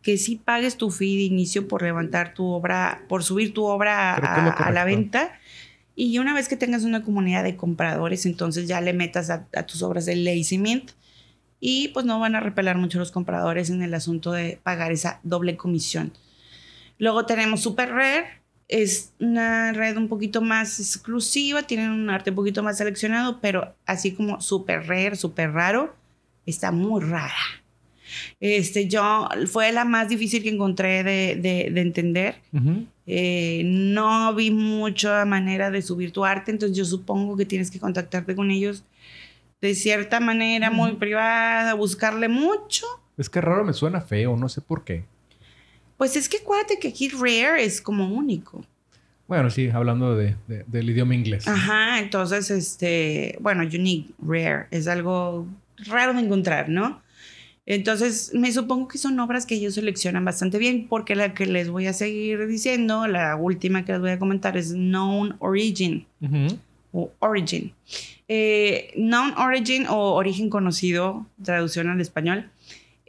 que 0.03 0.19
sí 0.19 0.41
pagues 0.45 0.77
tu 0.77 0.91
fee 0.91 1.17
de 1.17 1.23
inicio 1.23 1.69
por 1.69 1.83
levantar 1.83 2.35
tu 2.35 2.45
obra, 2.47 3.03
por 3.09 3.23
subir 3.23 3.55
tu 3.55 3.65
obra 3.65 4.15
a, 4.15 4.71
la 4.73 4.85
venta. 4.85 5.33
Y 6.03 6.19
una 6.19 6.33
vez 6.33 6.49
que 6.49 6.57
tengas 6.57 6.85
una 6.85 7.03
comunidad 7.03 7.45
de 7.45 7.57
compradores, 7.57 8.25
entonces 8.25 8.67
ya 8.67 8.81
le 8.81 8.95
metas 8.95 9.29
a, 9.29 9.45
tus 9.67 9.83
obras 9.83 10.09
el 10.09 10.27
mint. 10.59 10.93
Y 11.61 11.89
pues 11.89 12.07
no 12.07 12.19
van 12.19 12.35
a 12.35 12.41
repelar 12.41 12.79
mucho 12.79 12.99
los 12.99 13.13
compradores 13.13 13.69
en 13.69 13.83
el 13.83 13.93
asunto 13.93 14.33
de 14.33 14.59
pagar 14.63 14.93
esa 14.93 15.21
doble 15.25 15.59
comisión. 15.59 16.15
Luego 16.97 17.27
tenemos 17.27 17.61
Super 17.61 17.91
Rare, 17.91 18.25
es 18.67 19.13
una 19.21 19.75
red 19.75 19.99
un 19.99 20.09
poquito 20.09 20.41
más 20.41 20.81
exclusiva, 20.81 21.65
tienen 21.65 21.91
un 21.91 22.09
arte 22.09 22.31
un 22.31 22.37
poquito 22.37 22.63
más 22.63 22.79
seleccionado, 22.79 23.39
pero 23.43 23.77
así 23.85 24.13
como 24.13 24.41
súper 24.41 24.87
rare, 24.87 25.17
súper 25.17 25.53
raro, 25.53 25.95
está 26.47 26.73
muy 26.73 27.03
rara. 27.03 27.61
Este, 28.41 28.89
yo, 28.89 29.29
fue 29.53 29.71
la 29.71 29.85
más 29.85 30.09
difícil 30.09 30.43
que 30.43 30.49
encontré 30.49 31.05
de, 31.05 31.37
de, 31.37 31.81
entender. 31.83 32.37
Eh, 33.13 33.63
no 33.65 34.33
vi 34.37 34.53
mucha 34.53 35.25
manera 35.25 35.73
de 35.73 35.83
subir 35.83 36.13
tu 36.13 36.25
arte, 36.25 36.53
entonces 36.53 36.79
yo 36.79 36.85
supongo 36.85 37.37
que 37.37 37.45
tienes 37.45 37.69
que 37.69 37.81
contactarte 37.81 38.37
con 38.37 38.53
ellos 38.53 38.85
de 39.61 39.75
cierta 39.75 40.21
manera 40.21 40.71
muy 40.71 40.93
privada, 40.93 41.75
buscarle 41.75 42.29
mucho. 42.29 42.87
Es 43.19 43.29
que 43.29 43.41
raro 43.41 43.65
me 43.65 43.73
suena 43.73 44.01
feo, 44.01 44.37
no 44.37 44.49
sé 44.49 44.61
por 44.61 44.85
qué. 44.85 45.03
Pues 45.97 46.15
es 46.15 46.29
que 46.29 46.37
acuérdate 46.37 46.79
que 46.79 46.87
aquí 46.87 47.09
rare 47.09 47.65
es 47.65 47.81
como 47.81 48.07
único. 48.15 48.65
Bueno, 49.27 49.51
sí, 49.51 49.69
hablando 49.69 50.15
de, 50.15 50.37
del 50.47 50.91
idioma 50.91 51.17
inglés. 51.17 51.49
Ajá, 51.49 51.99
entonces, 51.99 52.49
este, 52.53 53.37
bueno, 53.41 53.63
unique, 53.65 54.13
rare, 54.25 54.69
es 54.71 54.87
algo 54.87 55.49
raro 55.79 56.15
de 56.15 56.21
encontrar, 56.21 56.69
¿no? 56.69 57.03
Entonces, 57.67 58.33
me 58.35 58.51
supongo 58.53 58.89
que 58.89 58.99
son 58.99 59.19
obras 59.21 59.47
que 59.47 59.55
ellos 59.55 59.75
seleccionan 59.75 60.25
bastante 60.25 60.59
bien, 60.59 60.89
porque 60.89 61.15
la 61.15 61.35
que 61.35 61.47
les 61.47 61.69
voy 61.69 61.87
a 61.87 61.93
seguir 61.93 62.47
diciendo, 62.47 63.07
la 63.07 63.37
última 63.37 63.85
que 63.85 63.93
les 63.93 64.01
voy 64.01 64.11
a 64.11 64.19
comentar 64.19 64.57
es 64.57 64.73
Known 64.73 65.37
Origin. 65.39 66.07
O 66.93 67.13
Origin. 67.21 67.73
Eh, 68.27 68.93
known 68.97 69.35
Origin 69.37 69.87
o 69.89 70.15
Origen 70.15 70.51
Conocido, 70.51 71.27
traducción 71.43 71.89
al 71.89 72.01
español 72.01 72.51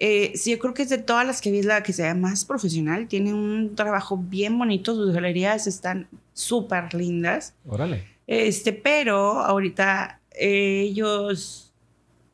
eh, 0.03 0.31
sí, 0.33 0.49
yo 0.49 0.57
creo 0.57 0.73
que 0.73 0.81
es 0.81 0.89
de 0.89 0.97
todas 0.97 1.27
las 1.27 1.41
que 1.41 1.51
vi 1.51 1.61
la 1.61 1.83
que 1.83 1.93
sea 1.93 2.15
más 2.15 2.43
profesional. 2.43 3.07
Tiene 3.07 3.35
un 3.35 3.75
trabajo 3.75 4.17
bien 4.17 4.57
bonito. 4.57 4.95
Sus 4.95 5.13
galerías 5.13 5.67
están 5.67 6.07
súper 6.33 6.95
lindas. 6.95 7.53
Órale. 7.67 8.03
Este, 8.25 8.73
pero 8.73 9.41
ahorita 9.41 10.19
ellos 10.31 11.70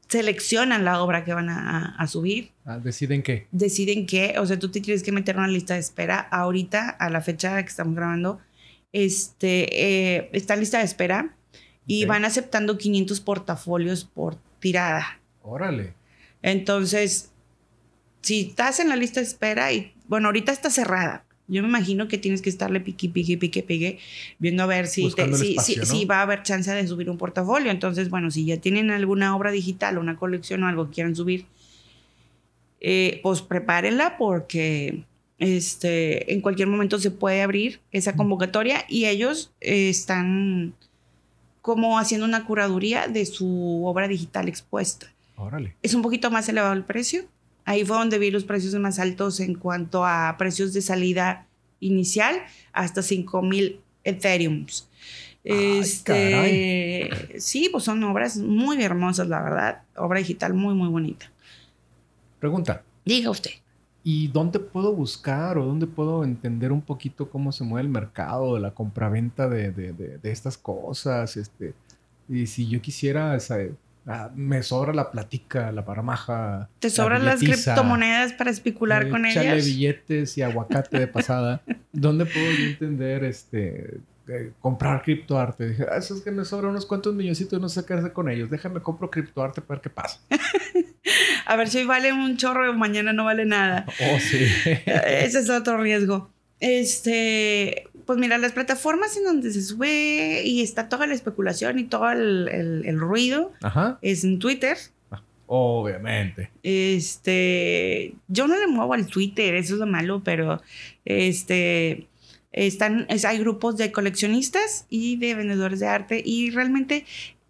seleccionan 0.07 0.85
la 0.85 1.01
obra 1.01 1.23
que 1.23 1.33
van 1.33 1.49
a, 1.49 2.07
subir. 2.07 2.51
Ah, 2.65 2.79
¿Deciden 2.79 3.23
qué? 3.23 3.47
Deciden 3.51 4.05
qué. 4.05 4.35
O 4.39 4.45
sea, 4.45 4.57
tú 4.57 4.69
te 4.69 4.81
tienes 4.81 5.03
que 5.03 5.11
meter 5.11 5.35
en 5.35 5.39
una 5.39 5.49
lista 5.49 5.73
de 5.73 5.79
espera. 5.79 6.19
Ahorita, 6.19 6.89
a 6.89 7.09
la 7.09 7.21
fecha 7.21 7.61
que 7.61 7.69
estamos 7.69 7.95
grabando, 7.95 8.39
este, 8.93 10.15
eh, 10.17 10.29
está 10.33 10.53
en 10.53 10.61
lista 10.61 10.79
de 10.79 10.85
espera 10.85 11.35
y 11.85 12.05
van 12.05 12.25
aceptando 12.25 12.77
500 12.77 13.19
portafolios 13.21 14.03
por 14.05 14.37
tirada. 14.59 15.19
Órale. 15.41 15.93
Entonces, 16.41 17.31
si 18.21 18.49
estás 18.49 18.79
en 18.79 18.89
la 18.89 18.95
lista 18.95 19.19
de 19.19 19.25
espera 19.25 19.71
y, 19.71 19.93
bueno, 20.07 20.27
ahorita 20.27 20.51
está 20.51 20.69
cerrada. 20.69 21.25
Yo 21.47 21.61
me 21.61 21.69
imagino 21.69 22.07
que 22.07 22.17
tienes 22.17 22.41
que 22.41 22.49
estarle 22.49 22.81
pique, 22.81 23.07
pique, 23.09 23.37
pique, 23.37 23.63
pique, 23.63 23.99
viendo 24.37 24.63
a 24.63 24.65
ver 24.65 24.87
si, 24.87 25.09
si, 25.09 26.05
va 26.05 26.17
a 26.19 26.21
haber 26.23 26.43
chance 26.43 26.69
de 26.69 26.87
subir 26.87 27.09
un 27.09 27.17
portafolio. 27.17 27.71
Entonces, 27.71 28.09
bueno, 28.09 28.31
si 28.31 28.45
ya 28.45 28.57
tienen 28.57 28.91
alguna 28.91 29.35
obra 29.35 29.51
digital, 29.51 29.97
una 29.97 30.17
colección 30.17 30.63
o 30.63 30.67
algo 30.67 30.87
que 30.87 30.95
quieran 30.95 31.15
subir, 31.15 31.45
eh, 32.81 33.21
pues 33.23 33.41
prepárenla 33.41 34.17
porque 34.17 35.03
este, 35.39 36.33
en 36.33 36.41
cualquier 36.41 36.67
momento 36.67 36.99
se 36.99 37.11
puede 37.11 37.41
abrir 37.41 37.79
esa 37.91 38.15
convocatoria 38.15 38.85
y 38.89 39.05
ellos 39.05 39.51
eh, 39.61 39.89
están 39.89 40.73
como 41.61 41.99
haciendo 41.99 42.25
una 42.25 42.45
curaduría 42.45 43.07
de 43.07 43.25
su 43.25 43.85
obra 43.85 44.07
digital 44.07 44.47
expuesta. 44.47 45.11
Órale. 45.35 45.75
Es 45.81 45.93
un 45.93 46.01
poquito 46.01 46.31
más 46.31 46.49
elevado 46.49 46.73
el 46.73 46.83
precio, 46.83 47.25
Ahí 47.67 47.83
fue 47.83 47.97
donde 47.97 48.17
vi 48.17 48.31
los 48.31 48.45
precios 48.45 48.73
más 48.75 48.97
altos 48.97 49.41
en 49.41 49.53
cuanto 49.53 50.05
a 50.05 50.33
precios 50.37 50.71
de 50.71 50.81
salida 50.81 51.47
inicial, 51.81 52.37
hasta 52.71 53.01
5000 53.01 53.81
Ethereums. 54.05 54.87
Este, 55.43 57.09
sí, 57.39 57.67
pues 57.69 57.83
son 57.83 58.01
obras 58.05 58.37
muy 58.37 58.81
hermosas, 58.81 59.27
la 59.27 59.41
verdad. 59.41 59.81
Obra 59.97 60.19
digital 60.19 60.53
muy, 60.53 60.75
muy 60.75 60.87
bonita. 60.87 61.29
Pregunta. 62.39 62.83
Diga 63.03 63.29
usted. 63.31 63.51
¿Y 64.01 64.29
dónde 64.29 64.59
puedo 64.59 64.93
buscar 64.93 65.57
o 65.57 65.65
dónde 65.65 65.87
puedo 65.87 66.23
entender 66.23 66.71
un 66.71 66.81
poquito 66.81 67.29
cómo 67.29 67.51
se 67.51 67.65
mueve 67.65 67.85
el 67.85 67.91
mercado 67.91 68.55
de 68.55 68.61
la 68.61 68.73
compraventa 68.73 69.49
de, 69.49 69.71
de, 69.71 69.91
de, 69.91 70.31
estas 70.31 70.57
cosas? 70.57 71.35
Este, 71.35 71.73
y 72.29 72.47
si 72.47 72.69
yo 72.69 72.81
quisiera 72.81 73.37
Ah, 74.09 74.31
me 74.33 74.63
sobra 74.63 74.93
la 74.93 75.11
platica, 75.11 75.69
la 75.73 75.83
paramaja. 75.83 76.69
¿Te 76.79 76.89
sobran 76.89 77.25
las 77.25 77.41
criptomonedas 77.41 78.31
para 78.31 78.49
especular 78.49 79.07
eh, 79.07 79.09
con 79.09 79.25
ellas? 79.25 79.65
billetes 79.65 80.37
y 80.37 80.41
aguacate 80.41 80.97
de 80.97 81.07
pasada. 81.07 81.61
¿Dónde 81.91 82.25
puedo 82.25 82.49
yo 82.51 82.65
entender 82.67 83.25
este 83.25 83.99
comprar 84.61 85.01
criptoarte? 85.01 85.69
Dije, 85.69 85.85
ah, 85.91 85.97
eso 85.97 86.15
es 86.15 86.21
que 86.21 86.31
me 86.31 86.45
sobran 86.45 86.71
unos 86.71 86.85
cuantos 86.85 87.13
milloncitos, 87.15 87.59
no 87.59 87.67
sé 87.67 87.85
qué 87.85 87.95
hacer 87.95 88.13
con 88.13 88.29
ellos. 88.29 88.49
Déjame 88.49 88.79
compro 88.79 89.09
criptoarte 89.09 89.59
para 89.59 89.75
ver 89.77 89.81
qué 89.81 89.89
pasa. 89.89 90.21
a 91.45 91.55
ver 91.57 91.67
si 91.67 91.79
hoy 91.79 91.85
vale 91.85 92.13
un 92.13 92.37
chorro 92.37 92.71
y 92.71 92.77
mañana 92.77 93.11
no 93.11 93.25
vale 93.25 93.45
nada. 93.45 93.85
Oh, 93.87 94.19
sí. 94.21 94.37
Ese 94.85 95.39
es 95.39 95.49
otro 95.49 95.77
riesgo. 95.79 96.29
Este, 96.61 97.89
pues 98.07 98.17
mira, 98.17 98.37
las 98.37 98.53
plataformas 98.53 99.17
en 99.17 99.25
donde 99.25 99.51
se 99.51 99.61
sube 99.61 100.41
y 100.43 100.61
está 100.61 100.87
toda 100.87 101.05
la 101.05 101.13
especulación 101.13 101.77
y 101.77 101.83
todo 101.83 102.09
el, 102.09 102.97
ruido 102.97 103.51
es 104.01 104.23
en 104.23 104.39
Twitter. 104.39 104.77
Ah, 105.11 105.21
obviamente. 105.45 106.49
Este, 106.63 108.15
yo 108.29 108.47
no 108.47 108.57
le 108.57 108.67
muevo 108.67 108.93
al 108.93 109.07
Twitter, 109.07 109.55
eso 109.55 109.73
es 109.73 109.79
lo 109.81 109.85
malo, 109.85 110.21
pero 110.23 110.61
este, 111.03 112.07
están, 112.53 113.07
hay 113.09 113.39
grupos 113.39 113.75
de 113.75 113.91
coleccionistas 113.91 114.85
y 114.89 115.17
de 115.17 115.35
vendedores 115.35 115.81
de 115.81 115.87
arte 115.87 116.21
y 116.25 116.49
realmente 116.51 117.05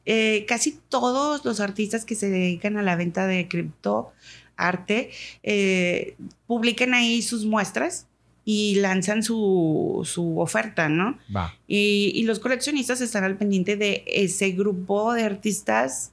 eh, 0.07 0.43
casi 0.47 0.79
todos 0.89 1.45
los 1.45 1.59
artistas 1.59 2.03
que 2.03 2.15
se 2.15 2.31
dedican 2.31 2.77
a 2.77 2.81
la 2.81 2.95
venta 2.95 3.27
de 3.27 3.47
cripto 3.47 4.11
arte 4.55 5.11
eh, 5.43 6.15
publican 6.47 6.95
ahí 6.95 7.21
sus 7.21 7.45
muestras 7.45 8.06
y 8.49 8.75
lanzan 8.75 9.23
su, 9.23 10.01
su 10.05 10.39
oferta, 10.39 10.87
¿no? 10.87 11.17
Va. 11.35 11.53
Y, 11.67 12.13
y, 12.15 12.23
los 12.23 12.39
coleccionistas 12.39 13.01
están 13.01 13.25
al 13.25 13.35
pendiente 13.35 13.75
de 13.75 14.05
ese 14.07 14.51
grupo 14.51 15.13
de 15.13 15.23
artistas 15.23 16.11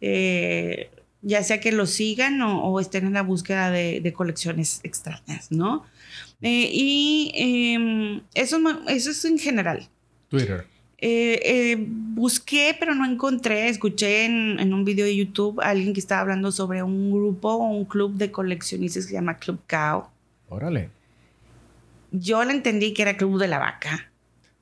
eh, 0.00 0.90
ya 1.22 1.42
sea 1.44 1.60
que 1.60 1.72
lo 1.72 1.86
sigan 1.86 2.42
o, 2.42 2.78
estén 2.80 3.06
en 3.06 3.14
la 3.14 3.22
búsqueda 3.22 3.70
de, 3.70 4.12
colecciones 4.12 4.80
extrañas, 4.82 5.50
¿no? 5.50 5.84
Eh, 6.42 6.68
y 6.72 7.32
em, 7.34 8.20
eso, 8.34 8.58
eso 8.88 9.10
es 9.10 9.24
en 9.24 9.38
general. 9.38 9.88
Twitter. 10.28 10.66
Eh, 10.98 11.40
eh, 11.44 11.76
busqué, 11.78 12.76
pero 12.78 12.94
no 12.94 13.06
encontré. 13.06 13.68
Escuché 13.68 14.24
en, 14.24 14.74
un 14.74 14.84
video 14.84 15.06
de 15.06 15.16
YouTube 15.16 15.60
a 15.60 15.70
alguien 15.70 15.94
que 15.94 16.00
estaba 16.00 16.22
hablando 16.22 16.50
sobre 16.50 16.82
un 16.82 17.12
grupo 17.12 17.54
o 17.54 17.68
un 17.68 17.84
club 17.84 18.14
de 18.14 18.32
coleccionistas 18.32 19.04
que 19.04 19.10
se 19.10 19.14
llama 19.14 19.38
Club 19.38 19.60
Cow. 19.68 20.08
Órale. 20.48 20.90
Yo 22.12 22.44
le 22.44 22.52
entendí 22.52 22.92
que 22.92 23.02
era 23.02 23.16
Club 23.16 23.38
de 23.38 23.48
la 23.48 23.58
Vaca. 23.58 24.12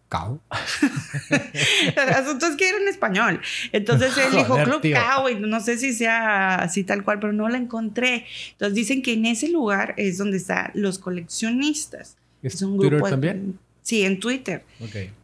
Cow. 0.09 0.41
El 1.31 2.09
asunto 2.09 2.47
es 2.47 2.57
que 2.57 2.69
era 2.69 2.79
en 2.79 2.89
español. 2.89 3.41
Entonces 3.71 4.17
él 4.19 4.33
dijo 4.33 4.57
Club 4.65 4.83
Cow 4.83 5.29
y 5.29 5.37
no 5.37 5.61
sé 5.61 5.79
si 5.79 5.93
sea 5.93 6.57
así 6.57 6.83
tal 6.83 7.05
cual, 7.05 7.21
pero 7.21 7.33
no 7.33 7.49
la 7.49 7.59
encontré. 7.59 8.27
Entonces 8.53 8.75
dicen 8.75 9.03
que 9.03 9.13
en 9.13 9.27
ese 9.27 9.49
lugar 9.49 9.95
es 9.97 10.19
donde 10.19 10.39
están 10.39 10.73
los 10.75 10.99
coleccionistas. 10.99 12.17
¿Es, 12.43 12.61
un 12.63 12.77
grupo 12.77 13.09
también? 13.09 13.59
Sí, 13.83 14.03
en 14.03 14.19
Twitter. 14.19 14.65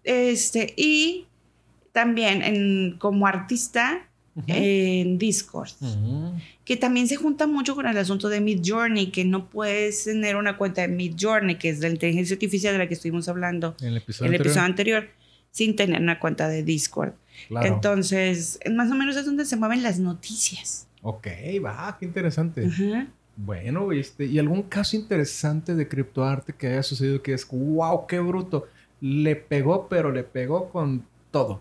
Este, 0.05 0.73
y 0.77 1.27
también 1.93 2.43
en, 2.43 2.97
como 2.99 3.27
artista 3.27 4.07
en 4.47 5.19
Discord. 5.19 5.71
Que 6.65 6.77
también 6.77 7.09
se 7.09 7.17
junta 7.17 7.47
mucho 7.47 7.75
con 7.75 7.87
el 7.87 7.97
asunto 7.97 8.29
de 8.29 8.41
Mid 8.41 8.61
Journey, 8.65 9.11
que 9.11 9.25
no 9.25 9.49
puedes 9.49 10.05
tener 10.05 10.37
una 10.37 10.57
cuenta 10.59 10.83
de 10.83 10.89
Mid 10.89 11.15
Journey, 11.19 11.57
que 11.57 11.71
es 11.71 11.81
la 11.81 11.89
inteligencia 11.89 12.35
artificial 12.35 12.75
de 12.75 12.79
la 12.79 12.89
que 12.89 12.95
estuvimos 12.95 13.29
hablando 13.29 13.77
en 13.81 13.89
el 13.89 13.97
episodio, 13.99 14.61
anterior. 14.61 15.09
sin 15.51 15.77
tener 15.77 16.01
una 16.01 16.19
cuenta 16.19 16.49
de 16.49 16.63
Discord. 16.63 17.13
Entonces, 17.63 18.59
más 18.71 18.91
o 18.91 18.95
menos 18.95 19.17
es 19.17 19.25
donde 19.25 19.45
se 19.45 19.57
mueven 19.57 19.83
las 19.83 19.99
noticias. 19.99 20.87
Ok, 21.03 21.29
va, 21.65 21.97
qué 21.99 22.07
interesante. 22.07 22.69
Bueno, 23.37 23.93
este, 23.93 24.25
¿y 24.25 24.39
algún 24.39 24.63
caso 24.63 24.97
interesante 24.97 25.75
de 25.75 25.87
criptoarte 25.87 26.55
que 26.55 26.69
haya 26.69 26.83
sucedido 26.83 27.23
que 27.23 27.35
es, 27.35 27.47
wow, 27.51 28.07
qué 28.07 28.19
bruto? 28.19 28.67
Le 29.01 29.37
pegó, 29.37 29.89
pero 29.89 30.11
le 30.11 30.25
pegó 30.25 30.71
con 30.71 31.05
todo. 31.31 31.61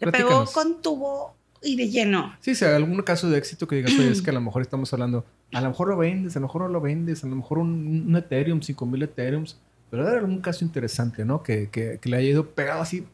Le 0.00 0.10
pegó 0.10 0.46
con 0.46 0.80
tubo 0.80 1.36
y 1.66 1.76
de 1.76 1.88
lleno. 1.88 2.34
Sí, 2.40 2.54
sí, 2.54 2.64
algún 2.64 3.02
caso 3.02 3.28
de 3.28 3.38
éxito 3.38 3.66
que 3.66 3.76
digas, 3.76 3.92
oye, 3.98 4.10
es 4.10 4.22
que 4.22 4.30
a 4.30 4.32
lo 4.32 4.40
mejor 4.40 4.62
estamos 4.62 4.92
hablando, 4.92 5.26
a 5.52 5.60
lo 5.60 5.68
mejor 5.68 5.88
lo 5.88 5.96
vendes, 5.96 6.36
a 6.36 6.40
lo 6.40 6.46
mejor 6.46 6.62
no 6.62 6.68
lo 6.68 6.80
vendes, 6.80 7.24
a 7.24 7.26
lo 7.26 7.36
mejor 7.36 7.58
un, 7.58 8.06
un 8.08 8.16
Ethereum, 8.16 8.62
5000 8.62 9.02
Ethereums, 9.02 9.58
pero 9.90 10.08
era 10.08 10.18
algún 10.18 10.40
caso 10.40 10.64
interesante, 10.64 11.24
¿no? 11.24 11.42
Que, 11.42 11.68
que, 11.70 11.98
que 12.00 12.08
le 12.08 12.16
haya 12.16 12.28
ido 12.30 12.50
pegado 12.50 12.82
así, 12.82 13.04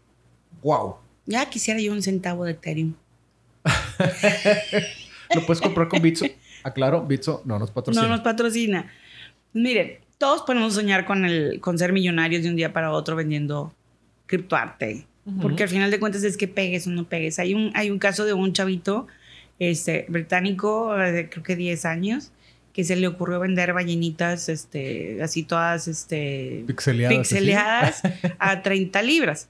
wow. 0.62 0.96
Ya 1.26 1.48
quisiera 1.48 1.80
yo 1.80 1.92
un 1.92 2.02
centavo 2.02 2.44
de 2.44 2.52
Ethereum. 2.52 2.94
lo 5.34 5.46
puedes 5.46 5.60
comprar 5.60 5.88
con 5.88 6.02
Bitso. 6.02 6.26
Aclaro, 6.64 7.04
Bitso 7.06 7.42
no 7.44 7.58
nos 7.58 7.70
patrocina. 7.70 8.02
No 8.02 8.08
nos 8.08 8.20
patrocina. 8.20 8.90
Miren, 9.52 9.98
todos 10.18 10.42
podemos 10.42 10.74
soñar 10.74 11.04
con, 11.04 11.24
el, 11.24 11.60
con 11.60 11.78
ser 11.78 11.92
millonarios 11.92 12.42
de 12.42 12.48
un 12.48 12.56
día 12.56 12.72
para 12.72 12.92
otro 12.92 13.16
vendiendo 13.16 13.72
criptoarte. 14.26 15.06
Porque 15.40 15.62
al 15.62 15.68
final 15.68 15.90
de 15.90 16.00
cuentas 16.00 16.24
es 16.24 16.36
que 16.36 16.48
pegues 16.48 16.86
o 16.86 16.90
no 16.90 17.04
pegues. 17.04 17.38
Hay 17.38 17.54
un, 17.54 17.70
hay 17.74 17.90
un 17.90 17.98
caso 17.98 18.24
de 18.24 18.32
un 18.32 18.52
chavito 18.52 19.06
este, 19.58 20.06
británico 20.08 20.96
de 20.96 21.28
creo 21.28 21.44
que 21.44 21.54
10 21.54 21.84
años 21.84 22.32
que 22.72 22.84
se 22.84 22.96
le 22.96 23.06
ocurrió 23.06 23.40
vender 23.40 23.72
ballenitas 23.72 24.48
este, 24.48 25.22
así 25.22 25.42
todas 25.42 25.88
este, 25.88 26.64
pixeleadas, 26.66 28.02
a 28.38 28.62
30 28.62 29.02
libras. 29.02 29.48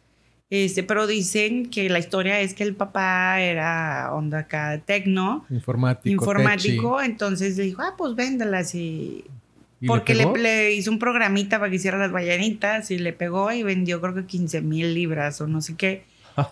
Este, 0.51 0.83
pero 0.83 1.07
dicen 1.07 1.71
que 1.71 1.89
la 1.89 1.99
historia 1.99 2.41
es 2.41 2.53
que 2.53 2.63
el 2.63 2.75
papá 2.75 3.41
era 3.41 4.13
onda 4.13 4.41
acá 4.41 4.83
tecno. 4.85 5.47
Informático. 5.49 6.13
Informático. 6.13 7.01
Entonces 7.01 7.57
le 7.57 7.65
dijo, 7.65 7.81
ah, 7.81 7.95
pues 7.97 8.15
véndalas 8.15 8.75
y. 8.75 9.25
porque 9.87 10.15
le, 10.15 10.73
hizo 10.73 10.91
un 10.91 10.99
programita 10.99 11.59
para 11.59 11.71
que 11.71 11.77
hiciera 11.77 11.99
las 11.99 12.13
ballenitas 12.13 12.91
y 12.91 12.99
le 12.99 13.13
pegó 13.13 13.51
y 13.53 13.63
vendió 13.63 14.01
creo 14.01 14.15
que 14.15 14.27
15 14.27 14.63
mil 14.63 14.95
libras 14.95 15.41
o 15.41 15.47
no 15.47 15.61
sé 15.61 15.77
qué. 15.77 16.05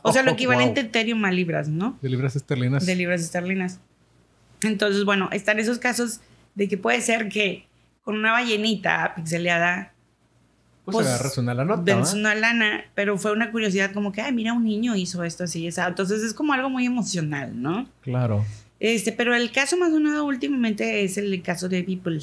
O 0.02 0.12
sea, 0.12 0.22
lo 0.22 0.30
equivalente 0.32 0.80
a 0.80 0.84
Ethereum 0.84 1.24
a 1.24 1.30
libras, 1.30 1.68
¿no? 1.68 1.98
De 2.02 2.08
libras 2.08 2.36
esterlinas. 2.36 2.86
De 2.86 2.94
libras 2.94 3.20
esterlinas. 3.20 3.80
Entonces, 4.62 5.04
bueno, 5.04 5.28
están 5.32 5.58
esos 5.58 5.78
casos 5.78 6.20
de 6.54 6.68
que 6.68 6.76
puede 6.76 7.00
ser 7.00 7.28
que 7.28 7.66
con 8.02 8.16
una 8.16 8.32
ballenita 8.32 9.14
pixeleada 9.14 9.92
pues, 10.84 11.06
pues 11.20 11.38
una 11.38 11.54
la 11.54 11.64
nota. 11.64 12.02
una 12.14 12.34
lana, 12.34 12.84
pero 12.94 13.18
fue 13.18 13.32
una 13.32 13.50
curiosidad 13.50 13.92
como 13.92 14.12
que, 14.12 14.22
ay, 14.22 14.32
mira, 14.32 14.52
un 14.52 14.64
niño 14.64 14.96
hizo 14.96 15.22
esto 15.24 15.44
así, 15.44 15.66
esa. 15.66 15.86
Entonces 15.86 16.22
es 16.22 16.34
como 16.34 16.52
algo 16.52 16.70
muy 16.70 16.86
emocional, 16.86 17.60
¿no? 17.60 17.88
Claro. 18.00 18.44
Este, 18.80 19.12
pero 19.12 19.34
el 19.34 19.52
caso 19.52 19.76
más 19.76 19.90
sonado 19.90 20.24
últimamente 20.24 21.04
es 21.04 21.18
el 21.18 21.42
caso 21.42 21.68
de 21.68 21.82
Beeple. 21.82 22.20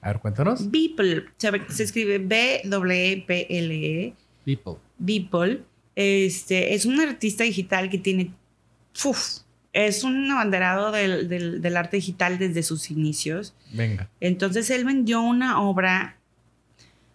A 0.00 0.08
ver, 0.08 0.20
cuéntanos. 0.20 0.70
Beeple, 0.70 1.24
se, 1.36 1.82
escribe 1.82 2.18
B-W-P-L-E. 2.18 4.14
Beeple. 4.44 4.74
Beeple. 4.98 5.62
Este, 5.94 6.74
es 6.74 6.84
un 6.84 7.00
artista 7.00 7.44
digital 7.44 7.88
que 7.88 7.98
tiene, 7.98 8.32
uf, 9.04 9.38
es 9.72 10.04
un 10.04 10.30
abanderado 10.30 10.92
del, 10.92 11.28
del, 11.28 11.60
del 11.60 11.76
arte 11.76 11.96
digital 11.96 12.38
desde 12.38 12.62
sus 12.62 12.90
inicios. 12.90 13.54
Venga. 13.72 14.08
Entonces 14.20 14.70
él 14.70 14.84
vendió 14.84 15.20
una 15.20 15.60
obra 15.60 16.16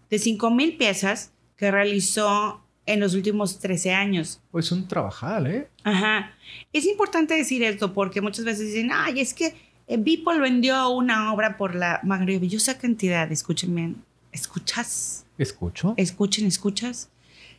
de 0.09 0.17
5.000 0.17 0.77
piezas 0.77 1.31
que 1.55 1.71
realizó 1.71 2.61
en 2.85 2.99
los 2.99 3.13
últimos 3.13 3.59
13 3.59 3.93
años. 3.93 4.41
Pues 4.51 4.71
un 4.71 4.87
trabajal, 4.87 5.47
¿eh? 5.47 5.67
Ajá. 5.83 6.33
Es 6.73 6.85
importante 6.85 7.35
decir 7.35 7.63
esto 7.63 7.93
porque 7.93 8.21
muchas 8.21 8.45
veces 8.45 8.67
dicen, 8.67 8.89
ay, 8.93 9.19
es 9.19 9.33
que 9.33 9.55
eh, 9.87 9.97
Beeple 9.97 10.39
vendió 10.39 10.89
una 10.89 11.33
obra 11.33 11.57
por 11.57 11.75
la 11.75 11.99
maravillosa 12.03 12.77
cantidad, 12.77 13.31
escúchenme, 13.31 13.95
¿escuchas? 14.31 15.25
Escucho. 15.37 15.93
Escuchen, 15.97 16.45
¿escuchas? 16.45 17.09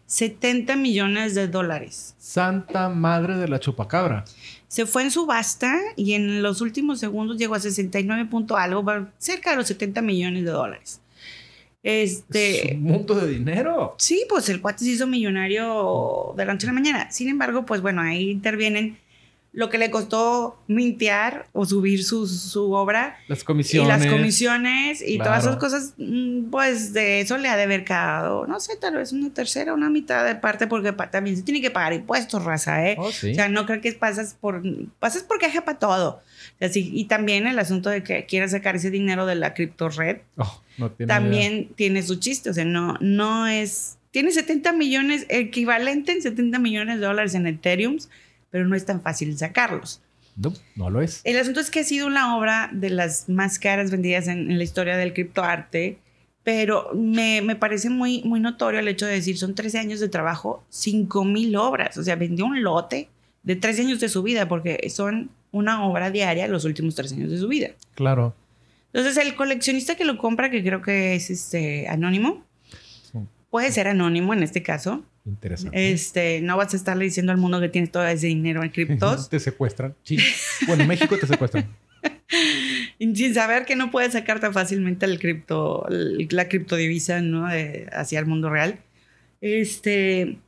70 0.07 0.77
millones 0.77 1.35
de 1.35 1.49
dólares. 1.49 2.15
Santa 2.19 2.89
madre 2.89 3.37
de 3.39 3.49
la 3.49 3.61
chupacabra. 3.61 4.25
Se 4.69 4.87
fue 4.87 5.03
en 5.03 5.11
subasta 5.11 5.75
y 5.97 6.13
en 6.13 6.43
los 6.43 6.61
últimos 6.61 7.01
segundos 7.01 7.39
llegó 7.39 7.55
a 7.55 7.61
69 7.61 8.27
punto 8.27 8.57
algo, 8.57 8.85
cerca 9.19 9.51
de 9.51 9.57
los 9.57 9.67
70 9.69 10.03
millones 10.03 10.45
de 10.45 10.51
dólares. 10.51 11.01
Este. 11.83 12.73
Es 12.73 12.77
un 12.77 12.83
mundo 12.83 13.15
de 13.15 13.27
dinero. 13.27 13.95
Sí, 13.99 14.25
pues 14.29 14.49
el 14.49 14.61
cuate 14.61 14.85
se 14.85 14.91
hizo 14.91 15.07
millonario 15.07 16.35
de 16.37 16.45
la 16.45 16.53
noche 16.53 16.67
a 16.67 16.71
la 16.71 16.75
mañana. 16.75 17.11
Sin 17.11 17.29
embargo, 17.29 17.67
pues 17.67 17.81
bueno, 17.81 18.03
ahí 18.03 18.31
intervienen 18.31 18.99
lo 19.53 19.69
que 19.69 19.77
le 19.77 19.91
costó 19.91 20.59
mintear 20.67 21.47
o 21.53 21.67
subir 21.67 22.05
su, 22.05 22.27
su 22.27 22.73
obra. 22.73 23.19
Las 23.29 23.45
comisiones. 23.45 23.87
Y 23.87 23.89
las 23.89 24.11
comisiones 24.11 25.05
y 25.07 25.19
todas 25.19 25.45
esas 25.45 25.57
cosas, 25.57 25.95
mm, 25.99 26.51
pues 26.51 26.95
de 26.95 27.21
eso 27.21 27.37
le 27.37 27.49
ha 27.49 27.57
de 27.57 27.65
haber 27.65 27.85
quedado, 27.85 28.47
no 28.47 28.61
sé, 28.61 28.77
tal 28.77 28.97
vez 28.97 29.13
una 29.13 29.33
tercera, 29.33 29.75
una 29.75 29.91
mitad 29.91 30.25
de 30.25 30.37
parte, 30.37 30.67
porque 30.67 30.93
también 30.93 31.37
se 31.37 31.43
tiene 31.43 31.61
que 31.61 31.71
pagar 31.71 31.93
impuestos, 31.93 32.43
raza, 32.43 32.89
¿eh? 32.89 32.97
Oh, 32.99 33.09
o 33.09 33.13
sea, 33.13 33.49
no 33.51 33.67
creo 33.67 33.83
que 33.83 33.93
pasas 33.93 34.35
por, 34.41 34.63
pasas 34.99 35.23
por 35.23 35.39
caja 35.39 35.67
para 35.67 35.79
todo. 35.79 36.23
Así, 36.59 36.91
y 36.95 37.05
también 37.05 37.47
el 37.47 37.59
asunto 37.59 37.91
de 37.91 38.03
que 38.03 38.25
quieras 38.25 38.53
sacar 38.53 38.77
ese 38.77 38.91
dinero 38.91 39.27
de 39.27 39.35
la 39.35 39.53
cripto 39.53 39.91
red, 39.91 40.19
oh, 40.39 40.63
también 41.07 41.69
tiene 41.75 42.03
su 42.03 42.17
chiste, 42.17 42.49
o 42.49 42.55
sea, 42.55 42.65
no, 42.65 42.97
no 43.01 43.47
es, 43.47 43.99
tiene 44.13 44.31
70 44.31 44.73
millones, 44.73 45.27
equivalente 45.29 46.13
en 46.13 46.23
70 46.23 46.59
millones 46.59 47.01
de 47.01 47.07
dólares 47.07 47.35
en 47.35 47.47
Ethereum 47.47 47.99
pero 48.53 48.69
no 48.69 48.77
es 48.77 48.85
tan 48.85 49.01
fácil 49.01 49.37
sacarlos. 49.37 50.01
No, 50.37 50.53
no 50.77 50.91
lo 50.91 51.03
es. 51.03 51.23
El 51.25 51.39
asunto 51.39 51.59
es 51.59 51.71
que 51.71 51.81
ha 51.81 51.85
sido 51.85 52.07
una 52.07 52.37
obra 52.37 52.71
de 52.73 52.91
las 52.91 53.29
más 53.29 53.59
caras 53.59 53.91
vendidas 53.91 54.29
en, 54.29 54.57
la 54.57 54.63
historia 54.63 54.97
del 54.97 55.13
criptoarte, 55.13 55.99
pero 56.45 56.91
me, 56.95 57.43
me, 57.43 57.57
parece 57.57 57.91
muy, 57.91 58.23
muy 58.23 58.41
notorio 58.41 58.81
el 58.81 58.89
hecho 58.89 59.07
de 59.07 59.15
decir, 59.15 59.39
son 59.39 59.55
13 59.55 59.79
años 59.79 60.01
de 60.01 60.09
trabajo, 60.09 60.65
5 60.69 61.25
mil 61.25 61.57
obras, 61.57 61.97
o 61.97 62.05
sea, 62.05 62.15
vendió 62.17 62.47
un 62.47 62.63
lote 62.63 63.09
de 63.43 63.57
13 63.57 63.83
años 63.83 64.01
de 64.01 64.09
su 64.09 64.23
vida, 64.23 64.49
porque 64.49 64.89
son 64.91 65.31
una 65.51 65.85
obra 65.85 66.11
diaria 66.11 66.47
los 66.47 66.65
últimos 66.65 66.95
13 66.95 67.17
años 67.17 67.31
de 67.31 67.39
su 67.39 67.49
vida. 67.49 67.71
Claro. 67.95 68.35
Entonces, 68.93 69.17
el 69.25 69.35
coleccionista 69.35 69.95
que 69.95 70.05
lo 70.05 70.19
compra, 70.19 70.51
que 70.51 70.63
creo 70.63 70.83
que 70.83 71.15
es 71.15 71.31
este 71.31 71.89
anónimo, 71.89 72.45
puede 73.51 73.73
ser 73.73 73.89
anónimo 73.89 74.35
en 74.35 74.43
este 74.43 74.63
caso, 74.63 75.05
Interesante. 75.25 75.93
Este, 75.93 76.41
no 76.41 76.57
vas 76.57 76.75
a 76.75 76.77
estarle 76.77 77.05
diciendo 77.05 77.33
al 77.33 77.39
mundo 77.39 77.61
que 77.61 77.69
tienes 77.69 77.91
todo 77.91 78.07
ese 78.07 78.27
dinero 78.27 78.63
en 78.63 78.71
criptos. 78.71 79.29
te 79.31 79.39
secuestran. 79.39 79.95
Sí. 80.03 80.19
Bueno, 80.67 80.83
en 80.83 80.89
México 80.89 81.17
te 81.17 81.27
secuestran. 81.27 81.69
Sin 82.99 83.35
saber 83.35 83.65
que 83.65 83.77
no 83.77 83.91
puedes 83.91 84.13
sacar 84.13 84.41
tan 84.41 84.53
fácilmente 84.53 85.07
el 85.07 85.19
cripto, 85.19 85.87
la 85.89 86.49
criptodivisa, 86.49 87.21
¿no? 87.21 87.47
hacia 87.93 88.19
el 88.19 88.27
mundo 88.27 88.51
real. 88.51 88.79
Este, 89.41 90.39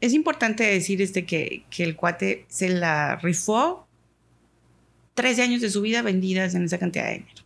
es 0.00 0.12
importante 0.12 0.64
decir 0.64 1.00
este, 1.00 1.24
que, 1.24 1.64
que 1.70 1.84
el 1.84 1.96
cuate 1.96 2.44
se 2.48 2.68
la 2.68 3.16
rifó 3.16 3.86
13 5.14 5.42
años 5.42 5.60
de 5.60 5.70
su 5.70 5.82
vida 5.82 6.02
vendidas 6.02 6.54
en 6.54 6.64
esa 6.64 6.78
cantidad 6.78 7.06
de 7.06 7.12
dinero. 7.12 7.42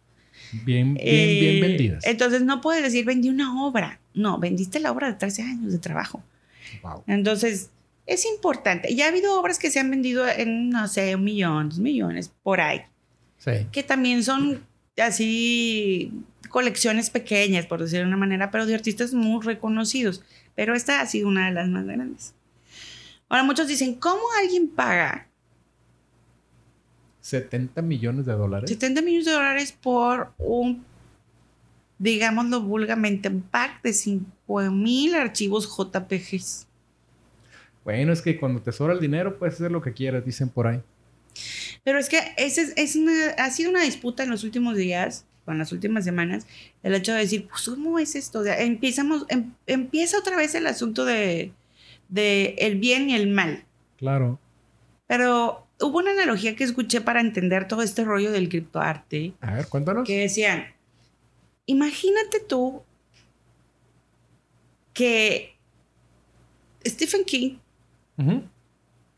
Bien, 0.65 0.95
bien, 0.95 0.95
bien 0.95 1.57
eh, 1.57 1.61
vendidas. 1.61 2.07
Entonces 2.07 2.43
no 2.43 2.61
puedes 2.61 2.83
decir 2.83 3.05
vendí 3.05 3.29
una 3.29 3.65
obra. 3.65 4.01
No, 4.15 4.39
vendiste 4.39 4.81
la 4.81 4.93
obra 4.93 5.09
de 5.09 5.15
13 5.15 5.43
años 5.43 5.73
de 5.73 5.79
trabajo. 5.79 6.23
Entonces, 7.07 7.71
es 8.07 8.25
importante. 8.27 8.95
Ya 8.95 9.07
ha 9.07 9.09
habido 9.09 9.39
obras 9.39 9.59
que 9.59 9.71
se 9.71 9.81
han 9.81 9.91
vendido 9.91 10.27
en, 10.29 10.71
no 10.71 10.87
sé, 10.89 11.15
un 11.15 11.25
millón, 11.25 11.69
dos 11.69 11.79
millones, 11.79 12.33
por 12.43 12.61
ahí. 12.61 12.83
Sí. 13.39 13.67
que 13.71 13.83
también 13.83 14.25
son 14.25 14.67
así 14.97 16.11
colecciones 16.49 17.11
pequeñas, 17.11 17.67
por 17.67 17.81
decirlo 17.81 18.05
de 18.05 18.09
una 18.09 18.17
manera, 18.17 18.51
pero 18.51 18.67
de 18.67 18.75
artistas 18.75 19.13
muy 19.13 19.45
reconocidos. 19.45 20.23
Pero 20.55 20.75
esta 20.75 21.01
ha 21.01 21.07
sido 21.07 21.29
una 21.29 21.47
de 21.47 21.53
las 21.53 21.69
más 21.69 21.85
grandes. 21.85 22.35
Ahora 23.29 23.45
muchos 23.45 23.69
dicen, 23.69 23.95
¿cómo 23.95 24.23
alguien 24.41 24.69
paga 24.69 25.29
70 27.27 27.83
millones 27.83 28.25
de 28.25 28.35
dólares. 28.35 28.71
70 28.71 29.03
millones 29.03 29.27
de 29.27 29.33
dólares 29.33 29.73
por 29.73 30.33
un, 30.39 30.85
digámoslo 31.99 32.61
vulgarmente, 32.63 33.29
un 33.29 33.43
pack 33.43 33.83
de 33.83 33.93
5 33.93 34.25
mil 34.49 35.15
archivos 35.15 35.69
JPGs? 35.77 36.67
Bueno, 37.85 38.13
es 38.13 38.23
que 38.23 38.39
cuando 38.39 38.61
te 38.61 38.73
sobra 38.73 38.95
el 38.95 39.01
dinero 39.01 39.39
puedes 39.39 39.55
hacer 39.57 39.71
lo 39.71 39.81
que 39.83 39.93
quieras, 39.93 40.25
dicen 40.25 40.49
por 40.49 40.67
ahí. 40.67 40.81
Pero 41.85 41.99
es 41.99 42.09
que 42.09 42.19
ese 42.37 42.63
es, 42.63 42.73
es 42.77 42.97
una- 42.97 43.31
ha 43.39 43.51
sido 43.51 43.71
una 43.71 43.83
disputa 43.83 44.23
en 44.25 44.31
los 44.31 44.43
últimos 44.45 44.77
días, 44.77 45.25
o 45.45 45.53
en 45.53 45.59
las 45.59 45.71
últimas 45.71 46.03
semanas, 46.05 46.47
el 46.83 46.95
hecho 46.95 47.13
de 47.13 47.19
decir, 47.21 47.47
pues, 47.49 47.63
¿cómo 47.69 47.99
es 48.01 48.17
esto? 48.17 48.41
O 48.41 48.43
sea, 48.45 48.61
empezamos, 48.61 49.25
em- 49.29 49.53
empieza 49.67 50.19
otra 50.19 50.37
vez 50.37 50.55
el 50.57 50.67
asunto 50.67 51.05
de, 51.05 51.53
de 52.09 52.57
el 52.59 52.77
bien 52.81 53.09
y 53.11 53.15
el 53.15 53.29
mal. 53.29 53.65
Claro. 53.99 54.41
Pero 55.07 55.65
hubo 55.81 55.99
una 55.99 56.11
analogía 56.11 56.57
que 56.57 56.65
escuché 56.65 57.01
para 57.01 57.21
entender 57.21 57.69
todo 57.69 57.83
este 57.83 58.03
rollo 58.05 58.33
del 58.33 58.49
criptoarte, 58.49 59.35
A 59.41 59.55
ver, 59.55 59.69
cuéntanos. 59.69 60.05
que 60.07 60.19
decían, 60.23 60.65
imagínate 61.67 62.41
tú 62.41 62.83
que 64.97 65.55
Stephen 66.87 67.25
King 67.27 67.59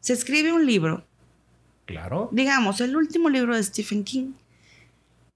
se 0.00 0.12
escribe 0.12 0.52
un 0.52 0.66
libro 0.66 1.04
Claro. 1.86 2.28
digamos, 2.32 2.80
el 2.80 2.96
último 2.96 3.28
libro 3.30 3.54
de 3.54 3.62
Stephen 3.62 4.02
King 4.02 4.32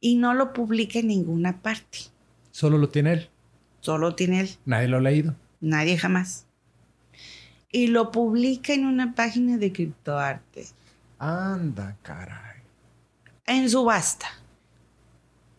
y 0.00 0.16
no 0.16 0.34
lo 0.34 0.52
publica 0.52 0.98
en 0.98 1.06
ninguna 1.06 1.62
parte. 1.62 1.98
Solo 2.50 2.76
lo 2.76 2.88
tiene 2.88 3.12
él. 3.12 3.28
Solo 3.80 4.14
tiene 4.16 4.40
él, 4.40 4.50
Nadie 4.66 4.88
lo 4.88 4.96
ha 4.96 5.00
leído. 5.00 5.34
nadie 5.60 5.96
jamás. 5.96 6.46
Y 7.70 7.86
lo 7.86 8.10
publica 8.10 8.74
en 8.74 8.84
una 8.86 9.14
página 9.14 9.56
de 9.58 9.72
criptoarte, 9.72 10.66
Anda, 11.20 11.96
caray. 12.02 12.62
en 13.46 13.70
subasta. 13.70 14.26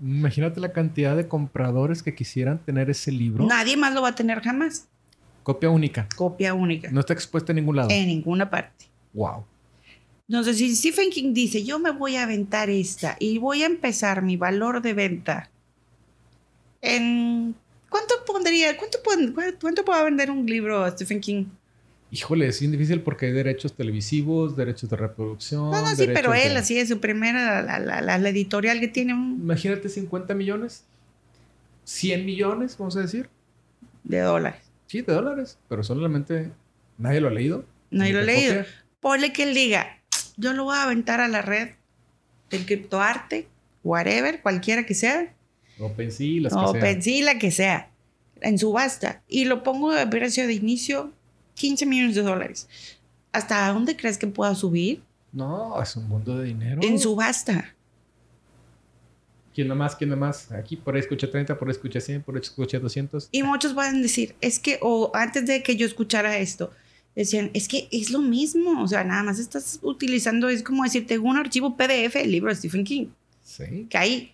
Imagínate 0.03 0.59
la 0.59 0.73
cantidad 0.73 1.15
de 1.15 1.27
compradores 1.27 2.03
que 2.03 2.13
quisieran 2.13 2.59
tener 2.59 2.89
ese 2.89 3.11
libro. 3.11 3.45
Nadie 3.45 3.77
más 3.77 3.93
lo 3.93 4.01
va 4.01 4.09
a 4.09 4.15
tener 4.15 4.41
jamás. 4.41 4.87
Copia 5.43 5.69
única. 5.69 6.07
Copia 6.15 6.53
única. 6.53 6.91
No 6.91 6.99
está 6.99 7.13
expuesta 7.13 7.51
en 7.51 7.57
ningún 7.57 7.77
lado. 7.77 7.89
En 7.89 8.07
ninguna 8.07 8.49
parte. 8.49 8.85
Wow. 9.13 9.45
Entonces, 10.27 10.57
si 10.57 10.75
Stephen 10.75 11.09
King 11.09 11.33
dice, 11.33 11.63
yo 11.63 11.79
me 11.79 11.91
voy 11.91 12.15
a 12.15 12.23
aventar 12.23 12.69
esta 12.69 13.15
y 13.19 13.37
voy 13.37 13.63
a 13.63 13.65
empezar 13.65 14.21
mi 14.21 14.35
valor 14.37 14.81
de 14.81 14.93
venta 14.93 15.49
en... 16.81 17.55
¿Cuánto 17.89 18.15
pondría? 18.25 18.75
¿Cuánto, 18.75 18.97
pon- 19.03 19.35
cuánto 19.61 19.85
puede 19.85 20.03
vender 20.05 20.31
un 20.31 20.45
libro 20.47 20.89
Stephen 20.91 21.19
King? 21.21 21.45
Híjole, 22.15 22.45
es 22.47 22.59
bien 22.59 22.71
difícil 22.71 23.01
porque 23.01 23.25
hay 23.25 23.31
derechos 23.31 23.73
televisivos, 23.73 24.55
derechos 24.55 24.87
de 24.87 24.97
reproducción. 24.97 25.71
No, 25.71 25.81
no, 25.81 25.95
sí, 25.95 26.05
pero 26.13 26.31
él, 26.35 26.53
de- 26.53 26.59
así 26.59 26.77
es 26.77 26.87
su 26.89 26.99
primera, 26.99 27.63
la, 27.63 27.79
la- 27.79 28.01
la- 28.01 28.17
la 28.19 28.29
editorial 28.29 28.79
que 28.79 28.87
tiene 28.87 29.15
un- 29.15 29.39
Imagínate 29.41 29.89
50 29.89 30.35
millones. 30.35 30.83
100 31.85 32.23
millones, 32.25 32.77
vamos 32.77 32.95
a 32.97 33.01
decir. 33.01 33.29
de 34.03 34.19
dólares. 34.19 34.61
Sí, 34.87 35.01
de 35.01 35.11
dólares. 35.13 35.57
Pero 35.69 35.81
solamente 35.83 36.51
nadie 36.97 37.19
lo 37.21 37.29
ha 37.29 37.31
leído. 37.31 37.65
Nadie 37.89 38.13
lo 38.13 38.19
ha 38.19 38.23
leído. 38.23 38.55
copia. 38.57 38.67
Ponle 38.99 39.33
que 39.33 39.43
él 39.43 39.53
diga, 39.55 39.97
yo 40.37 40.53
lo 40.53 40.65
voy 40.65 40.75
a 40.75 40.83
aventar 40.83 41.19
a 41.21 41.27
la 41.27 41.41
red 41.41 41.69
del 42.51 42.65
criptoarte, 42.65 43.47
whatever, 43.83 44.41
cualquiera 44.41 44.85
que 44.85 44.93
sea, 44.93 45.33
OpenSea, 45.79 46.41
las 46.41 46.53
que 46.53 46.59
o 46.59 46.71
sean. 46.73 46.77
OpenSea, 46.83 47.25
la 47.25 47.39
que 47.39 47.49
sea, 47.51 47.89
en 48.41 48.57
subasta, 48.59 49.23
y 49.27 49.45
lo 49.45 49.63
pongo 49.63 49.91
de 49.93 50.05
precio 50.05 50.45
de 50.45 50.53
inicio 50.53 51.11
15 51.55 51.85
millones 51.85 52.15
de 52.15 52.21
dólares. 52.21 52.67
¿Hasta 53.31 53.71
dónde 53.71 53.95
crees 53.95 54.17
que 54.17 54.27
pueda 54.27 54.53
subir? 54.55 55.01
No, 55.31 55.81
es 55.81 55.95
un 55.95 56.07
mundo 56.07 56.37
de 56.37 56.45
dinero. 56.45 56.81
En 56.83 56.99
subasta. 56.99 57.73
¿Quién 59.53 59.67
da 59.67 59.75
más? 59.75 59.95
¿Quién 59.95 60.09
da 60.09 60.15
más? 60.15 60.51
Aquí 60.51 60.75
por 60.75 60.95
ahí 60.95 61.01
escuché 61.01 61.27
30, 61.27 61.57
por 61.57 61.67
ahí 61.67 61.71
escuché 61.73 62.01
100, 62.01 62.23
por 62.23 62.35
ahí 62.35 62.41
escuché 62.41 62.79
200. 62.79 63.29
Y 63.31 63.43
muchos 63.43 63.75
van 63.75 63.95
a 63.95 63.99
decir, 64.01 64.35
es 64.41 64.59
que, 64.59 64.79
o 64.81 65.11
antes 65.13 65.45
de 65.45 65.61
que 65.61 65.75
yo 65.75 65.85
escuchara 65.85 66.37
esto, 66.37 66.71
decían, 67.15 67.51
es 67.53 67.67
que 67.67 67.87
es 67.91 68.09
lo 68.09 68.19
mismo, 68.19 68.81
o 68.81 68.87
sea, 68.87 69.03
nada 69.03 69.21
más 69.21 69.37
estás 69.37 69.79
utilizando, 69.83 70.49
es 70.49 70.63
como 70.63 70.83
decir, 70.83 71.05
tengo 71.05 71.29
un 71.29 71.37
archivo 71.37 71.77
PDF 71.77 72.15
del 72.15 72.31
libro 72.31 72.49
de 72.49 72.55
Stephen 72.55 72.83
King, 72.83 73.07
Sí. 73.43 73.85
que 73.89 73.97
hay 73.97 74.33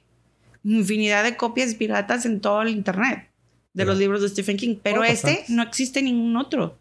infinidad 0.64 1.26
de 1.26 1.36
copias 1.36 1.76
piratas 1.76 2.26
en 2.26 2.40
todo 2.40 2.62
el 2.62 2.70
internet 2.70 3.28
de 3.74 3.86
los 3.86 3.98
libros 3.98 4.22
de 4.22 4.30
Stephen 4.30 4.56
King, 4.56 4.76
pero 4.82 5.04
este 5.04 5.44
no 5.50 5.64
existe 5.64 6.02
ningún 6.02 6.36
otro. 6.38 6.78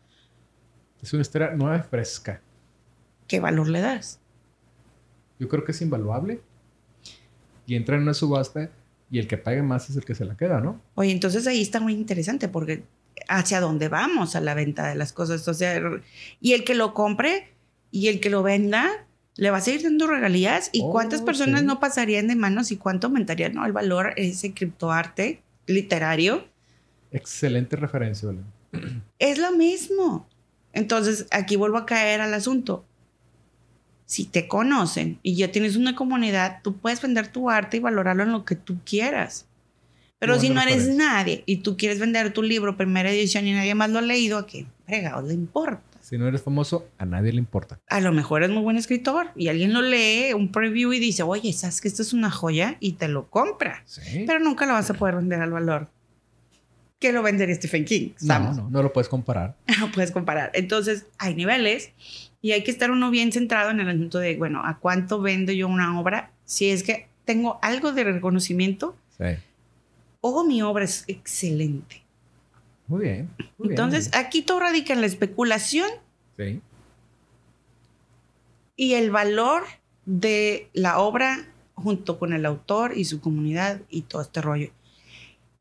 Es 1.02 1.12
una 1.12 1.22
historia 1.22 1.50
nueva 1.50 1.78
y 1.78 1.82
fresca. 1.82 2.40
¿Qué 3.26 3.40
valor 3.40 3.68
le 3.68 3.80
das? 3.80 4.20
Yo 5.38 5.48
creo 5.48 5.64
que 5.64 5.72
es 5.72 5.80
invaluable. 5.82 6.40
Y 7.66 7.76
entra 7.76 7.96
en 7.96 8.02
una 8.02 8.14
subasta 8.14 8.70
y 9.10 9.18
el 9.18 9.26
que 9.26 9.36
pague 9.38 9.62
más 9.62 9.90
es 9.90 9.96
el 9.96 10.04
que 10.04 10.14
se 10.14 10.24
la 10.24 10.36
queda, 10.36 10.60
¿no? 10.60 10.80
Oye, 10.94 11.12
entonces 11.12 11.46
ahí 11.46 11.60
está 11.62 11.80
muy 11.80 11.92
interesante 11.92 12.48
porque 12.48 12.84
hacia 13.28 13.60
dónde 13.60 13.88
vamos 13.88 14.36
a 14.36 14.40
la 14.40 14.54
venta 14.54 14.86
de 14.88 14.94
las 14.94 15.12
cosas. 15.12 15.46
O 15.48 15.54
sea, 15.54 15.80
y 16.40 16.52
el 16.54 16.64
que 16.64 16.74
lo 16.74 16.94
compre 16.94 17.48
y 17.90 18.08
el 18.08 18.20
que 18.20 18.30
lo 18.30 18.42
venda 18.42 19.06
le 19.36 19.50
va 19.50 19.58
a 19.58 19.60
seguir 19.60 19.82
dando 19.82 20.06
regalías. 20.06 20.70
¿Y 20.72 20.80
Oh, 20.82 20.90
cuántas 20.90 21.22
personas 21.22 21.60
sí. 21.60 21.66
no 21.66 21.78
pasarían 21.78 22.26
de 22.26 22.36
manos 22.36 22.72
y 22.72 22.76
cuánto 22.76 23.06
aumentaría 23.06 23.48
¿no? 23.50 23.64
el 23.64 23.72
valor 23.72 24.14
ese 24.16 24.52
criptoarte 24.52 25.42
literario? 25.66 26.44
Excelente 27.12 27.76
referencia, 27.76 28.28
Belén. 28.28 29.02
Es 29.18 29.38
lo 29.38 29.52
mismo. 29.52 30.26
Entonces, 30.72 31.26
aquí 31.30 31.56
vuelvo 31.56 31.78
a 31.78 31.86
caer 31.86 32.20
al 32.20 32.34
asunto. 32.34 32.84
Si 34.06 34.24
te 34.24 34.48
conocen 34.48 35.18
y 35.22 35.34
ya 35.34 35.52
tienes 35.52 35.76
una 35.76 35.94
comunidad, 35.94 36.60
tú 36.62 36.76
puedes 36.76 37.02
vender 37.02 37.28
tu 37.28 37.50
arte 37.50 37.76
y 37.76 37.80
valorarlo 37.80 38.22
en 38.22 38.32
lo 38.32 38.44
que 38.44 38.54
tú 38.54 38.78
quieras. 38.84 39.46
Pero 40.18 40.40
si 40.40 40.50
no 40.50 40.60
eres 40.60 40.88
nadie 40.88 41.44
y 41.46 41.58
tú 41.58 41.76
quieres 41.76 42.00
vender 42.00 42.32
tu 42.32 42.42
libro 42.42 42.76
primera 42.76 43.10
edición 43.10 43.46
y 43.46 43.52
nadie 43.52 43.74
más 43.74 43.90
lo 43.90 44.00
ha 44.00 44.02
leído, 44.02 44.38
¿a 44.38 44.46
qué 44.46 44.66
fregados 44.84 45.24
le 45.24 45.34
importa? 45.34 45.82
Si 46.00 46.16
no 46.16 46.26
eres 46.26 46.42
famoso, 46.42 46.88
a 46.96 47.04
nadie 47.04 47.32
le 47.32 47.38
importa. 47.38 47.78
A 47.88 48.00
lo 48.00 48.12
mejor 48.12 48.42
es 48.42 48.50
muy 48.50 48.62
buen 48.62 48.78
escritor 48.78 49.30
y 49.36 49.48
alguien 49.48 49.74
lo 49.74 49.82
lee, 49.82 50.32
un 50.32 50.50
preview 50.50 50.92
y 50.92 50.98
dice, 50.98 51.22
oye, 51.22 51.52
¿sabes 51.52 51.80
que 51.80 51.88
esto 51.88 52.02
es 52.02 52.14
una 52.14 52.30
joya? 52.30 52.78
Y 52.80 52.92
te 52.92 53.08
lo 53.08 53.28
compra. 53.28 53.82
Sí. 53.84 54.24
Pero 54.26 54.40
nunca 54.40 54.64
lo 54.66 54.72
vas 54.72 54.90
a 54.90 54.94
poder 54.94 55.16
vender 55.16 55.40
al 55.40 55.52
valor 55.52 55.88
que 56.98 57.12
lo 57.12 57.22
vendería 57.22 57.54
Stephen 57.54 57.84
King. 57.84 58.10
no, 58.20 58.26
¿sabes? 58.26 58.56
no, 58.56 58.70
no 58.70 58.82
lo 58.82 58.92
puedes 58.92 59.08
comparar. 59.08 59.56
no 59.80 59.90
puedes 59.92 60.10
comparar. 60.10 60.50
Entonces, 60.54 61.06
hay 61.18 61.34
niveles 61.34 61.92
y 62.42 62.52
hay 62.52 62.64
que 62.64 62.70
estar 62.70 62.90
uno 62.90 63.10
bien 63.10 63.32
centrado 63.32 63.70
en 63.70 63.80
el 63.80 63.88
asunto 63.88 64.18
de, 64.18 64.36
bueno, 64.36 64.62
¿a 64.64 64.78
cuánto 64.78 65.20
vendo 65.20 65.52
yo 65.52 65.68
una 65.68 65.98
obra? 66.00 66.32
Si 66.44 66.70
es 66.70 66.82
que 66.82 67.08
tengo 67.24 67.58
algo 67.62 67.92
de 67.92 68.04
reconocimiento 68.04 68.96
Sí. 69.16 69.24
o 70.20 70.44
mi 70.44 70.62
obra 70.62 70.84
es 70.84 71.04
excelente. 71.08 72.02
Muy 72.86 73.02
bien. 73.02 73.28
muy 73.58 73.68
bien, 73.68 73.70
Entonces, 73.72 74.10
aquí 74.14 74.42
todo 74.42 74.60
radica 74.60 74.92
en 74.92 75.00
la 75.00 75.06
especulación 75.06 75.88
Sí. 76.36 76.60
y 78.76 78.94
el 78.94 79.10
valor 79.10 79.64
de 80.06 80.68
la 80.72 80.98
obra 80.98 81.48
junto 81.74 82.18
con 82.18 82.32
el 82.32 82.46
autor 82.46 82.96
y 82.96 83.04
su 83.04 83.20
comunidad 83.20 83.80
y 83.90 84.02
todo 84.02 84.22
este 84.22 84.40
rollo. 84.40 84.70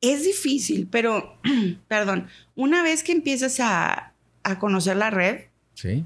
Es 0.01 0.23
difícil, 0.23 0.87
pero, 0.91 1.37
perdón, 1.87 2.27
una 2.55 2.83
vez 2.83 3.03
que 3.03 3.11
empiezas 3.11 3.59
a, 3.59 4.13
a 4.43 4.59
conocer 4.59 4.97
la 4.97 5.09
red, 5.09 5.45
Sí. 5.73 6.03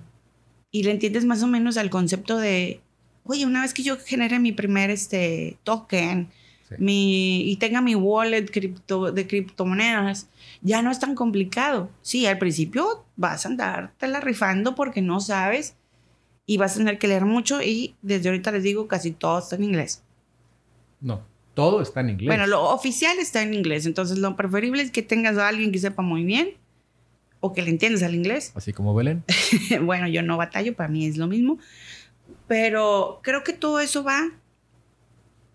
y 0.72 0.84
le 0.84 0.92
entiendes 0.92 1.26
más 1.26 1.44
o 1.44 1.48
menos 1.48 1.78
al 1.78 1.89
concepto 1.89 2.38
de, 2.38 2.82
oye, 3.24 3.46
una 3.46 3.62
vez 3.62 3.74
que 3.74 3.84
yo 3.84 3.98
genere 3.98 4.39
mi 4.39 4.52
primer 4.52 4.89
este, 4.89 5.58
token 5.64 6.30
Sí. 6.70 6.76
mi, 6.80 7.52
y 7.52 7.58
tenga 7.58 7.82
mi 7.82 7.96
wallet 7.96 8.46
cripto, 8.50 9.12
de 9.12 9.28
criptomonedas, 9.28 10.30
ya 10.62 10.82
no 10.82 10.89
es 10.89 11.00
tan 11.00 11.16
complicado. 11.16 11.89
Sí, 12.02 12.26
al 12.26 12.38
principio 12.38 13.04
vas 13.18 13.46
a 13.46 13.50
andártela 13.50 14.22
rifando 14.22 14.74
porque 14.74 15.02
no 15.02 15.20
sabes 15.20 15.76
y 16.46 16.56
vas 16.56 16.76
a 16.76 16.78
tener 16.78 16.98
que 16.98 17.10
leer 17.10 17.26
mucho 17.26 17.62
y 17.62 17.96
desde 18.02 18.30
ahorita 18.30 18.54
les 18.54 18.64
digo, 18.64 18.88
casi 18.88 19.12
todo 19.12 19.39
está 19.39 19.58
en 19.58 19.66
inglés. 19.66 20.02
No. 21.02 21.22
Todo 21.54 21.82
está 21.82 21.99
en 22.02 22.12
inglés. 22.12 22.28
Bueno, 22.28 22.47
lo 22.47 22.70
oficial 22.70 23.18
está 23.20 23.41
en 23.41 23.54
inglés, 23.54 23.86
entonces 23.86 24.18
lo 24.18 24.36
preferible 24.36 24.82
es 24.82 24.91
que 24.91 25.02
tengas 25.02 25.38
a 25.38 25.47
alguien 25.47 25.72
que 25.72 25.80
sepa 25.80 26.02
muy 26.02 26.24
bien 26.24 26.54
o 27.41 27.54
que 27.54 27.62
le 27.62 27.72
entiendas 27.72 28.04
al 28.04 28.16
inglés 28.16 28.52
Así 28.56 28.72
como 28.72 28.93
Belén. 28.93 29.24
bueno, 29.82 30.08
yo 30.08 30.22
no 30.22 30.38
batallo, 30.38 30.76
para 30.76 30.89
mí 30.89 31.06
es 31.06 31.18
lo 31.18 31.28
mismo. 31.28 31.58
Pero 32.47 33.20
creo 33.24 33.43
que 33.43 33.54
todo 33.54 33.80
eso 33.80 34.04
va 34.04 34.30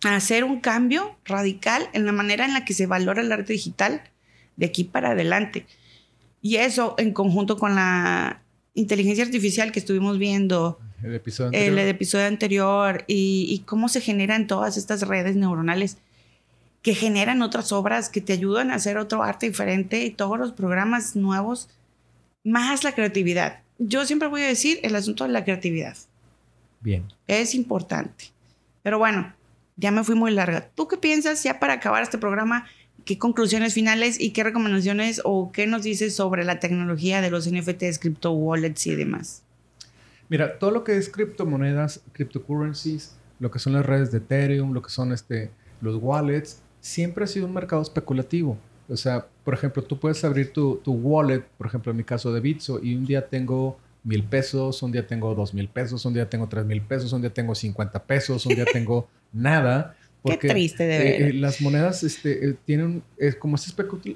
a 0.04 0.16
hacer 0.16 0.44
un 0.44 0.60
cambio 0.60 1.16
radical 1.24 1.88
en 1.92 2.04
la 2.04 2.12
manera 2.12 2.44
en 2.44 2.52
la 2.52 2.64
que 2.64 2.74
se 2.74 2.86
valora 2.86 3.22
el 3.22 3.32
arte 3.32 3.54
digital 3.54 4.02
de 4.56 4.66
aquí 4.66 4.84
para 4.84 5.10
adelante. 5.10 5.66
Y 6.42 6.56
eso 6.56 6.94
en 6.98 7.12
conjunto 7.12 7.56
con 7.56 7.74
la 7.74 8.42
inteligencia 8.74 9.24
artificial 9.24 9.72
que 9.72 9.78
estuvimos 9.78 10.18
viendo 10.18 10.78
el 11.06 11.14
episodio 11.14 11.48
anterior. 11.48 11.78
El, 11.78 11.88
episodio 11.88 12.26
anterior 12.26 13.04
y, 13.06 13.46
y, 13.48 13.58
cómo 13.60 13.88
se 13.88 14.00
generan 14.00 14.46
todas 14.46 14.76
estas 14.76 15.06
redes 15.06 15.36
neuronales 15.36 15.98
que 16.82 16.94
generan 16.94 17.42
otras 17.42 17.72
obras, 17.72 18.08
que 18.08 18.20
te 18.20 18.32
ayudan 18.32 18.70
a 18.70 18.76
hacer 18.76 18.96
otro 18.96 19.22
arte 19.22 19.46
diferente 19.46 20.04
y 20.04 20.10
todos 20.10 20.38
los 20.38 20.52
programas 20.52 21.16
nuevos, 21.16 21.68
más 22.44 22.84
la 22.84 22.94
creatividad. 22.94 23.60
Yo 23.78 24.06
siempre 24.06 24.28
voy 24.28 24.42
a 24.42 24.46
decir 24.46 24.78
el 24.82 24.94
asunto 24.94 25.24
de 25.24 25.30
la 25.30 25.44
creatividad. 25.44 25.96
Bien. 26.80 27.04
Es 27.26 27.54
importante. 27.54 28.26
Pero 28.84 28.98
bueno, 28.98 29.34
ya 29.76 29.90
me 29.90 30.04
fui 30.04 30.14
muy 30.14 30.30
larga. 30.30 30.68
¿Tú 30.74 30.86
qué 30.86 30.96
piensas 30.96 31.42
ya 31.42 31.58
para 31.58 31.74
acabar 31.74 32.02
este 32.02 32.18
programa? 32.18 32.66
¿Qué 33.04 33.18
conclusiones 33.18 33.74
finales 33.74 34.20
y 34.20 34.30
qué 34.30 34.44
recomendaciones 34.44 35.20
o 35.24 35.50
qué 35.52 35.66
nos 35.66 35.82
dices 35.82 36.14
sobre 36.14 36.44
la 36.44 36.60
tecnología 36.60 37.20
de 37.20 37.30
los 37.30 37.50
NFTs, 37.50 37.98
crypto 37.98 38.30
wallets 38.30 38.86
y 38.86 38.94
demás? 38.94 39.42
Mira, 40.28 40.58
todo 40.58 40.70
lo 40.70 40.84
que 40.84 40.96
es 40.96 41.08
criptomonedas, 41.08 42.02
cryptocurrencies, 42.12 43.16
lo 43.38 43.50
que 43.50 43.58
son 43.58 43.74
las 43.74 43.86
redes 43.86 44.10
de 44.10 44.18
Ethereum, 44.18 44.72
lo 44.72 44.82
que 44.82 44.90
son 44.90 45.12
este, 45.12 45.50
los 45.80 45.96
wallets, 46.02 46.62
siempre 46.80 47.24
ha 47.24 47.26
sido 47.26 47.46
un 47.46 47.54
mercado 47.54 47.82
especulativo. 47.82 48.58
O 48.88 48.96
sea, 48.96 49.26
por 49.44 49.54
ejemplo, 49.54 49.82
tú 49.82 49.98
puedes 49.98 50.24
abrir 50.24 50.52
tu, 50.52 50.76
tu 50.76 50.92
wallet, 50.92 51.42
por 51.58 51.66
ejemplo, 51.66 51.90
en 51.90 51.96
mi 51.96 52.04
caso 52.04 52.32
de 52.32 52.40
Bitso, 52.40 52.80
y 52.82 52.94
un 52.94 53.04
día 53.04 53.28
tengo 53.28 53.78
mil 54.06 54.22
pesos, 54.22 54.82
un 54.82 54.92
día 54.92 55.06
tengo 55.06 55.34
dos 55.34 55.52
mil 55.52 55.68
pesos, 55.68 56.04
un 56.04 56.14
día 56.14 56.30
tengo 56.30 56.48
tres 56.48 56.64
mil 56.64 56.80
pesos, 56.80 57.12
un 57.12 57.20
día 57.20 57.34
tengo 57.34 57.54
50 57.54 58.04
pesos, 58.04 58.46
un 58.46 58.54
día 58.54 58.64
tengo 58.64 59.08
nada. 59.32 59.96
Porque, 60.22 60.48
Qué 60.48 60.54
triste 60.54 60.84
de 60.84 60.98
ver. 60.98 61.06
Eh, 61.06 61.28
eh, 61.28 61.32
las 61.34 61.60
monedas 61.60 62.02
este, 62.02 62.48
eh, 62.48 62.56
tienen, 62.64 63.02
como 63.38 63.56
es 63.56 63.66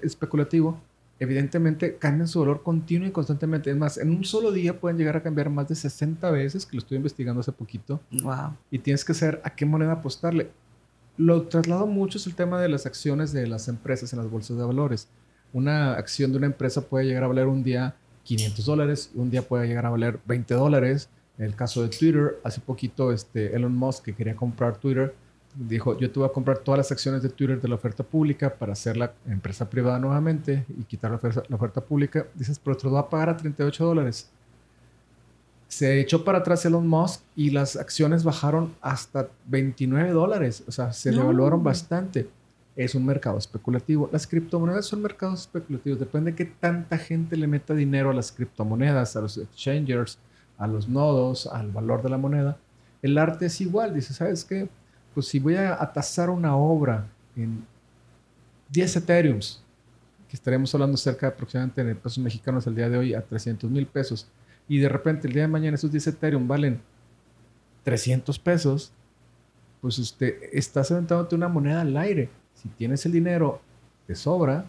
especulativo, 0.02 0.80
evidentemente 1.20 1.96
cambian 1.96 2.26
su 2.26 2.40
valor 2.40 2.62
continuo 2.62 3.06
y 3.06 3.12
constantemente. 3.12 3.70
Es 3.70 3.76
más, 3.76 3.98
en 3.98 4.10
un 4.10 4.24
solo 4.24 4.50
día 4.50 4.80
pueden 4.80 4.96
llegar 4.96 5.16
a 5.16 5.22
cambiar 5.22 5.50
más 5.50 5.68
de 5.68 5.74
60 5.74 6.30
veces, 6.30 6.64
que 6.64 6.76
lo 6.76 6.80
estoy 6.80 6.96
investigando 6.96 7.40
hace 7.40 7.52
poquito. 7.52 8.00
Wow. 8.22 8.56
Y 8.70 8.78
tienes 8.78 9.04
que 9.04 9.12
saber 9.12 9.40
a 9.44 9.54
qué 9.54 9.66
moneda 9.66 9.92
apostarle. 9.92 10.50
Lo 11.18 11.42
traslado 11.42 11.86
mucho 11.86 12.16
es 12.16 12.26
el 12.26 12.34
tema 12.34 12.60
de 12.60 12.70
las 12.70 12.86
acciones 12.86 13.32
de 13.32 13.46
las 13.46 13.68
empresas 13.68 14.12
en 14.14 14.18
las 14.18 14.30
bolsas 14.30 14.56
de 14.56 14.64
valores. 14.64 15.08
Una 15.52 15.92
acción 15.94 16.32
de 16.32 16.38
una 16.38 16.46
empresa 16.46 16.80
puede 16.88 17.04
llegar 17.04 17.24
a 17.24 17.28
valer 17.28 17.46
un 17.46 17.62
día 17.62 17.96
500 18.24 18.64
dólares, 18.64 19.10
un 19.14 19.30
día 19.30 19.42
puede 19.42 19.66
llegar 19.66 19.84
a 19.84 19.90
valer 19.90 20.20
20 20.26 20.54
dólares. 20.54 21.10
En 21.36 21.44
el 21.44 21.54
caso 21.54 21.82
de 21.82 21.88
Twitter, 21.88 22.38
hace 22.44 22.60
poquito 22.60 23.12
este 23.12 23.54
Elon 23.54 23.74
Musk, 23.74 24.04
que 24.04 24.14
quería 24.14 24.34
comprar 24.34 24.78
Twitter, 24.78 25.14
dijo, 25.54 25.98
yo 25.98 26.10
te 26.10 26.18
voy 26.18 26.28
a 26.28 26.32
comprar 26.32 26.58
todas 26.58 26.78
las 26.78 26.92
acciones 26.92 27.22
de 27.22 27.28
Twitter 27.28 27.60
de 27.60 27.68
la 27.68 27.74
oferta 27.74 28.02
pública 28.02 28.54
para 28.54 28.72
hacer 28.72 28.96
la 28.96 29.12
empresa 29.26 29.68
privada 29.68 29.98
nuevamente 29.98 30.64
y 30.78 30.84
quitar 30.84 31.10
la 31.10 31.16
oferta, 31.16 31.42
la 31.48 31.56
oferta 31.56 31.80
pública. 31.80 32.26
Dices, 32.34 32.58
pero 32.58 32.76
te 32.76 32.86
lo 32.86 32.92
va 32.92 33.00
a 33.00 33.08
pagar 33.10 33.30
a 33.30 33.36
38 33.36 33.84
dólares. 33.84 34.30
Se 35.68 36.00
echó 36.00 36.24
para 36.24 36.38
atrás 36.38 36.64
Elon 36.64 36.86
Musk 36.86 37.22
y 37.36 37.50
las 37.50 37.76
acciones 37.76 38.24
bajaron 38.24 38.74
hasta 38.80 39.28
29 39.46 40.10
dólares. 40.10 40.64
O 40.66 40.72
sea, 40.72 40.92
se 40.92 41.10
devaluaron 41.12 41.62
bastante 41.62 42.28
es 42.76 42.94
un 42.94 43.04
mercado 43.04 43.38
especulativo. 43.38 44.08
Las 44.12 44.26
criptomonedas 44.26 44.86
son 44.86 45.02
mercados 45.02 45.40
especulativos. 45.40 45.98
Depende 45.98 46.30
de 46.30 46.36
qué 46.36 46.44
tanta 46.46 46.96
gente 46.98 47.36
le 47.36 47.46
meta 47.46 47.74
dinero 47.74 48.10
a 48.10 48.14
las 48.14 48.32
criptomonedas, 48.32 49.16
a 49.16 49.20
los 49.20 49.36
exchangers, 49.36 50.18
a 50.56 50.66
los 50.66 50.88
nodos, 50.88 51.46
al 51.46 51.70
valor 51.70 52.02
de 52.02 52.08
la 52.08 52.18
moneda. 52.18 52.56
El 53.02 53.18
arte 53.18 53.46
es 53.46 53.60
igual. 53.60 53.94
Dice, 53.94 54.14
¿sabes 54.14 54.44
qué? 54.44 54.68
Pues 55.14 55.26
si 55.26 55.38
voy 55.38 55.56
a 55.56 55.78
tasar 55.92 56.30
una 56.30 56.56
obra 56.56 57.06
en 57.36 57.64
10 58.70 58.96
Ethereums, 58.96 59.62
que 60.28 60.36
estaremos 60.36 60.72
hablando 60.74 60.96
cerca 60.96 61.26
de 61.26 61.32
aproximadamente 61.32 61.80
en 61.80 61.96
pesos 61.96 62.18
mexicanos 62.18 62.66
al 62.66 62.76
día 62.76 62.88
de 62.88 62.96
hoy 62.96 63.14
a 63.14 63.20
300 63.20 63.68
mil 63.68 63.86
pesos, 63.86 64.28
y 64.68 64.78
de 64.78 64.88
repente 64.88 65.26
el 65.26 65.34
día 65.34 65.42
de 65.42 65.48
mañana 65.48 65.74
esos 65.74 65.90
10 65.90 66.06
Ethereum 66.06 66.46
valen 66.46 66.80
300 67.82 68.38
pesos, 68.38 68.92
pues 69.80 69.98
usted 69.98 70.36
está 70.52 70.82
aventándote 70.82 71.34
una 71.34 71.48
moneda 71.48 71.80
al 71.80 71.96
aire. 71.96 72.30
Si 72.54 72.68
tienes 72.68 73.04
el 73.06 73.12
dinero 73.12 73.60
de 74.06 74.14
sobra, 74.14 74.66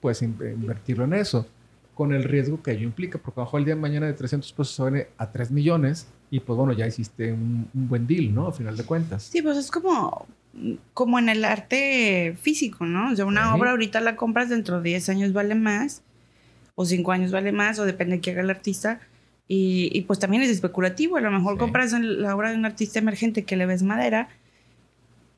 puedes 0.00 0.22
invertirlo 0.22 1.04
en 1.04 1.14
eso, 1.14 1.46
con 1.94 2.14
el 2.14 2.24
riesgo 2.24 2.62
que 2.62 2.72
ello 2.72 2.84
implica, 2.84 3.18
porque 3.18 3.40
a 3.40 3.58
el 3.58 3.64
día 3.66 3.74
de 3.74 3.80
mañana 3.80 4.06
de 4.06 4.14
300 4.14 4.50
pesos 4.52 4.74
se 4.74 5.10
a 5.18 5.30
3 5.30 5.50
millones 5.50 6.06
y 6.32 6.40
pues 6.40 6.56
bueno, 6.56 6.72
ya 6.72 6.86
hiciste 6.86 7.30
un, 7.30 7.68
buen 7.74 8.06
deal, 8.06 8.34
¿no? 8.34 8.46
A 8.46 8.52
final 8.52 8.74
de 8.74 8.84
cuentas. 8.84 9.24
Sí, 9.24 9.42
pues 9.42 9.58
es 9.58 9.70
como, 9.70 10.26
como 10.94 11.18
en 11.18 11.28
el 11.28 11.44
arte 11.44 12.34
físico, 12.40 12.86
¿no? 12.86 13.12
O 13.12 13.14
sea, 13.14 13.26
una 13.26 13.54
obra 13.54 13.72
ahorita 13.72 14.00
la 14.00 14.16
compras 14.16 14.48
dentro 14.48 14.80
de 14.80 14.88
10 14.88 15.10
años 15.10 15.34
vale 15.34 15.54
más, 15.54 16.00
o 16.74 16.86
5 16.86 17.12
años 17.12 17.32
vale 17.32 17.52
más, 17.52 17.78
o 17.78 17.84
depende 17.84 18.16
de 18.16 18.20
qué 18.22 18.30
haga 18.30 18.40
el 18.40 18.48
artista. 18.48 18.98
Y, 19.46 20.00
pues 20.06 20.18
también 20.20 20.42
es 20.42 20.48
especulativo. 20.48 21.18
A 21.18 21.20
lo 21.20 21.30
mejor 21.30 21.58
compras 21.58 21.92
la 21.92 22.34
obra 22.34 22.50
de 22.50 22.56
un 22.56 22.64
artista 22.64 22.98
emergente 22.98 23.44
que 23.44 23.56
le 23.56 23.66
ves 23.66 23.82
madera 23.82 24.30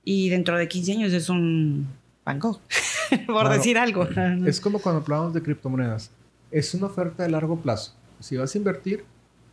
y 0.05 0.29
dentro 0.29 0.57
de 0.57 0.69
15 0.69 0.93
años 0.93 1.13
es 1.13 1.29
un 1.29 1.89
banco, 2.25 2.61
por 3.27 3.49
decir 3.49 3.79
algo. 3.79 4.07
Es 4.47 4.61
como 4.61 4.79
cuando 4.79 5.01
hablamos 5.01 5.35
de 5.35 5.43
criptomonedas. 5.43 6.13
Es 6.53 6.73
una 6.73 6.87
oferta 6.87 7.25
de 7.25 7.31
largo 7.31 7.59
plazo. 7.59 7.97
Si 8.21 8.37
vas 8.37 8.55
a 8.55 8.59
invertir, 8.59 9.05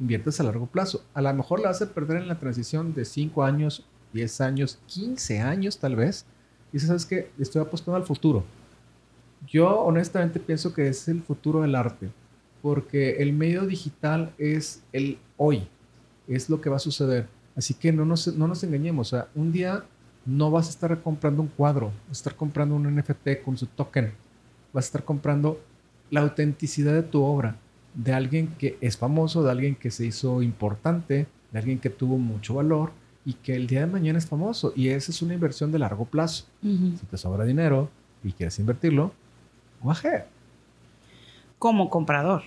inviertes 0.01 0.39
a 0.39 0.43
largo 0.43 0.65
plazo. 0.65 1.05
A 1.13 1.21
lo 1.21 1.33
mejor 1.33 1.61
la 1.61 1.69
vas 1.69 1.81
a 1.81 1.93
perder 1.93 2.17
en 2.17 2.27
la 2.27 2.39
transición 2.39 2.93
de 2.93 3.05
5 3.05 3.43
años, 3.43 3.85
10 4.13 4.41
años, 4.41 4.79
15 4.87 5.39
años 5.39 5.77
tal 5.77 5.95
vez. 5.95 6.25
Y 6.73 6.79
sabes 6.79 7.05
que 7.05 7.31
estoy 7.39 7.61
apostando 7.61 7.95
al 7.95 8.05
futuro. 8.05 8.43
Yo 9.47 9.79
honestamente 9.81 10.39
pienso 10.39 10.73
que 10.73 10.87
es 10.87 11.07
el 11.07 11.21
futuro 11.21 11.61
del 11.61 11.75
arte, 11.75 12.09
porque 12.61 13.17
el 13.17 13.33
medio 13.33 13.65
digital 13.65 14.33
es 14.37 14.83
el 14.91 15.17
hoy, 15.37 15.67
es 16.27 16.49
lo 16.49 16.61
que 16.61 16.69
va 16.69 16.77
a 16.77 16.79
suceder. 16.79 17.27
Así 17.55 17.73
que 17.73 17.91
no 17.91 18.05
nos, 18.05 18.27
no 18.35 18.47
nos 18.47 18.63
engañemos. 18.63 19.07
O 19.13 19.17
sea, 19.17 19.27
un 19.35 19.51
día 19.51 19.83
no 20.25 20.51
vas 20.51 20.67
a 20.67 20.69
estar 20.71 21.01
comprando 21.01 21.41
un 21.41 21.47
cuadro, 21.47 21.87
vas 22.07 22.09
a 22.09 22.21
estar 22.21 22.35
comprando 22.35 22.75
un 22.75 22.95
NFT 22.95 23.43
con 23.43 23.57
su 23.57 23.65
token, 23.65 24.11
vas 24.73 24.85
a 24.85 24.87
estar 24.87 25.03
comprando 25.03 25.59
la 26.09 26.21
autenticidad 26.21 26.93
de 26.93 27.03
tu 27.03 27.23
obra, 27.23 27.55
de 27.93 28.13
alguien 28.13 28.47
que 28.57 28.77
es 28.81 28.97
famoso, 28.97 29.43
de 29.43 29.51
alguien 29.51 29.75
que 29.75 29.91
se 29.91 30.05
hizo 30.05 30.41
importante, 30.41 31.27
de 31.51 31.59
alguien 31.59 31.79
que 31.79 31.89
tuvo 31.89 32.17
mucho 32.17 32.55
valor 32.55 32.91
y 33.25 33.33
que 33.33 33.55
el 33.55 33.67
día 33.67 33.81
de 33.81 33.87
mañana 33.87 34.17
es 34.17 34.25
famoso. 34.25 34.73
Y 34.75 34.89
esa 34.89 35.11
es 35.11 35.21
una 35.21 35.33
inversión 35.33 35.71
de 35.71 35.79
largo 35.79 36.05
plazo. 36.05 36.45
Si 36.61 37.05
te 37.09 37.17
sobra 37.17 37.45
dinero 37.45 37.89
y 38.23 38.31
quieres 38.31 38.57
invertirlo, 38.59 39.13
baje. 39.81 40.23
Como 41.59 41.89
comprador. 41.89 42.43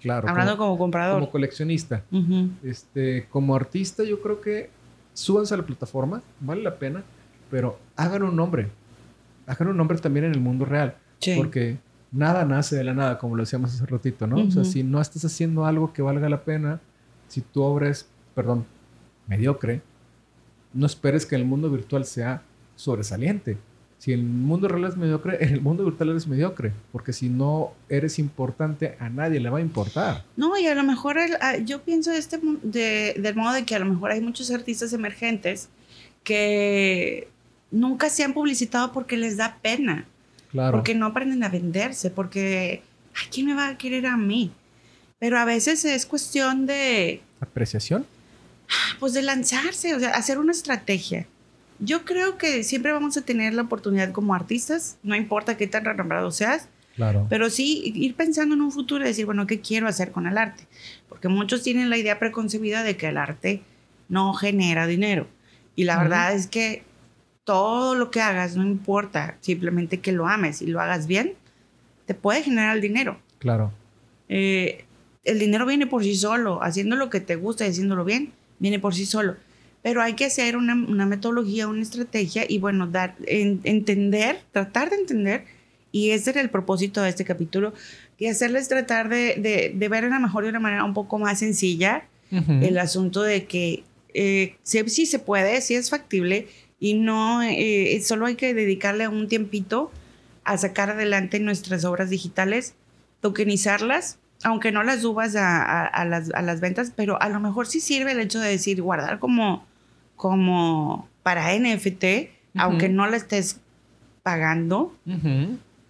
Claro. 0.00 0.28
Hablando 0.28 0.56
como, 0.56 0.78
comprador. 0.78 1.20
Como 1.20 1.30
coleccionista. 1.30 2.02
este, 2.62 3.26
como 3.30 3.54
artista, 3.54 4.02
yo 4.02 4.20
creo 4.20 4.40
que 4.40 4.70
súbanse 5.12 5.54
a 5.54 5.58
la 5.58 5.64
plataforma, 5.64 6.22
vale 6.40 6.62
la 6.62 6.76
pena, 6.76 7.02
pero 7.50 7.78
hagan 7.96 8.22
un 8.22 8.36
nombre. 8.36 8.68
Hagan 9.46 9.68
un 9.68 9.76
nombre 9.76 9.98
también 9.98 10.26
en 10.26 10.32
el 10.32 10.40
mundo 10.40 10.64
real. 10.64 10.96
Porque 11.36 11.78
nada 12.12 12.44
nace 12.44 12.76
de 12.76 12.84
la 12.84 12.94
nada, 12.94 13.18
como 13.18 13.36
lo 13.36 13.42
decíamos 13.42 13.74
hace 13.74 13.86
ratito, 13.86 14.26
¿no? 14.26 14.36
O 14.36 14.50
sea, 14.50 14.64
si 14.64 14.82
no 14.82 15.00
estás 15.00 15.24
haciendo 15.24 15.64
algo 15.64 15.92
que 15.92 16.02
valga 16.02 16.28
la 16.28 16.42
pena, 16.42 16.80
si 17.28 17.40
tu 17.40 17.62
obra 17.62 17.88
es, 17.88 18.08
perdón, 18.34 18.66
mediocre, 19.26 19.82
no 20.72 20.86
esperes 20.86 21.26
que 21.26 21.36
el 21.36 21.44
mundo 21.44 21.70
virtual 21.70 22.04
sea 22.04 22.42
sobresaliente. 22.76 23.58
Si 23.98 24.12
el 24.12 24.22
mundo 24.22 24.66
real 24.66 24.86
es 24.86 24.96
mediocre, 24.96 25.36
en 25.44 25.48
el 25.54 25.60
mundo 25.60 25.84
virtual 25.84 26.10
eres 26.10 26.26
mediocre, 26.26 26.72
porque 26.90 27.12
si 27.12 27.28
no 27.28 27.72
eres 27.88 28.18
importante, 28.18 28.96
a 28.98 29.10
nadie 29.10 29.40
le 29.40 29.50
va 29.50 29.58
a 29.58 29.60
importar. 29.60 30.24
No, 30.36 30.56
y 30.58 30.66
a 30.66 30.74
lo 30.74 30.82
mejor 30.82 31.18
ah, 31.40 31.58
yo 31.58 31.82
pienso 31.82 32.10
este, 32.10 32.40
de, 32.62 33.14
del 33.18 33.36
modo 33.36 33.52
de 33.52 33.64
que 33.64 33.74
a 33.74 33.78
lo 33.78 33.84
mejor 33.84 34.10
hay 34.10 34.20
muchos 34.20 34.50
artistas 34.50 34.92
emergentes 34.92 35.68
que 36.24 37.28
nunca 37.70 38.08
se 38.08 38.24
han 38.24 38.32
publicitado 38.32 38.92
porque 38.92 39.16
les 39.16 39.36
da 39.36 39.58
pena. 39.60 40.06
Claro. 40.50 40.78
Porque 40.78 40.94
no 40.94 41.06
aprenden 41.06 41.44
a 41.44 41.48
venderse, 41.48 42.10
porque, 42.10 42.82
¿a 43.14 43.30
quién 43.30 43.46
me 43.46 43.54
va 43.54 43.68
a 43.68 43.78
querer 43.78 44.06
a 44.06 44.16
mí? 44.16 44.50
Pero 45.18 45.38
a 45.38 45.44
veces 45.44 45.84
es 45.84 46.06
cuestión 46.06 46.66
de... 46.66 47.20
¿Apreciación? 47.40 48.06
Pues 48.98 49.12
de 49.12 49.22
lanzarse, 49.22 49.94
o 49.94 50.00
sea, 50.00 50.10
hacer 50.10 50.38
una 50.38 50.52
estrategia. 50.52 51.26
Yo 51.78 52.04
creo 52.04 52.36
que 52.38 52.62
siempre 52.64 52.92
vamos 52.92 53.16
a 53.16 53.22
tener 53.22 53.54
la 53.54 53.62
oportunidad 53.62 54.12
como 54.12 54.34
artistas, 54.34 54.96
no 55.02 55.14
importa 55.14 55.56
qué 55.56 55.66
tan 55.66 55.84
renombrado 55.84 56.30
seas, 56.30 56.68
claro. 56.94 57.26
pero 57.30 57.48
sí 57.48 57.92
ir 57.94 58.14
pensando 58.14 58.54
en 58.54 58.60
un 58.60 58.70
futuro 58.70 59.04
y 59.04 59.08
decir, 59.08 59.26
bueno, 59.26 59.46
¿qué 59.46 59.60
quiero 59.60 59.88
hacer 59.88 60.12
con 60.12 60.26
el 60.26 60.36
arte? 60.36 60.66
Porque 61.08 61.28
muchos 61.28 61.62
tienen 61.62 61.90
la 61.90 61.96
idea 61.96 62.18
preconcebida 62.18 62.82
de 62.82 62.96
que 62.96 63.08
el 63.08 63.16
arte 63.16 63.62
no 64.08 64.34
genera 64.34 64.86
dinero. 64.86 65.26
Y 65.74 65.84
la 65.84 65.98
verdad 65.98 66.34
es 66.34 66.46
que 66.46 66.82
todo 67.50 67.96
lo 67.96 68.12
que 68.12 68.20
hagas, 68.20 68.54
no 68.54 68.62
importa, 68.62 69.36
simplemente 69.40 69.98
que 69.98 70.12
lo 70.12 70.28
ames 70.28 70.62
y 70.62 70.66
lo 70.66 70.80
hagas 70.80 71.08
bien, 71.08 71.34
te 72.06 72.14
puede 72.14 72.42
generar 72.42 72.76
el 72.76 72.80
dinero. 72.80 73.18
Claro. 73.40 73.72
Eh, 74.28 74.84
el 75.24 75.40
dinero 75.40 75.66
viene 75.66 75.88
por 75.88 76.04
sí 76.04 76.14
solo, 76.14 76.62
haciendo 76.62 76.94
lo 76.94 77.10
que 77.10 77.20
te 77.20 77.34
gusta 77.34 77.66
y 77.66 77.70
haciéndolo 77.70 78.04
bien, 78.04 78.32
viene 78.60 78.78
por 78.78 78.94
sí 78.94 79.04
solo 79.04 79.34
pero 79.82 80.02
hay 80.02 80.14
que 80.14 80.26
hacer 80.26 80.56
una, 80.56 80.74
metodología, 81.06 81.66
una 81.68 81.82
estrategia 81.82 82.44
y 82.48 82.58
bueno, 82.58 82.86
dar, 82.86 83.14
entender, 83.26 84.40
tratar 84.52 84.90
de 84.90 84.96
entender, 84.96 85.44
y 85.90 86.10
ese 86.10 86.30
era 86.30 86.40
el 86.40 86.50
propósito 86.50 87.00
de 87.02 87.08
este 87.08 87.24
capítulo, 87.24 87.72
y 88.18 88.26
hacerles 88.26 88.68
tratar 88.68 89.08
de, 89.08 89.72
de, 89.74 89.88
ver 89.88 90.04
a 90.04 90.08
lo 90.08 90.20
mejor 90.20 90.44
de 90.44 90.50
una 90.50 90.60
manera 90.60 90.84
un 90.84 90.92
poco 90.92 91.18
más 91.18 91.38
sencilla 91.38 92.04
el 92.30 92.78
asunto 92.78 93.22
de 93.22 93.46
que 93.46 93.82
eh, 94.14 94.54
sí, 94.62 95.06
se 95.06 95.18
puede, 95.18 95.60
sí 95.62 95.74
es 95.74 95.90
factible 95.90 96.46
y 96.80 96.94
no, 96.94 97.42
eh, 97.42 98.00
solo 98.02 98.26
hay 98.26 98.34
que 98.34 98.54
dedicarle 98.54 99.06
un 99.06 99.28
tiempito 99.28 99.92
a 100.44 100.56
sacar 100.58 100.90
adelante 100.90 101.38
nuestras 101.38 101.84
obras 101.84 102.10
digitales, 102.10 102.74
tokenizarlas, 103.20 104.18
aunque 104.42 104.72
no 104.72 104.82
las 104.82 105.02
subas 105.02 105.36
a, 105.36 106.04
las, 106.06 106.60
ventas, 106.60 106.92
pero 106.96 107.20
a 107.20 107.28
lo 107.28 107.38
mejor 107.38 107.66
sí 107.66 107.80
sirve 107.80 108.12
el 108.12 108.20
hecho 108.20 108.40
de 108.40 108.48
decir 108.48 108.80
guardar 108.80 109.18
como, 109.18 109.64
como 110.16 111.08
para 111.22 111.54
NFT, 111.54 112.04
aunque 112.56 112.88
no 112.88 113.06
la 113.06 113.18
estés 113.18 113.60
pagando. 114.22 114.96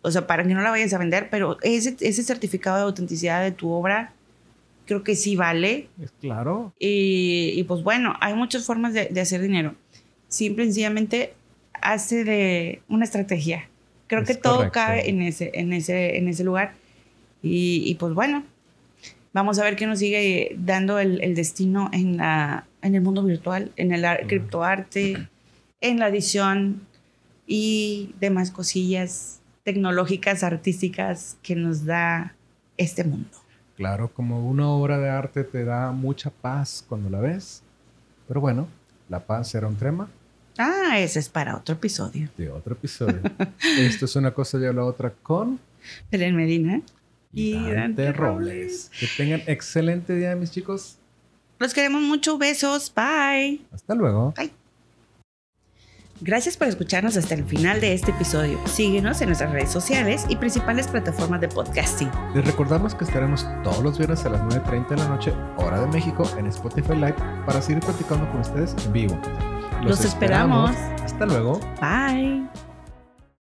O 0.02 0.10
sea, 0.10 0.26
para 0.26 0.44
que 0.44 0.54
no 0.54 0.62
la 0.62 0.70
vayas 0.70 0.92
a 0.92 0.98
vender, 0.98 1.28
pero 1.30 1.58
ese, 1.62 1.96
ese 2.00 2.22
certificado 2.24 2.78
de 2.78 2.82
autenticidad 2.82 3.42
de 3.42 3.52
tu 3.52 3.70
obra 3.70 4.12
creo 4.90 5.04
que 5.04 5.14
sí 5.14 5.36
vale. 5.36 5.88
Es 6.02 6.10
claro. 6.20 6.72
Y, 6.76 7.62
pues 7.68 7.84
bueno, 7.84 8.16
hay 8.20 8.34
muchas 8.34 8.66
formas 8.66 8.92
de, 8.92 9.20
hacer 9.20 9.40
dinero. 9.40 9.76
Simple 10.30 10.64
y 10.64 10.66
sencillamente 10.68 11.34
hace 11.82 12.24
de 12.24 12.82
una 12.88 13.04
estrategia. 13.04 13.68
Creo 14.06 14.24
que 14.24 14.34
todo 14.34 14.70
cabe 14.72 15.10
en 15.10 15.22
ese, 15.22 15.50
en 15.54 15.72
ese, 15.72 16.16
en 16.16 16.28
ese 16.28 16.44
lugar. 16.44 16.74
Y, 17.42 17.94
pues 17.96 18.14
bueno, 18.14 18.44
vamos 19.32 19.58
a 19.58 19.64
ver 19.64 19.76
qué 19.76 19.86
nos 19.86 19.98
sigue 19.98 20.54
dando 20.56 20.98
el, 20.98 21.34
destino 21.34 21.90
en, 21.92 22.16
la, 22.16 22.66
en 22.80 22.94
el 22.94 23.02
mundo 23.02 23.24
virtual, 23.24 23.72
en 23.76 23.92
el 23.92 24.04
criptoarte, 24.26 25.28
en 25.80 25.98
la 25.98 26.08
edición 26.08 26.86
y 27.46 28.14
demás 28.20 28.52
cosillas 28.52 29.40
tecnológicas, 29.64 30.44
artísticas 30.44 31.38
que 31.42 31.56
nos 31.56 31.84
da 31.84 32.34
este 32.76 33.02
mundo. 33.02 33.30
Claro, 33.76 34.12
como 34.12 34.48
una 34.48 34.68
obra 34.68 34.98
de 34.98 35.08
arte 35.08 35.42
te 35.42 35.64
da 35.64 35.90
mucha 35.90 36.30
paz 36.30 36.84
cuando 36.88 37.10
la 37.10 37.18
ves. 37.18 37.62
Pero 38.28 38.40
bueno, 38.40 38.68
la 39.08 39.20
paz 39.20 39.54
era 39.54 39.66
un 39.66 39.76
tema. 39.76 40.08
Ah, 40.62 40.98
ese 40.98 41.20
es 41.20 41.30
para 41.30 41.56
otro 41.56 41.74
episodio. 41.74 42.28
De 42.36 42.50
otro 42.50 42.74
episodio. 42.74 43.22
Esto 43.78 44.04
es 44.04 44.14
una 44.14 44.32
cosa 44.32 44.58
y 44.58 44.72
la 44.74 44.84
otra 44.84 45.10
con... 45.22 45.58
Belén 46.10 46.36
Medina 46.36 46.82
y, 47.32 47.54
Dante, 47.72 48.12
Robles. 48.12 48.90
Que 49.00 49.06
tengan 49.16 49.42
excelente 49.46 50.14
día, 50.14 50.36
mis 50.36 50.50
chicos. 50.50 50.98
Los 51.58 51.72
queremos 51.72 52.02
mucho. 52.02 52.36
Besos. 52.36 52.92
Bye. 52.94 53.62
Hasta 53.72 53.94
luego. 53.94 54.34
Bye. 54.36 54.52
Gracias 56.20 56.58
por 56.58 56.68
escucharnos 56.68 57.16
hasta 57.16 57.32
el 57.32 57.46
final 57.46 57.80
de 57.80 57.94
este 57.94 58.10
episodio. 58.10 58.60
Síguenos 58.66 59.22
en 59.22 59.28
nuestras 59.28 59.52
redes 59.52 59.70
sociales 59.70 60.26
y 60.28 60.36
principales 60.36 60.88
plataformas 60.88 61.40
de 61.40 61.48
podcasting. 61.48 62.10
Les 62.34 62.44
recordamos 62.44 62.94
que 62.94 63.04
estaremos 63.04 63.46
todos 63.64 63.82
los 63.82 63.96
viernes 63.96 64.26
a 64.26 64.28
las 64.28 64.42
9.30 64.42 64.88
de 64.90 64.96
la 64.96 65.08
noche, 65.08 65.32
hora 65.56 65.80
de 65.80 65.86
México, 65.86 66.28
en 66.36 66.48
Spotify 66.48 66.96
Live 66.96 67.16
para 67.46 67.62
seguir 67.62 67.80
platicando 67.80 68.30
con 68.30 68.40
ustedes 68.40 68.76
en 68.84 68.92
vivo. 68.92 69.18
Los, 69.82 70.04
esperamos. 70.04 70.70
Hasta 71.02 71.26
luego. 71.26 71.60
Bye. 71.80 72.46